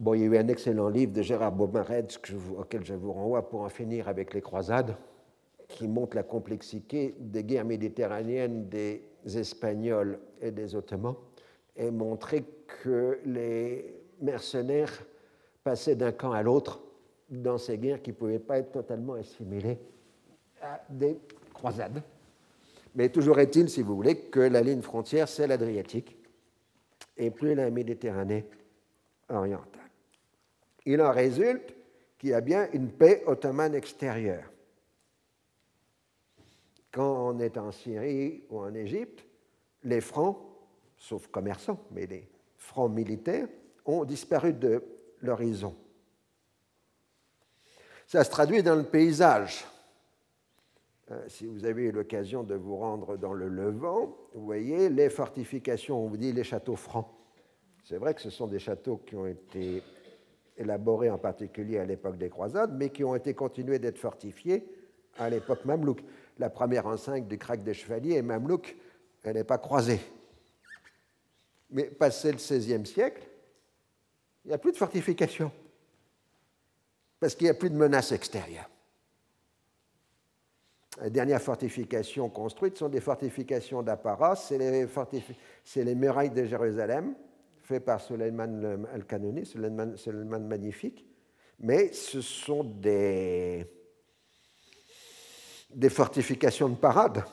[0.00, 2.18] Bon, il y a eu un excellent livre de Gérard Baumaretz
[2.58, 4.96] auquel je vous renvoie pour en finir avec les croisades
[5.68, 11.14] qui montre la complexité des guerres méditerranéennes des Espagnols et des Ottomans
[11.76, 12.44] et montrer
[12.82, 14.92] que les mercenaires
[15.64, 16.82] passaient d'un camp à l'autre
[17.28, 19.78] dans ces guerres qui ne pouvaient pas être totalement assimilées
[20.60, 21.18] à des
[21.52, 22.02] croisades.
[22.94, 26.16] Mais toujours est-il, si vous voulez, que la ligne frontière, c'est l'Adriatique
[27.16, 28.44] et plus la Méditerranée
[29.28, 29.80] orientale.
[30.84, 31.74] Il en résulte
[32.18, 34.52] qu'il y a bien une paix ottomane extérieure
[36.92, 39.24] quand on est en Syrie ou en Égypte,
[39.82, 40.36] les francs,
[41.02, 43.48] sauf commerçants, mais les francs militaires,
[43.84, 44.82] ont disparu de
[45.20, 45.74] l'horizon.
[48.06, 49.64] Ça se traduit dans le paysage.
[51.10, 55.10] Euh, si vous avez eu l'occasion de vous rendre dans le Levant, vous voyez les
[55.10, 57.08] fortifications, on vous dit les châteaux francs.
[57.84, 59.82] C'est vrai que ce sont des châteaux qui ont été
[60.56, 64.64] élaborés en particulier à l'époque des croisades, mais qui ont été continués d'être fortifiés
[65.18, 66.00] à l'époque mamelouk
[66.38, 68.76] la première enceinte du crack des chevaliers et Mamelouk,
[69.24, 70.00] elle n'est pas croisée.
[71.72, 73.22] Mais passé le XVIe siècle,
[74.44, 75.50] il n'y a plus de fortification,
[77.18, 78.68] parce qu'il n'y a plus de menace extérieure.
[81.02, 84.86] Les dernières fortifications construites sont des fortifications d'apparat, c'est les,
[85.76, 87.14] les, murailles de Jérusalem,
[87.62, 91.06] faites par Suleiman al-Kanoni, Suleiman Magnifique,
[91.58, 93.66] mais ce sont des
[95.88, 97.24] fortifications de parade,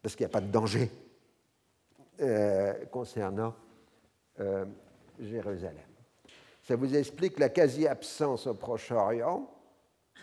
[0.00, 0.88] parce qu'il n'y a pas de danger
[2.20, 3.54] euh, concernant
[4.38, 4.64] euh,
[5.18, 5.86] Jérusalem.
[6.62, 9.50] Ça vous explique la quasi-absence au Proche-Orient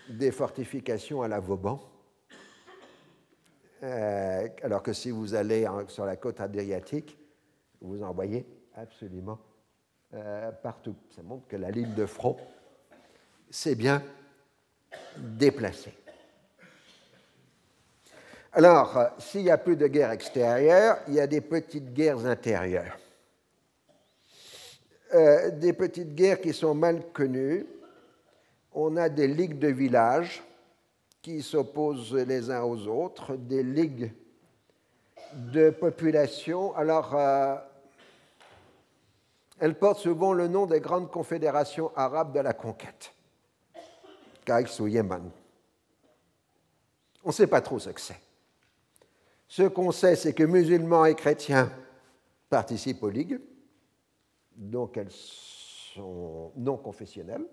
[0.10, 1.80] des fortifications à la Vauban,
[3.84, 7.18] euh, alors que si vous allez sur la côte adriatique,
[7.82, 8.46] vous en voyez
[8.76, 9.40] absolument
[10.64, 10.96] partout.
[11.16, 12.36] Ça montre que la ligne de front
[13.50, 14.02] s'est bien
[15.18, 15.99] déplacée.
[18.52, 22.26] Alors, euh, s'il n'y a plus de guerre extérieure, il y a des petites guerres
[22.26, 22.98] intérieures.
[25.14, 27.66] Euh, des petites guerres qui sont mal connues.
[28.74, 30.44] On a des ligues de villages
[31.22, 34.14] qui s'opposent les uns aux autres, des ligues
[35.34, 36.76] de population.
[36.76, 37.56] Alors, euh,
[39.60, 43.14] elles portent souvent le nom des grandes confédérations arabes de la conquête,
[44.44, 45.30] Kaïs ou Yémen.
[47.24, 48.29] On ne sait pas trop ce que c'est.
[49.50, 51.72] Ce qu'on sait, c'est que musulmans et chrétiens
[52.52, 53.40] participent aux ligues,
[54.56, 57.46] donc elles sont non confessionnelles,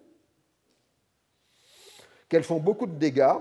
[2.28, 3.39] qu'elles font beaucoup de dégâts.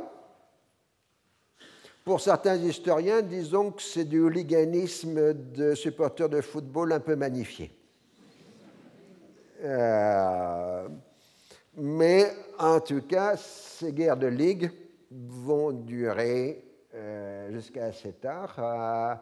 [2.06, 7.78] Pour certains historiens, disons que c'est du hooliganisme de supporters de football un peu magnifié.
[9.64, 10.88] Euh,
[11.76, 14.72] mais en tout cas, ces guerres de ligue
[15.12, 16.65] vont durer
[16.96, 19.20] euh, jusqu'à assez tard.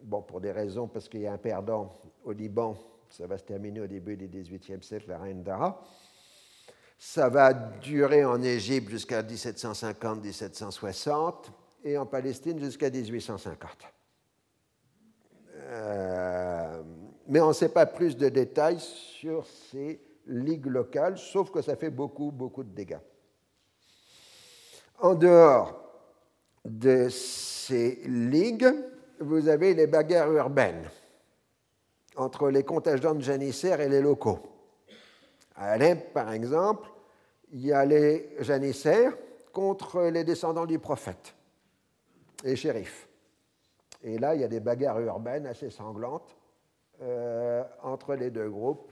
[0.00, 1.92] bon, pour des raisons, parce qu'il y a un perdant
[2.24, 2.76] au Liban,
[3.08, 5.82] ça va se terminer au début du XVIIIe siècle, la reine Dara.
[6.98, 11.50] Ça va durer en Égypte jusqu'à 1750-1760
[11.84, 13.70] et en Palestine jusqu'à 1850.
[15.56, 16.82] Euh,
[17.26, 21.76] mais on ne sait pas plus de détails sur ces ligues locales, sauf que ça
[21.76, 22.98] fait beaucoup, beaucoup de dégâts.
[24.98, 25.89] En dehors
[26.64, 28.72] de ces ligues,
[29.20, 30.88] vous avez les bagarres urbaines
[32.16, 34.40] entre les contingents de janissaires et les locaux.
[35.56, 36.88] À Alep, par exemple,
[37.52, 39.16] il y a les janissaires
[39.52, 41.34] contre les descendants du prophète,
[42.44, 43.08] les shérifs.
[44.02, 46.36] Et là, il y a des bagarres urbaines assez sanglantes
[47.02, 48.90] euh, entre les deux groupes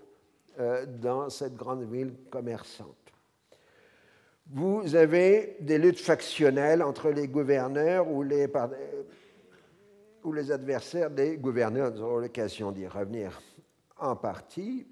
[0.59, 2.98] euh, dans cette grande ville commerçante.
[4.51, 8.51] Vous avez des luttes factionnelles entre les gouverneurs ou les,
[10.51, 11.93] adversaires des gouverneurs.
[11.93, 13.43] Nous aurons l'occasion d'y revenir
[13.99, 14.87] en partie.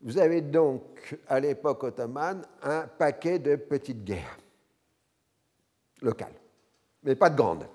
[0.00, 4.38] Vous avez donc, à l'époque ottomane, un paquet de petites guerres
[6.02, 6.34] locales,
[7.04, 7.68] mais pas de grandes.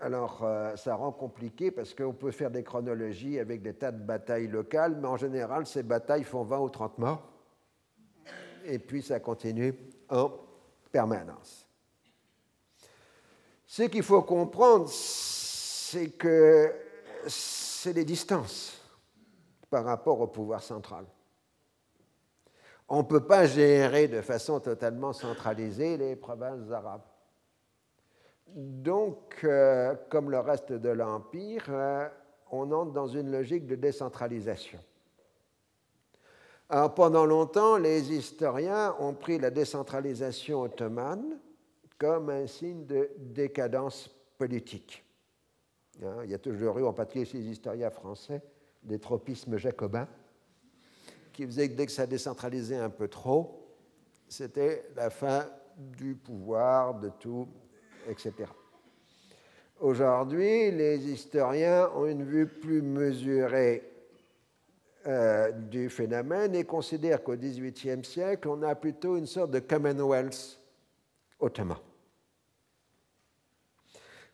[0.00, 4.02] Alors, euh, ça rend compliqué parce qu'on peut faire des chronologies avec des tas de
[4.02, 7.37] batailles locales, mais en général, ces batailles font 20 ou 30 morts,
[8.64, 9.74] et puis ça continue
[10.08, 10.30] en
[10.90, 11.66] permanence.
[13.66, 16.72] Ce qu'il faut comprendre, c'est que
[17.26, 18.80] c'est les distances
[19.68, 21.04] par rapport au pouvoir central.
[22.88, 27.02] On ne peut pas gérer de façon totalement centralisée les provinces arabes.
[28.46, 32.08] Donc, euh, comme le reste de l'Empire, euh,
[32.50, 34.78] on entre dans une logique de décentralisation.
[36.70, 41.38] Alors, pendant longtemps, les historiens ont pris la décentralisation ottomane
[41.96, 45.02] comme un signe de décadence politique.
[46.04, 48.42] Hein, il y a toujours eu, en particulier chez les historiens français,
[48.82, 50.08] des tropismes jacobins
[51.32, 53.74] qui faisaient que dès que ça décentralisait un peu trop,
[54.28, 55.46] c'était la fin
[55.76, 57.48] du pouvoir, de tout,
[58.08, 58.32] etc.
[59.80, 63.87] Aujourd'hui, les historiens ont une vue plus mesurée
[65.08, 70.60] euh, du phénomène et considèrent qu'au XVIIIe siècle, on a plutôt une sorte de Commonwealth
[71.40, 71.78] ottoman.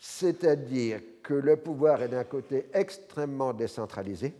[0.00, 4.34] C'est-à-dire que le pouvoir est d'un côté extrêmement décentralisé,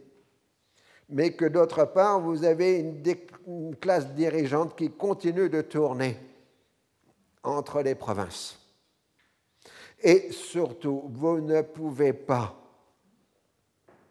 [1.09, 6.17] mais que d'autre part, vous avez une, classe dirigeante qui continue de tourner
[7.45, 8.59] entre les provinces.
[10.03, 12.61] Et surtout, vous ne pouvez pas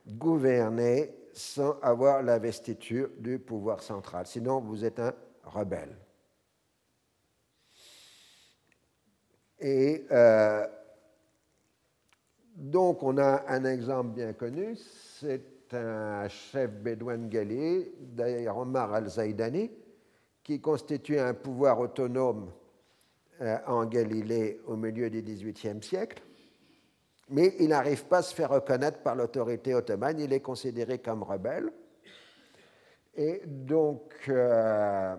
[0.08, 5.98] gouverner sans avoir la vestiture du pouvoir central, sinon vous êtes un rebelle.
[9.60, 10.68] Et euh,
[12.56, 14.76] donc, on a un exemple bien connu,
[15.20, 19.72] c'est un chef bédouin de d'ailleurs Omar al-Zaïdani,
[20.44, 22.52] qui constitue un pouvoir autonome
[23.42, 26.22] euh, en Galilée au milieu du XVIIIe siècle,
[27.30, 31.24] mais il n'arrive pas à se faire reconnaître par l'autorité ottomane, il est considéré comme
[31.24, 31.72] rebelle.
[33.16, 35.16] Et donc, euh,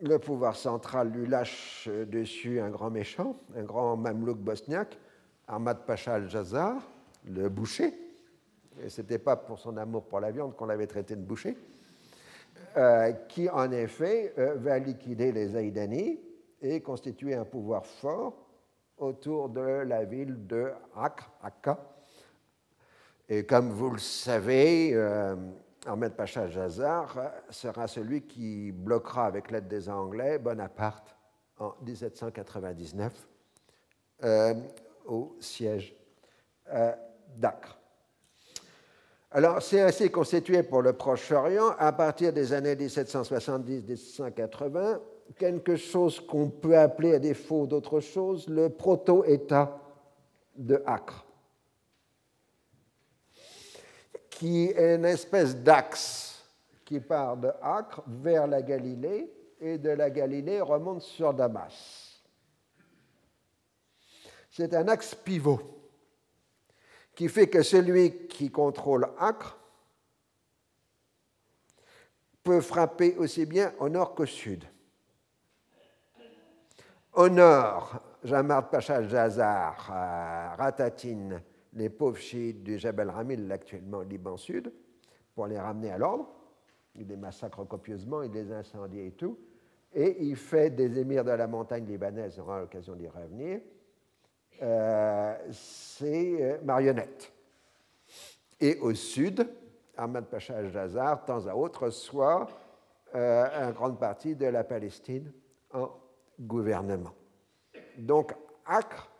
[0.00, 4.98] le pouvoir central lui lâche dessus un grand méchant, un grand mamelouk bosniaque,
[5.46, 6.76] Ahmad Pacha al-Jazar,
[7.24, 7.94] le boucher,
[8.82, 11.56] et ce n'était pas pour son amour pour la viande qu'on l'avait traité de boucher,
[12.76, 16.18] euh, qui en effet euh, va liquider les Aïdani
[16.60, 18.41] et constituer un pouvoir fort
[19.02, 21.78] autour de la ville de Acre, Akka.
[23.28, 25.34] Et comme vous le savez, euh,
[25.86, 31.16] Ahmed Pacha al-Jazar sera celui qui bloquera avec l'aide des Anglais Bonaparte
[31.58, 33.28] en 1799
[35.06, 35.96] au siège
[36.72, 36.92] euh,
[37.36, 37.78] d'Acre.
[39.30, 45.00] Alors, c'est ainsi constitué pour le Proche-Orient, à partir des années 1770-1780,
[45.38, 49.80] quelque chose qu'on peut appeler, à défaut d'autre chose, le proto-État
[50.56, 51.24] de Acre,
[54.30, 56.44] qui est une espèce d'axe
[56.84, 62.12] qui part de Acre vers la Galilée et de la Galilée remonte sur Damas
[64.52, 65.60] c'est un axe pivot
[67.14, 69.58] qui fait que celui qui contrôle Acre
[72.42, 74.64] peut frapper aussi bien au nord qu'au sud.
[77.14, 79.76] Au nord, Jamard Pacha Jazar
[80.56, 81.42] ratatine
[81.74, 84.72] les pauvres chiites du Jabal Ramil, actuellement Liban Sud,
[85.34, 86.26] pour les ramener à l'ordre.
[86.94, 89.38] Il les massacre copieusement, il les incendie et tout.
[89.92, 93.60] Et il fait des émirs de la montagne libanaise, on aura l'occasion d'y revenir,
[94.62, 97.30] euh, c'est euh, marionnettes.
[98.58, 99.46] Et au sud,
[99.98, 102.48] Ahmad Pacha al-Jazar, de temps à autre, reçoit
[103.14, 105.30] euh, une grande partie de la Palestine
[105.74, 105.90] en
[106.40, 107.14] gouvernement.
[107.98, 108.34] Donc,
[108.66, 109.10] Acre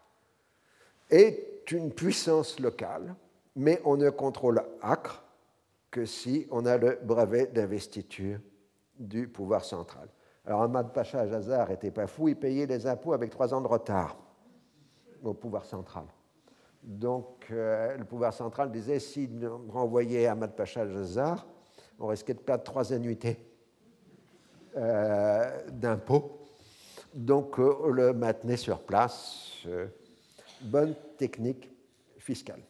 [1.10, 3.14] est une puissance locale
[3.56, 5.24] mais on ne contrôle Acre
[5.90, 8.38] que si on a le brevet d'investiture
[8.98, 10.08] du pouvoir central.
[10.46, 13.66] Alors Ahmad Pacha Jazar n'était pas fou, il payait les impôts avec trois ans de
[13.66, 14.16] retard
[15.22, 16.04] au pouvoir central.
[16.82, 21.46] Donc euh, le pouvoir central disait si on renvoyait Ahmad Pacha Jazar,
[21.98, 23.38] on risquait de perdre trois annuités
[24.76, 26.41] euh, d'impôts.
[27.14, 29.66] Donc euh, on le maintenait sur place.
[30.62, 31.68] bonne technique
[32.18, 32.60] fiscale.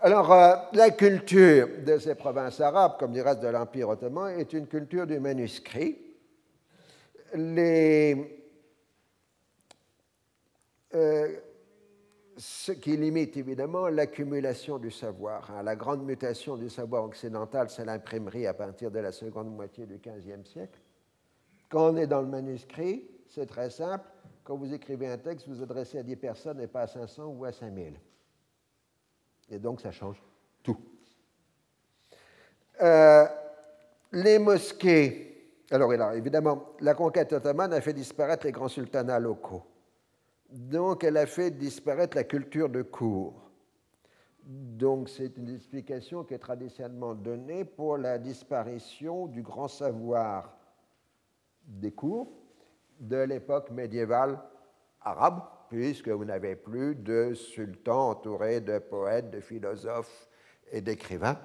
[0.00, 4.52] Alors, euh, la culture de ces provinces arabes, comme du reste de l'Empire ottoman, est
[4.52, 5.96] une culture du manuscrit.
[10.94, 11.36] Euh,
[12.36, 15.50] ce qui limite évidemment l'accumulation du savoir.
[15.50, 15.62] Hein.
[15.62, 19.96] La grande mutation du savoir occidental, c'est l'imprimerie à partir de la seconde moitié du
[19.96, 20.78] XVe siècle.
[21.68, 24.08] Quand on est dans le manuscrit, c'est très simple.
[24.44, 27.44] Quand vous écrivez un texte, vous adressez à 10 personnes et pas à 500 ou
[27.44, 27.94] à 5000.
[29.50, 30.22] Et donc ça change
[30.62, 30.78] tout.
[32.82, 33.26] Euh,
[34.12, 35.32] les mosquées.
[35.70, 39.64] Alors, évidemment, la conquête ottomane a fait disparaître les grands sultanats locaux.
[40.48, 43.50] Donc, elle a fait disparaître la culture de cour.
[44.44, 50.55] Donc, c'est une explication qui est traditionnellement donnée pour la disparition du grand savoir
[51.66, 52.32] des cours
[53.00, 54.40] de l'époque médiévale
[55.02, 60.28] arabe, puisque vous n'avez plus de sultans entourés de poètes, de philosophes
[60.70, 61.38] et d'écrivains.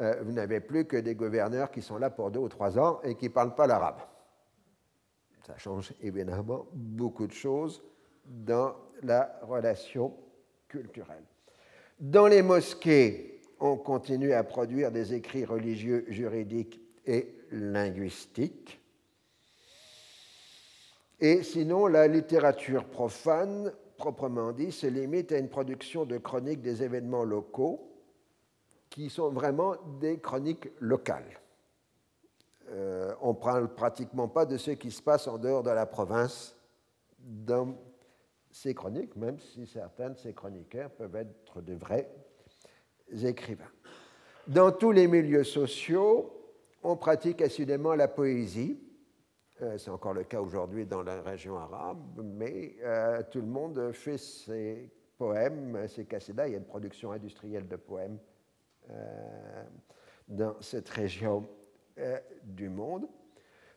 [0.00, 3.00] Euh, vous n'avez plus que des gouverneurs qui sont là pour deux ou trois ans
[3.02, 4.00] et qui ne parlent pas l'arabe.
[5.46, 7.82] Ça change évidemment beaucoup de choses
[8.24, 10.14] dans la relation
[10.68, 11.24] culturelle.
[11.98, 18.81] Dans les mosquées, on continue à produire des écrits religieux, juridiques et linguistiques.
[21.24, 26.82] Et sinon, la littérature profane, proprement dit, se limite à une production de chroniques des
[26.82, 27.92] événements locaux
[28.90, 31.40] qui sont vraiment des chroniques locales.
[32.70, 35.86] Euh, on ne parle pratiquement pas de ce qui se passe en dehors de la
[35.86, 36.56] province
[37.20, 37.76] dans
[38.50, 42.10] ces chroniques, même si certains de ces chroniqueurs peuvent être de vrais
[43.22, 43.70] écrivains.
[44.48, 46.32] Dans tous les milieux sociaux,
[46.82, 48.80] on pratique assidément la poésie,
[49.78, 54.18] c'est encore le cas aujourd'hui dans la région arabe, mais euh, tout le monde fait
[54.18, 56.48] ses poèmes, ses cassidas.
[56.48, 58.18] Il y a une production industrielle de poèmes
[58.90, 59.64] euh,
[60.28, 61.48] dans cette région
[62.42, 63.06] du monde.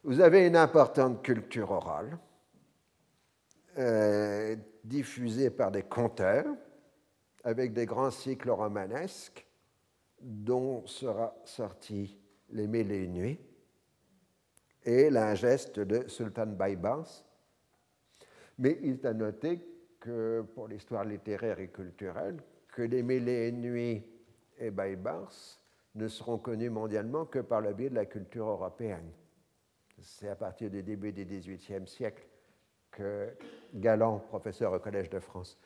[0.03, 2.18] Vous avez une importante culture orale,
[4.86, 6.45] diffusée par des conteurs,
[7.44, 9.45] avec des grands cycles romanesques,
[10.22, 12.18] dont sera sorti
[12.49, 13.40] Les Mille et une Nuits
[14.86, 17.26] et l'ingeste de Sultan Baybars.
[18.60, 19.60] Mais il est à noter
[19.99, 22.38] que pour l'histoire littéraire et culturelle,
[22.72, 24.03] que les Mêlées et Nuits
[24.57, 25.34] et Baybars
[25.95, 29.10] ne seront connus mondialement que par le biais de la culture européenne.
[30.02, 32.28] C'est à partir du début du XVIIIe siècle
[32.91, 33.34] que
[33.74, 35.57] Galland, professeur au Collège de France,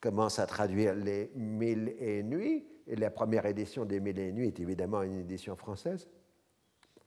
[0.00, 2.66] commence à traduire les Mille et Nuits.
[2.86, 6.08] Et la première édition des Mille et Nuits est évidemment une édition française.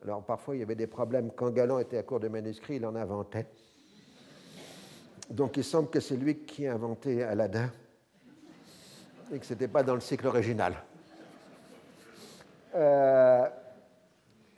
[0.04, 1.32] Alors parfois, il y avait des problèmes.
[1.36, 3.48] Quand Galland était à court de manuscrits, il en inventait.
[5.30, 7.70] Donc il semble que c'est lui qui a inventé Aladdin
[9.32, 10.74] et que ce n'était pas dans le cycle original.
[12.76, 13.48] Euh,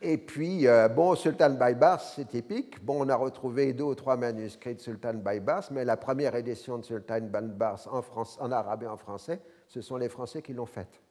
[0.02, 2.84] et puis, euh, bon, Sultan Baybars, c'est typique.
[2.84, 6.78] Bon, on a retrouvé deux ou trois manuscrits de Sultan Baybars, mais la première édition
[6.78, 8.02] de Sultan Baybars en,
[8.40, 11.02] en arabe et en français, ce sont les Français qui l'ont faite.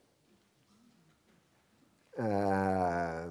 [2.18, 3.28] Euh,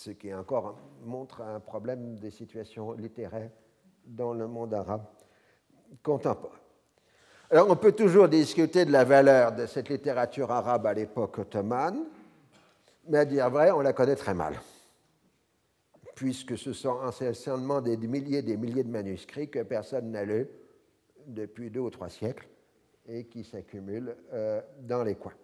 [0.00, 3.50] ce qui encore montre un problème des situations littéraires
[4.06, 5.04] dans le monde arabe
[6.02, 6.58] contemporain.
[7.50, 12.04] Alors on peut toujours discuter de la valeur de cette littérature arabe à l'époque ottomane,
[13.08, 14.54] mais à dire vrai, on la connaît très mal,
[16.14, 20.48] puisque ce sont essentiellement des milliers et des milliers de manuscrits que personne n'a lus
[21.26, 22.48] depuis deux ou trois siècles
[23.06, 25.34] et qui s'accumulent euh, dans les coins.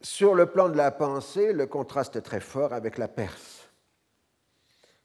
[0.00, 3.68] Sur le plan de la pensée, le contraste est très fort avec la Perse,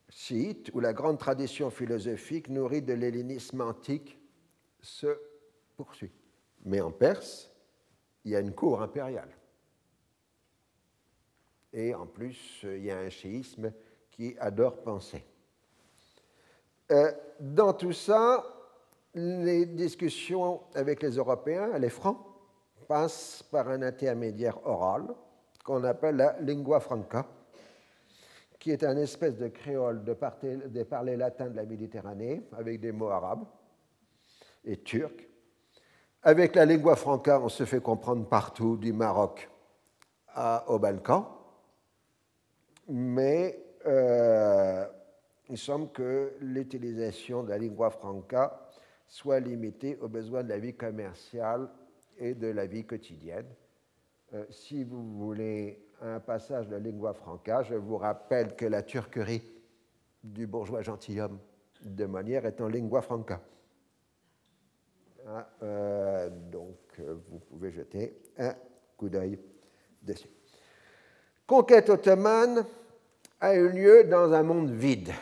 [0.08, 4.20] chiite, où la grande tradition philosophique nourrie de l'hellénisme antique
[4.80, 5.18] se
[5.76, 6.12] poursuit.
[6.64, 7.50] Mais en Perse,
[8.24, 9.30] il y a une cour impériale.
[11.72, 13.72] Et en plus, il y a un chiisme
[14.12, 15.24] qui adore penser.
[16.92, 17.10] Euh,
[17.40, 18.44] dans tout ça,
[19.14, 22.18] les discussions avec les Européens, les Francs,
[22.86, 25.06] passe par un intermédiaire oral
[25.64, 27.26] qu'on appelle la lingua franca,
[28.58, 33.10] qui est un espèce de créole de, parler latin de la Méditerranée avec des mots
[33.10, 33.44] arabes
[34.64, 35.28] et turcs,
[36.22, 39.50] Avec la lingua franca, on se fait comprendre partout, du Maroc
[40.68, 41.28] au Balkan.
[42.88, 44.86] Mais euh,
[45.50, 48.70] il semble que l'utilisation de la lingua franca
[49.06, 51.68] soit limitée aux besoins de la vie commerciale
[52.18, 53.46] et de la vie quotidienne.
[54.32, 59.42] Euh, si vous voulez un passage de lingua franca, je vous rappelle que la turquerie
[60.22, 61.38] du bourgeois gentilhomme
[61.82, 63.40] de Molière est en lingua franca.
[65.26, 68.54] Ah, euh, donc, euh, vous pouvez jeter un
[68.96, 69.38] coup d'œil
[70.02, 70.28] dessus.
[71.46, 72.64] Conquête ottomane
[73.40, 75.12] a eu lieu dans un monde vide.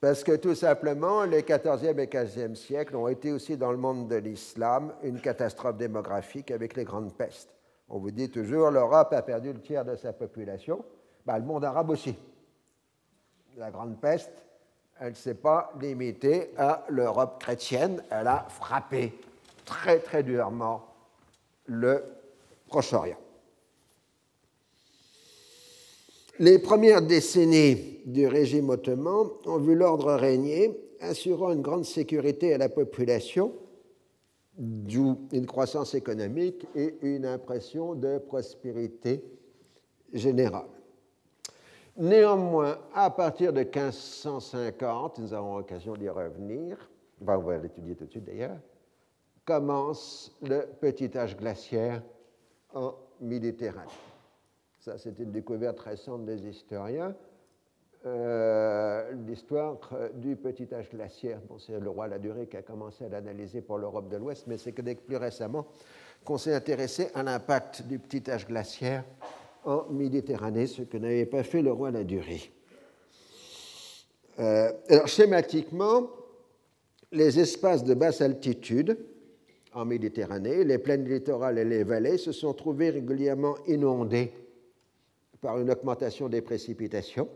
[0.00, 4.08] Parce que tout simplement, les 14e et 15e siècles ont été aussi dans le monde
[4.08, 7.54] de l'islam une catastrophe démographique avec les grandes pestes.
[7.88, 10.84] On vous dit toujours l'Europe a perdu le tiers de sa population,
[11.26, 12.16] bah, le monde arabe aussi.
[13.56, 14.44] La grande peste,
[15.00, 19.18] elle ne s'est pas limitée à l'Europe chrétienne, elle a frappé
[19.64, 20.86] très très durement
[21.66, 22.04] le
[22.68, 23.18] Proche-Orient.
[26.40, 32.58] Les premières décennies du régime ottoman ont vu l'ordre régner, assurant une grande sécurité à
[32.58, 33.52] la population,
[34.56, 39.24] d'où une croissance économique et une impression de prospérité
[40.12, 40.68] générale.
[41.96, 46.88] Néanmoins, à partir de 1550, nous avons l'occasion d'y revenir,
[47.20, 48.58] on va l'étudier tout de suite d'ailleurs,
[49.44, 52.00] commence le petit âge glaciaire
[52.72, 53.90] en Méditerranée.
[54.88, 57.14] Ça, c'est une découverte récente des historiens.
[58.06, 59.76] Euh, l'histoire
[60.14, 61.40] du petit âge glaciaire.
[61.46, 64.56] Bon, c'est le roi Laduré qui a commencé à l'analyser pour l'Europe de l'Ouest, mais
[64.56, 65.66] c'est que dès que plus récemment
[66.24, 69.04] qu'on s'est intéressé à l'impact du petit âge glaciaire
[69.62, 72.50] en Méditerranée, ce que n'avait pas fait le roi Laduré.
[74.38, 76.08] Euh, alors, schématiquement,
[77.12, 78.96] les espaces de basse altitude
[79.74, 84.32] en Méditerranée, les plaines littorales et les vallées se sont trouvés régulièrement inondés
[85.40, 87.28] par une augmentation des précipitations.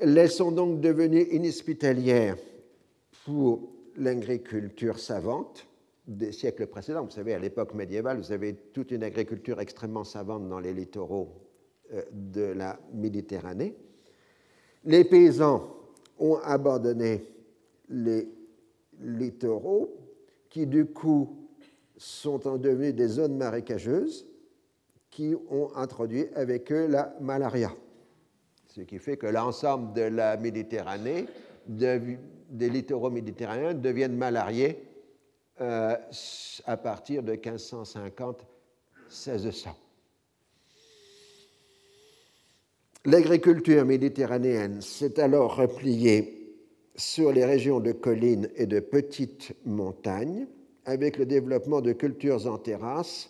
[0.00, 2.36] Elles sont donc devenues inhospitalières
[3.24, 5.66] pour l'agriculture savante
[6.06, 7.04] des siècles précédents.
[7.04, 11.28] Vous savez, à l'époque médiévale, vous avez toute une agriculture extrêmement savante dans les littoraux
[11.92, 13.76] euh, de la Méditerranée.
[14.84, 15.76] Les paysans
[16.18, 17.24] ont abandonné
[17.88, 18.28] les
[19.00, 19.94] littoraux
[20.48, 21.48] qui, du coup,
[21.96, 24.26] sont devenus des zones marécageuses
[25.20, 27.70] qui ont introduit avec eux la malaria.
[28.68, 31.26] Ce qui fait que l'ensemble de la Méditerranée,
[31.66, 34.82] des littoraux méditerranéens, deviennent malariés
[35.60, 35.94] euh,
[36.64, 39.68] à partir de 1550-1600.
[43.04, 46.56] L'agriculture méditerranéenne s'est alors repliée
[46.96, 50.46] sur les régions de collines et de petites montagnes,
[50.86, 53.28] avec le développement de cultures en terrasse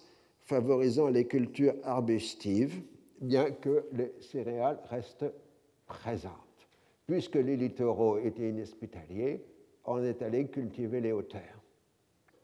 [0.51, 2.82] favorisant les cultures arbustives,
[3.20, 5.32] bien que les céréales restent
[5.86, 6.35] présentes.
[7.06, 9.44] Puisque les littoraux étaient inhospitaliers,
[9.85, 11.62] on est allé cultiver les hauteurs.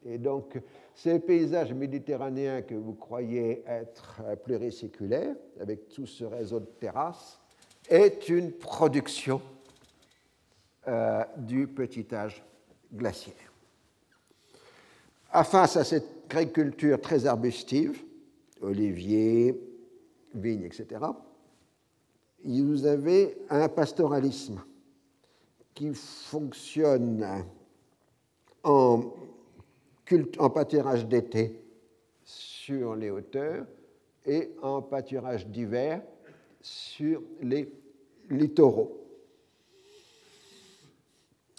[0.04, 0.56] Et donc,
[0.94, 7.40] ces paysages méditerranéens que vous croyez être pluriséculaires, avec tout ce réseau de terrasses,
[7.88, 9.42] est une production
[10.86, 12.44] euh, du petit âge
[12.94, 13.34] glaciaire.
[15.32, 18.02] Face à cette agriculture très arbustive,
[18.60, 19.58] oliviers,
[20.34, 21.00] vignes, etc.,
[22.44, 24.62] vous avez un pastoralisme
[25.74, 27.44] qui fonctionne
[28.62, 29.12] en
[30.38, 31.60] en pâturage d'été
[32.22, 33.66] sur les hauteurs
[34.24, 36.02] et en pâturage d'hiver
[36.60, 37.70] sur les
[38.30, 39.04] littoraux.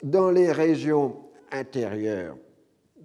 [0.03, 1.17] Dans les régions
[1.51, 2.37] intérieures,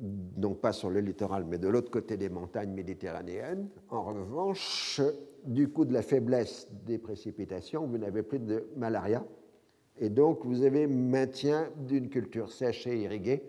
[0.02, 5.00] donc pas sur le littoral, mais de l'autre côté des montagnes méditerranéennes, en revanche,
[5.44, 9.24] du coup de la faiblesse des précipitations, vous n'avez plus de malaria,
[10.00, 13.44] et donc vous avez maintien d'une culture sèche et irriguée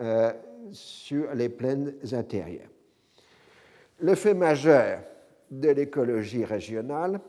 [0.00, 0.32] euh,
[0.70, 2.68] sur les plaines intérieures.
[4.00, 5.00] Le fait majeur
[5.50, 7.20] de l'écologie régionale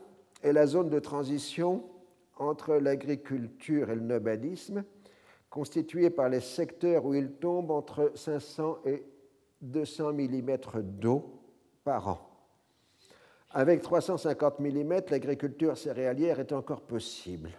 [0.42, 1.84] est la zone de transition
[2.36, 4.84] entre l'agriculture et le nomadisme,
[5.50, 9.02] constituée par les secteurs où il tombe entre 500 et
[9.62, 11.40] 200 mm d'eau
[11.84, 12.30] par an.
[13.52, 17.50] Avec 350 mm, l'agriculture céréalière est encore possible.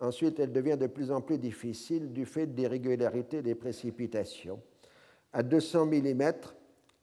[0.00, 4.60] Ensuite, elle devient de plus en plus difficile du fait des régularités des précipitations
[5.32, 6.32] à 200 mm,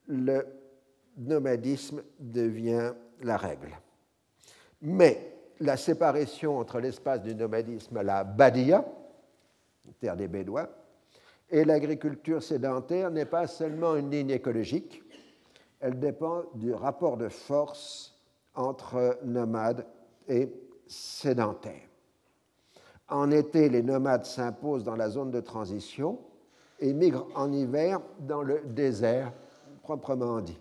[0.07, 0.45] le
[1.17, 3.77] nomadisme devient la règle.
[4.81, 8.85] Mais la séparation entre l'espace du nomadisme, la Badia,
[9.99, 10.69] terre des Bédouins,
[11.49, 15.03] Et l'agriculture sédentaire n'est pas seulement une ligne écologique,
[15.79, 18.17] elle dépend du rapport de force
[18.55, 19.85] entre nomades
[20.27, 20.49] et
[20.87, 21.87] sédentaires.
[23.09, 26.19] En été, les nomades s'imposent dans la zone de transition
[26.79, 29.33] et migrent en hiver dans le désert
[29.81, 30.59] proprement dit.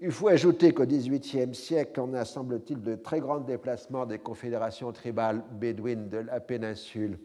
[0.00, 4.92] Il faut ajouter qu'au XVIIIe siècle, on a, semble-t-il, de très grands déplacements des confédérations
[4.92, 7.18] tribales bédouines de la péninsule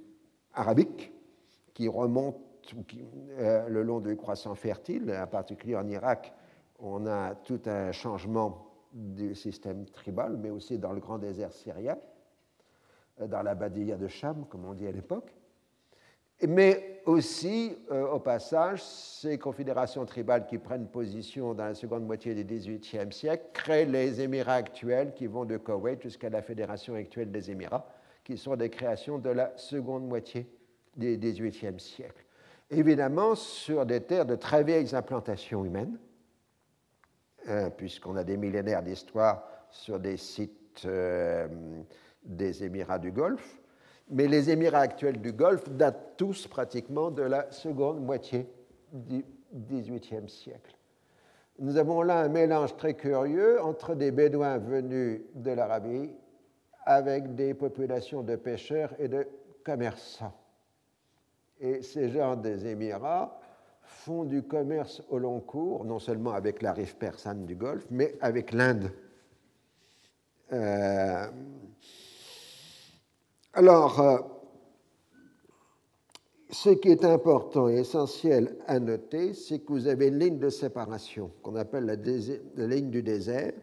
[0.56, 1.12] arabique,
[1.74, 2.40] qui remontent
[3.38, 6.34] euh, le long du croissant fertile, en particulier en Irak,
[6.80, 11.98] on a tout un changement du système tribal, mais aussi dans le grand désert syrien,
[13.22, 15.34] euh, dans la Badia de Cham, comme on dit à l'époque.
[16.48, 22.36] Mais aussi, euh, au passage, ces confédérations tribales qui prennent position dans la seconde moitié
[22.36, 27.32] du XVIIIe siècle créent les Émirats actuels qui vont de Koweït jusqu'à la Fédération actuelle
[27.32, 27.86] des Émirats,
[28.26, 30.50] qui sont des créations de la seconde moitié
[30.98, 32.26] du XVIIIe siècle.
[32.72, 35.98] Évidemment, sur des terres de très vieilles implantations humaines,
[37.48, 41.48] hein, puisqu'on a des millénaires d'histoire sur des sites euh,
[42.24, 43.62] des Émirats du Golfe,
[44.10, 48.50] mais les Émirats actuels du Golfe datent tous pratiquement de la seconde moitié
[48.92, 49.24] du
[49.54, 50.76] XVIIIe siècle.
[51.60, 56.10] Nous avons là un mélange très curieux entre des Bédouins venus de l'Arabie
[56.86, 59.28] avec des populations de pêcheurs et de
[59.64, 60.34] commerçants.
[61.60, 63.40] Et ces gens des Émirats
[63.82, 68.16] font du commerce au long cours, non seulement avec la rive persane du Golfe, mais
[68.22, 68.92] avec l'Inde.
[70.54, 71.28] Euh,
[73.54, 74.20] alors, euh,
[76.50, 80.50] ce qui est important et essentiel à noter, c'est que vous avez une ligne de
[80.50, 83.54] séparation qu'on appelle la, ligne du désert,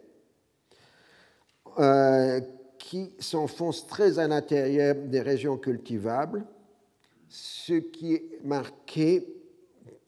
[1.78, 2.40] euh,
[2.82, 6.44] qui s'enfonce très à l'intérieur des régions cultivables,
[7.28, 9.24] ce qui est marqué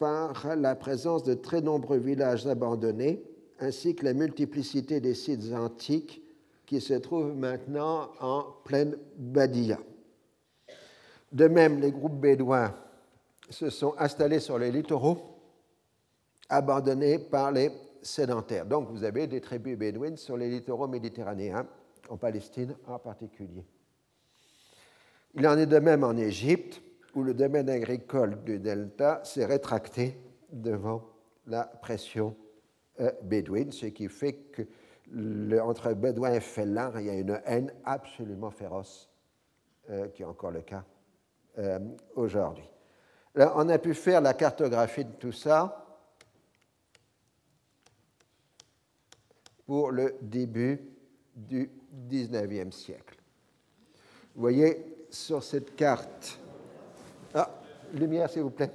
[0.01, 3.23] par la présence de très nombreux villages abandonnés,
[3.61, 6.21] ainsi que la multiplicité des sites antiques
[6.67, 9.79] qui se trouve maintenant en pleine Badia.
[11.31, 12.75] De même, les groupes bédouins
[13.51, 15.19] se sont installés sur les littoraux,
[16.49, 17.71] abandonnés par les
[18.03, 18.67] sédentaires.
[18.67, 21.69] Donc vous avez des tribus bédouines sur les littoraux méditerranéens,
[22.09, 23.65] en Palestine en particulier.
[25.35, 26.81] Il en est de même en Égypte,
[27.15, 30.19] où le domaine agricole du delta s'est rétracté
[30.51, 31.03] devant
[31.47, 32.37] la pression
[33.01, 34.63] euh, bédouine, ce qui fait que
[35.61, 39.11] entre Bédouin et Fellin, il y a une haine absolument féroce,
[39.91, 40.85] euh, qui est encore le cas
[41.59, 41.79] euh,
[42.15, 42.69] aujourd'hui.
[43.37, 45.85] on a pu faire la cartographie de tout ça
[49.67, 50.81] pour le début
[51.35, 51.71] du
[52.09, 53.17] XIXe siècle.
[54.35, 56.39] Vous voyez sur cette carte.
[57.35, 57.51] Ah,
[57.93, 58.73] lumière, s'il vous plaît.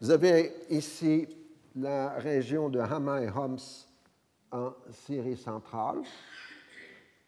[0.00, 1.28] Vous avez ici
[1.76, 3.58] la région de Hama et Homs
[4.50, 6.02] en Syrie centrale.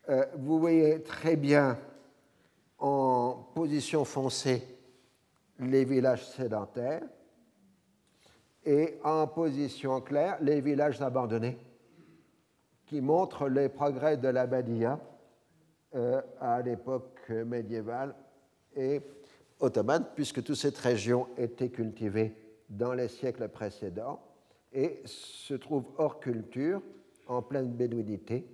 [0.09, 1.79] Euh, vous voyez très bien
[2.79, 4.74] en position foncée
[5.61, 7.03] les villages sédentaires
[8.65, 11.59] et en position claire les villages abandonnés
[12.87, 15.01] qui montrent les progrès de la Badia
[15.95, 18.15] euh, à l'époque médiévale
[18.77, 19.01] et
[19.61, 22.35] ottomane, puisque toute cette région était cultivée
[22.69, 24.21] dans les siècles précédents
[24.73, 26.83] et se trouve hors culture,
[27.27, 28.47] en pleine bédouinité,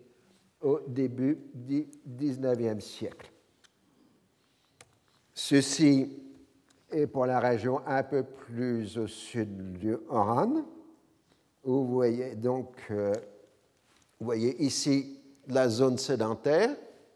[0.60, 3.32] au début du XIXe siècle.
[5.32, 6.29] Ceci
[6.92, 10.64] est pour la région un peu plus au sud du Oran,
[11.64, 13.12] où vous voyez donc, euh,
[14.20, 16.70] voyez ici la zone sédentaire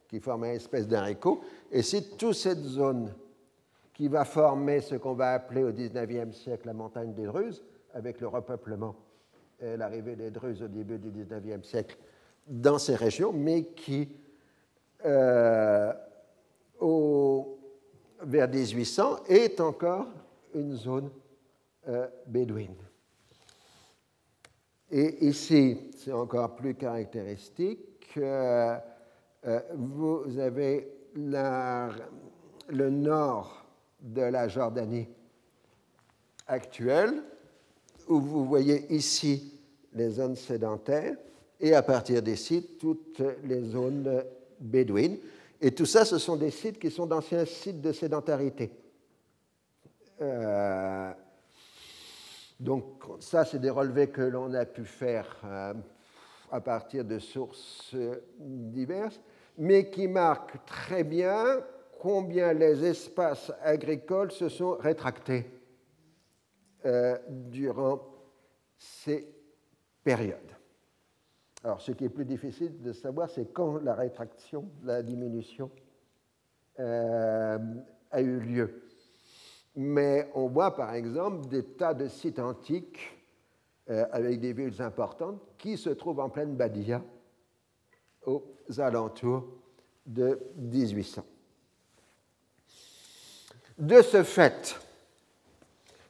[0.09, 1.41] qui forme une espèce d'haricot,
[1.71, 3.13] et c'est toute cette zone
[3.93, 7.63] qui va former ce qu'on va appeler au XIXe siècle la montagne des Druzes,
[7.95, 8.97] avec le repeuplement
[9.61, 11.97] et l'arrivée des Druzes au début du XIXe siècle
[12.47, 14.09] dans ces régions, mais qui,
[15.05, 15.93] euh,
[16.81, 17.54] au,
[18.23, 20.07] vers 1800, est encore
[20.55, 21.11] une zone
[21.89, 22.77] euh, bédouine.
[24.91, 28.79] Et ici, c'est encore plus caractéristique, euh,
[29.75, 33.67] vous avez le nord
[34.01, 35.09] de la Jordanie
[36.47, 37.23] actuelle,
[38.09, 39.59] où vous voyez ici
[39.95, 41.17] les zones sédentaires
[41.61, 44.23] et à partir sites, toutes les zones
[44.61, 45.19] bédouines.
[45.65, 48.71] Et tout ça, ce sont des sites qui sont d'anciens sites de sédentarité.
[50.21, 51.11] Euh,
[52.61, 55.73] donc ça, c'est des relevés que l'on a pu faire euh,
[56.53, 57.97] à partir de sources
[58.39, 59.19] diverses,
[59.57, 61.63] mais qui marque très bien
[61.99, 65.51] combien les espaces agricoles se sont rétractés
[66.85, 68.03] euh, durant
[68.77, 69.27] ces
[70.03, 70.54] périodes.
[71.65, 75.71] Alors, ce qui est plus difficile de savoir, c'est quand la rétraction, la diminution
[76.79, 77.59] euh,
[78.11, 78.83] a eu lieu.
[79.75, 83.01] Mais on voit par exemple des tas de sites antiques
[83.89, 87.03] euh, avec des villes importantes qui se trouvent en pleine Badia
[88.27, 88.45] aux
[88.77, 89.47] alentours
[90.05, 91.25] de 1800.
[93.79, 94.79] De ce fait,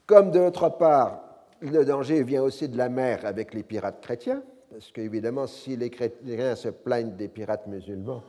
[0.04, 1.22] comme de l'autre part,
[1.60, 4.42] le danger vient aussi de la mer avec les pirates chrétiens,
[4.74, 8.24] parce qu'évidemment, si les chrétiens se plaignent des pirates musulmans,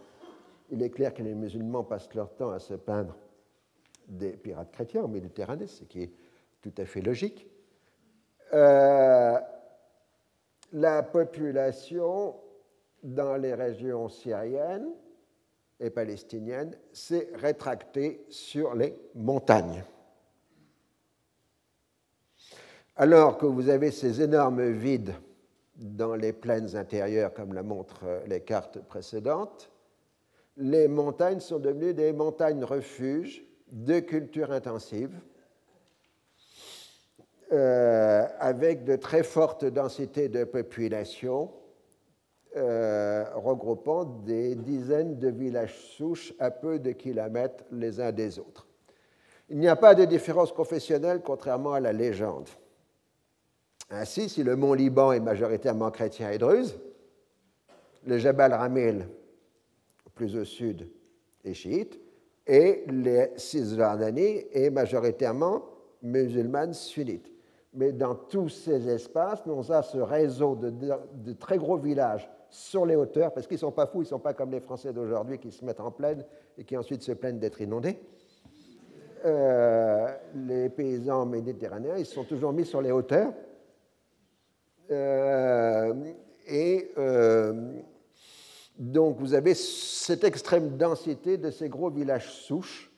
[0.69, 3.15] il est clair que les musulmans passent leur temps à se peindre
[4.07, 6.11] des pirates chrétiens en Méditerranée, ce qui est
[6.61, 7.47] tout à fait logique.
[8.53, 9.39] Euh,
[10.73, 12.35] la population
[13.01, 14.91] dans les régions syriennes
[15.80, 19.84] et palestiniennes s'est rétractée sur les montagnes.
[22.97, 25.15] Alors que vous avez ces énormes vides
[25.76, 29.72] dans les plaines intérieures, comme la montrent les cartes précédentes,
[30.57, 35.11] les montagnes sont devenues des montagnes refuges de culture intensive,
[37.52, 41.52] euh, avec de très fortes densités de population,
[42.56, 48.65] euh, regroupant des dizaines de villages souches à peu de kilomètres les uns des autres.
[49.49, 52.47] Il n'y a pas de différence confessionnelle contrairement à la légende.
[53.89, 56.79] Ainsi, si le mont Liban est majoritairement chrétien et druze,
[58.05, 59.07] le Jabal Ramil,
[60.15, 60.89] plus au sud,
[61.43, 61.99] est chiite,
[62.47, 65.65] et les Cisjordanie est majoritairement
[66.01, 67.31] musulmane sunnite.
[67.73, 72.95] Mais dans tous ces espaces, on a ce réseau de, très gros villages sur les
[72.95, 75.39] hauteurs, parce qu'ils ne sont pas fous, ils ne sont pas comme les Français d'aujourd'hui
[75.39, 76.23] qui se mettent en plaine
[76.57, 77.99] et qui ensuite se plaignent d'être inondés.
[79.25, 83.33] Euh, les paysans méditerranéens, ils sont toujours mis sur les hauteurs.
[84.91, 85.93] Euh,
[86.47, 87.81] et euh,
[88.77, 92.91] donc vous avez cette extrême densité de ces gros villages souches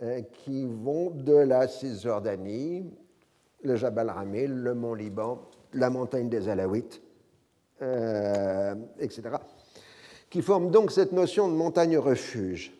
[0.00, 2.90] euh, qui vont de la Cisjordanie,
[3.62, 5.42] le Jabal Ramil, le mont Liban,
[5.74, 7.02] la montagne des Alaouites,
[9.00, 9.22] etc.,
[10.30, 12.72] qui forment donc cette notion de montagne refuge.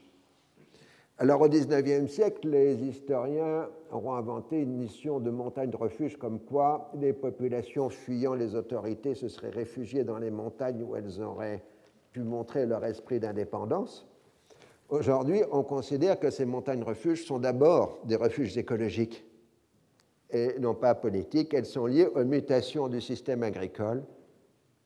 [1.19, 6.41] Alors au XIXe siècle, les historiens auront inventé une mission de montagne de refuge comme
[6.41, 11.63] quoi les populations fuyant les autorités se seraient réfugiées dans les montagnes où elles auraient
[12.11, 14.07] pu montrer leur esprit d'indépendance.
[14.89, 19.25] Aujourd'hui, on considère que ces montagnes refuges sont d'abord des refuges écologiques
[20.31, 21.55] et non pas politiques.
[21.55, 24.03] Elles sont liées aux mutations du système agricole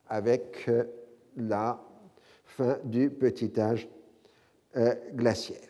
[0.07, 0.83] avec euh,
[1.35, 1.81] la
[2.45, 3.89] fin du petit âge
[4.75, 5.67] euh, glaciaire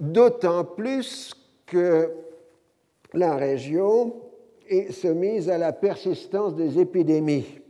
[0.00, 1.34] d'autant plus
[1.66, 2.10] que
[3.14, 4.14] la région
[4.68, 7.60] est soumise à la persistance des épidémies.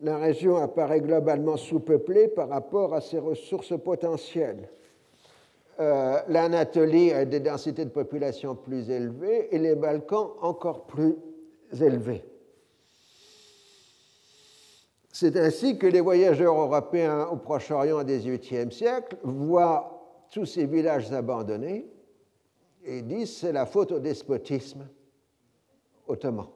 [0.00, 4.68] La région apparaît globalement sous-peuplée par rapport à ses ressources potentielles.
[5.78, 11.16] Euh, L'Anatolie a des densités de population plus élevées et les Balkans encore plus
[11.80, 12.24] élevées.
[15.12, 21.10] C'est ainsi que les voyageurs européens au Proche-Orient au XVIIIe siècle voient tous ces villages
[21.12, 21.86] abandonnés
[22.86, 24.88] et disent c'est la faute au despotisme
[26.06, 26.46] ottoman.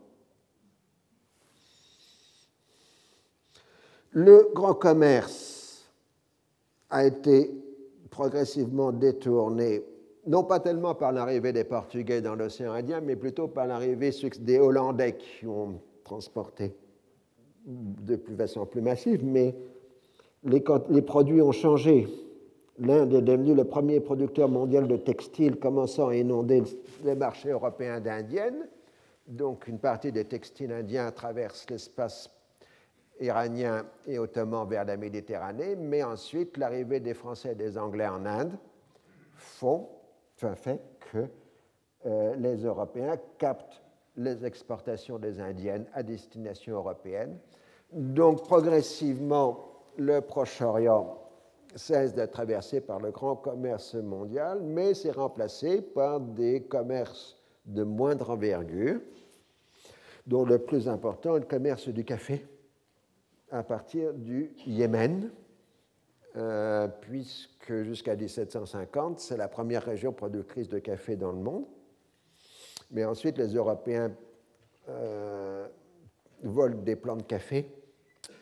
[4.12, 5.89] Le grand commerce
[6.89, 7.51] a été
[8.11, 9.85] progressivement détourné,
[10.27, 14.59] non pas tellement par l'arrivée des Portugais dans l'océan Indien, mais plutôt par l'arrivée des
[14.59, 16.74] Hollandais qui ont transporté
[17.66, 19.55] de plus façon plus massive, mais
[20.43, 22.09] les, les produits ont changé
[22.81, 26.62] l'Inde est devenue le premier producteur mondial de textiles, commençant à inonder
[27.05, 28.66] les marchés européens d'indiennes.
[29.28, 32.31] Donc une partie des textiles indiens traverse l'espace
[33.20, 38.24] iranien et ottoman vers la Méditerranée, mais ensuite l'arrivée des Français et des Anglais en
[38.27, 38.59] Inde
[40.55, 40.81] fait
[41.12, 41.28] que
[42.07, 43.82] euh, les Européens captent
[44.16, 47.39] les exportations des Indiennes à destination européenne.
[47.93, 49.61] Donc progressivement,
[49.97, 51.19] le Proche-Orient
[51.76, 57.36] cesse d'être traversé par le grand commerce mondial, mais c'est remplacé par des commerces
[57.66, 59.01] de moindre envergure,
[60.26, 62.47] dont le plus important est le commerce du café
[63.51, 65.30] à partir du Yémen,
[66.36, 71.66] euh, puisque jusqu'à 1750, c'est la première région productrice de café dans le monde.
[72.92, 74.12] Mais ensuite, les Européens
[74.88, 75.66] euh,
[76.42, 77.66] volent des plants de café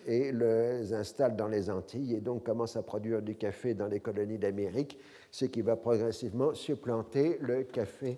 [0.08, 4.00] et les installe dans les Antilles et donc commence à produire du café dans les
[4.00, 4.98] colonies d'Amérique,
[5.30, 8.16] ce qui va progressivement supplanter le café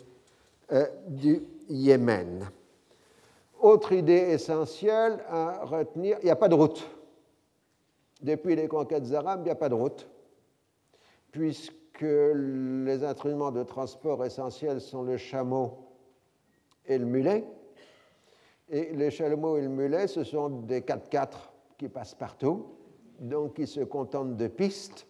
[0.71, 2.49] euh, du Yémen.
[3.61, 6.89] Autre idée essentielle à retenir, il n'y a pas de route.
[8.23, 10.09] Depuis les conquêtes arabes, il n'y a pas de route,
[11.33, 15.89] puisque les instruments de transport essentiels sont le chameau
[16.87, 17.45] et le mulet.
[18.69, 21.50] Et les chameaux et le mulet, ce sont des 4x4
[21.81, 22.67] qui passent partout,
[23.21, 25.07] donc ils se contentent de pistes.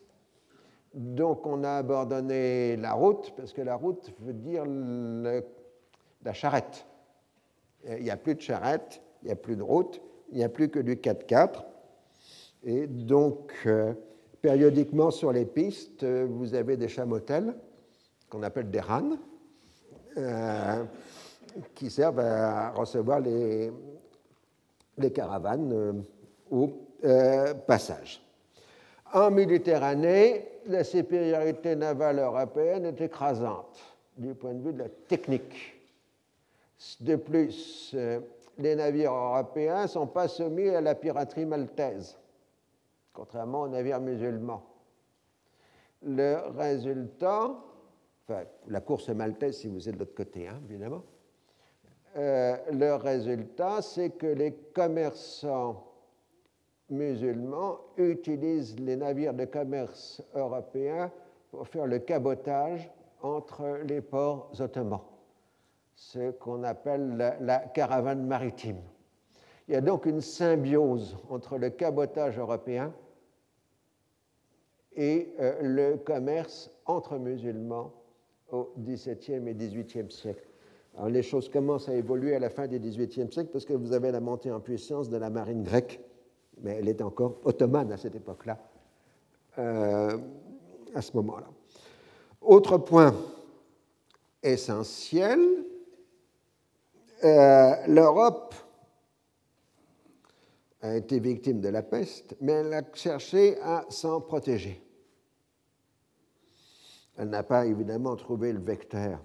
[0.94, 6.86] Donc on a abandonné la route, parce que la route veut dire la charrette.
[7.88, 10.48] Il n'y a plus de charrette, il n'y a plus de route, il n'y a
[10.48, 11.64] plus que du 4x4.
[12.62, 13.92] Et donc, euh,
[14.40, 17.52] périodiquement sur les pistes, euh, vous avez des chamotels
[18.28, 19.18] qu'on appelle des rannes,
[20.18, 20.84] euh,
[21.74, 23.72] qui servent à recevoir les
[25.12, 26.04] caravanes
[26.50, 26.72] au
[27.66, 28.22] passage.
[29.12, 33.80] En Méditerranée, la supériorité navale européenne est écrasante
[34.16, 35.80] du point de vue de la technique.
[37.00, 38.20] De plus, euh,
[38.58, 42.16] les navires européens ne sont pas soumis à la piraterie maltaise,
[43.12, 44.62] contrairement aux navires musulmans.
[46.02, 47.50] Le résultat,
[48.28, 51.02] enfin, la course maltaise si vous êtes de l'autre côté, hein, évidemment,
[52.16, 55.89] euh, le résultat, c'est que les commerçants
[56.90, 61.10] musulmans utilisent les navires de commerce européens
[61.50, 62.90] pour faire le cabotage
[63.22, 65.02] entre les ports ottomans
[66.00, 68.80] ce qu'on appelle la, caravane maritime.
[69.68, 72.94] Il y a donc une symbiose entre le cabotage européen
[74.96, 77.92] et euh, le commerce entre musulmans
[78.50, 80.48] au XVIIe et XVIIIe siècle.
[81.06, 84.10] Les choses commencent à évoluer à la fin du XVIIIe siècle parce que vous avez
[84.10, 86.00] la montée en puissance de la marine grecque,
[86.62, 88.58] mais elle est encore ottomane à cette époque-là,
[89.58, 90.18] euh,
[90.94, 91.48] à ce moment-là.
[92.40, 93.14] Autre point
[94.42, 95.40] essentiel,
[97.24, 98.54] euh, l'Europe
[100.82, 104.82] a été victime de la peste, mais elle a cherché à s'en protéger.
[107.18, 109.20] Elle n'a pas évidemment trouvé le vecteur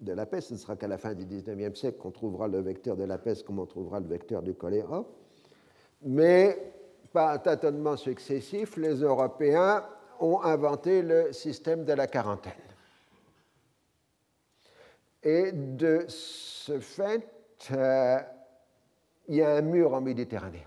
[0.00, 0.48] de la peste.
[0.48, 3.18] Ce ne sera qu'à la fin du XIXe siècle qu'on trouvera le vecteur de la
[3.18, 5.06] peste comme on trouvera le vecteur du choléra.
[6.02, 6.72] Mais
[7.12, 9.84] par un tâtonnement successif, les Européens
[10.20, 12.52] ont inventé le système de la quarantaine.
[15.22, 17.28] Et de ce fait,
[17.72, 18.18] euh,
[19.28, 20.66] il y a un mur en Méditerranée.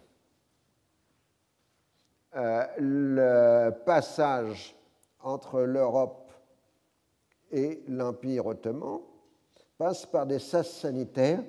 [2.36, 4.76] Euh, le passage
[5.22, 6.32] entre l'Europe
[7.52, 9.02] et l'Empire ottoman
[9.78, 11.44] passe par des sas sanitaires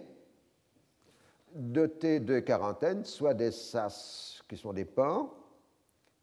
[1.55, 5.35] dotés de quarantaine, soit des sas qui sont des ports,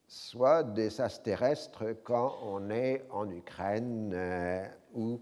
[0.07, 5.21] soit des sas terrestres quand on est en Ukraine euh, ou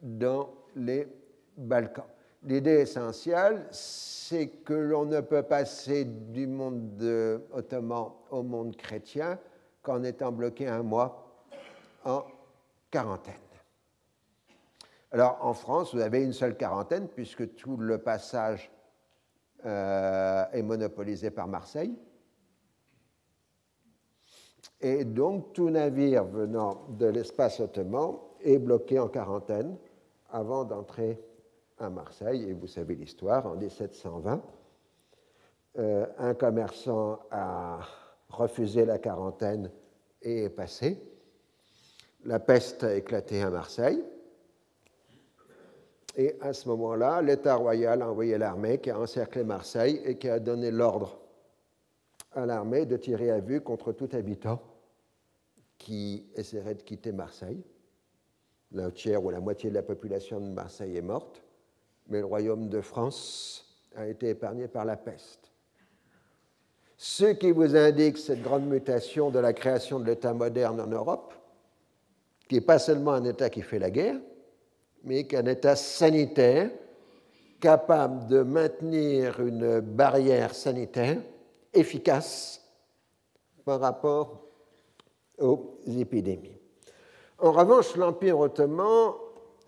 [0.00, 1.08] dans les
[1.56, 2.04] Balkans.
[2.44, 7.02] L'idée essentielle, c'est que l'on ne peut passer du monde
[7.52, 9.38] ottoman au monde chrétien
[9.82, 11.44] qu'en étant bloqué un mois
[12.04, 12.24] en
[12.90, 13.34] quarantaine.
[15.10, 18.75] Alors en France, vous avez une seule quarantaine puisque tout le passage euh,
[19.66, 21.94] est monopolisé par Marseille.
[24.80, 29.76] Et donc tout navire venant de l'espace ottoman est bloqué en quarantaine
[30.30, 31.20] avant d'entrer
[31.78, 34.42] à Marseille, et vous savez l'histoire, en 1720,
[35.78, 37.80] euh, un commerçant a
[38.28, 39.70] refusé la quarantaine
[40.22, 40.98] et est passé.
[42.24, 44.02] La peste a éclaté à Marseille.
[46.16, 50.30] Et à ce moment-là, l'État royal a envoyé l'armée qui a encerclé Marseille et qui
[50.30, 51.20] a donné l'ordre
[52.32, 54.60] à l'armée de tirer à vue contre tout habitant
[55.76, 57.62] qui essaierait de quitter Marseille.
[58.72, 61.42] La tiers ou la moitié de la population de Marseille est morte,
[62.08, 65.52] mais le royaume de France a été épargné par la peste.
[66.96, 71.34] Ce qui vous indique cette grande mutation de la création de l'État moderne en Europe,
[72.48, 74.16] qui n'est pas seulement un État qui fait la guerre,
[75.06, 76.70] mais qui est un État sanitaire
[77.60, 81.18] capable de maintenir une barrière sanitaire
[81.72, 82.60] efficace
[83.64, 84.42] par rapport
[85.38, 86.58] aux épidémies.
[87.38, 89.12] En revanche, l'Empire ottoman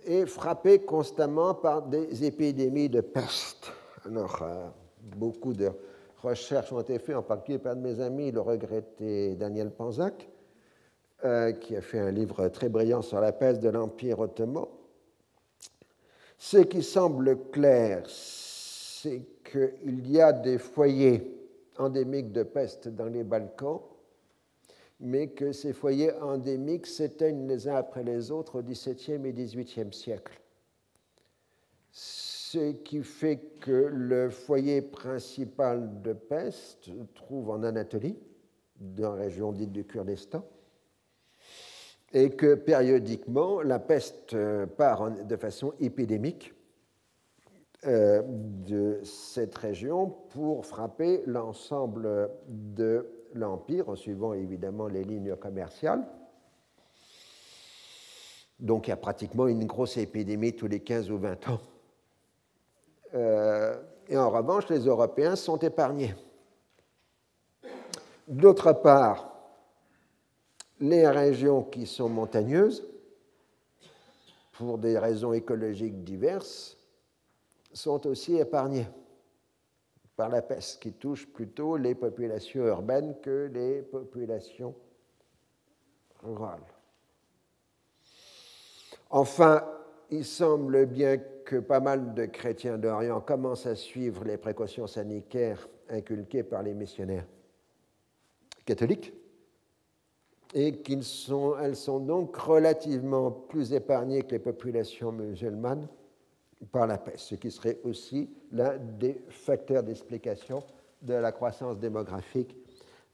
[0.06, 3.72] est frappé constamment par des épidémies de peste.
[4.06, 4.68] Alors, euh,
[5.16, 5.70] beaucoup de
[6.22, 10.28] recherches ont été faites, en particulier par de mes amis, le regretté Daniel Panzac,
[11.24, 14.66] euh, qui a fait un livre très brillant sur la peste de l'Empire ottoman.
[16.38, 21.36] Ce qui semble clair, c'est qu'il y a des foyers
[21.78, 23.80] endémiques de peste dans les Balkans,
[25.00, 29.92] mais que ces foyers endémiques s'éteignent les uns après les autres au XVIIe et XVIIIe
[29.92, 30.40] siècle.
[31.90, 38.16] Ce qui fait que le foyer principal de peste se trouve en Anatolie,
[38.76, 40.44] dans la région dite du Kurdistan,
[42.12, 44.36] et que périodiquement la peste
[44.76, 46.54] part de façon épidémique
[47.86, 56.04] euh, de cette région pour frapper l'ensemble de l'Empire, en suivant évidemment les lignes commerciales.
[58.58, 61.60] Donc il y a pratiquement une grosse épidémie tous les 15 ou 20 ans.
[63.14, 63.76] Euh,
[64.08, 66.16] et en revanche, les Européens sont épargnés.
[68.26, 69.37] D'autre part,
[70.80, 72.86] les régions qui sont montagneuses,
[74.52, 76.76] pour des raisons écologiques diverses,
[77.72, 78.86] sont aussi épargnés
[80.16, 84.74] par la peste, qui touche plutôt les populations urbaines que les populations
[86.24, 86.66] rurales.
[89.10, 89.64] Enfin,
[90.10, 95.68] il semble bien que pas mal de chrétiens d'Orient commencent à suivre les précautions sanitaires
[95.88, 97.26] inculquées par les missionnaires
[98.66, 99.14] catholiques
[100.54, 105.88] et qu'elles sont, donc relativement plus épargnées que les populations musulmanes
[106.72, 110.62] par la peste, ce qui serait aussi l'un des facteurs d'explication
[111.02, 112.56] de la croissance démographique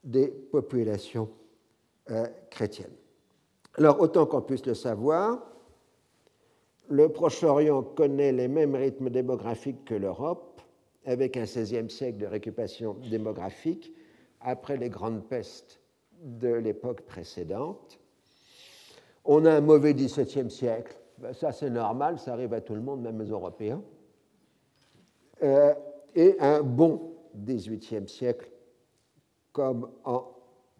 [0.03, 1.29] des populations
[2.09, 2.95] euh, chrétiennes.
[3.77, 5.39] Alors, autant qu'on puisse le savoir,
[6.89, 10.61] le Proche-Orient connaît les mêmes rythmes démographiques que l'Europe,
[11.05, 13.93] avec un XVIe siècle de récupération démographique
[14.39, 15.79] après les grandes pestes
[16.25, 17.99] de l'époque précédente.
[19.23, 22.81] On a un mauvais XVIIe siècle ben, ça c'est normal, ça arrive à tout le
[22.81, 23.81] monde, même aux Européens.
[25.43, 25.73] Euh,
[26.13, 28.49] et un bon XVIIIe siècle,
[29.51, 30.25] comme en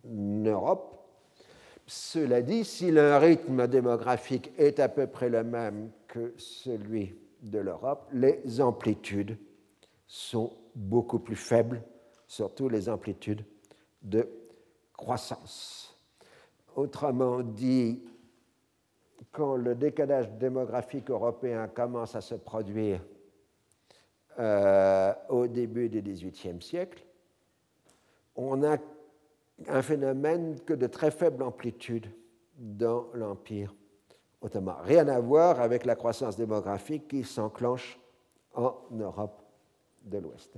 [0.06, 0.92] Europe.
[1.88, 7.60] Cela dit, si le rythme démographique est à peu près le même que celui de
[7.60, 9.38] l'Europe, les amplitudes
[10.08, 11.84] sont beaucoup plus faibles,
[12.28, 13.46] surtout les amplitudes
[14.02, 14.28] de
[14.98, 15.98] croissance.
[16.76, 18.04] Autrement dit,
[19.32, 23.02] quand le décalage démographique européen commence à se produire
[24.40, 27.06] euh, au début du XVIIIe siècle,
[28.36, 28.78] on a
[29.68, 32.08] un phénomène que de très faible amplitude
[32.58, 33.74] dans l'Empire
[34.42, 34.76] ottoman.
[34.84, 37.98] Rien à voir avec la croissance démographique qui s'enclenche
[38.54, 39.42] en Europe
[40.04, 40.56] de l'Ouest.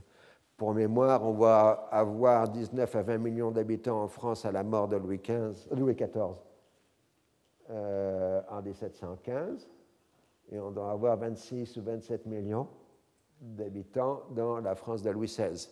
[0.58, 4.88] Pour mémoire, on va avoir 19 à 20 millions d'habitants en France à la mort
[4.88, 6.34] de Louis, XIV.
[7.70, 9.68] Euh, en 1715
[10.52, 12.68] et on doit avoir 26 ou 27 millions
[13.42, 15.68] d'habitants dans la France de Louis XVI.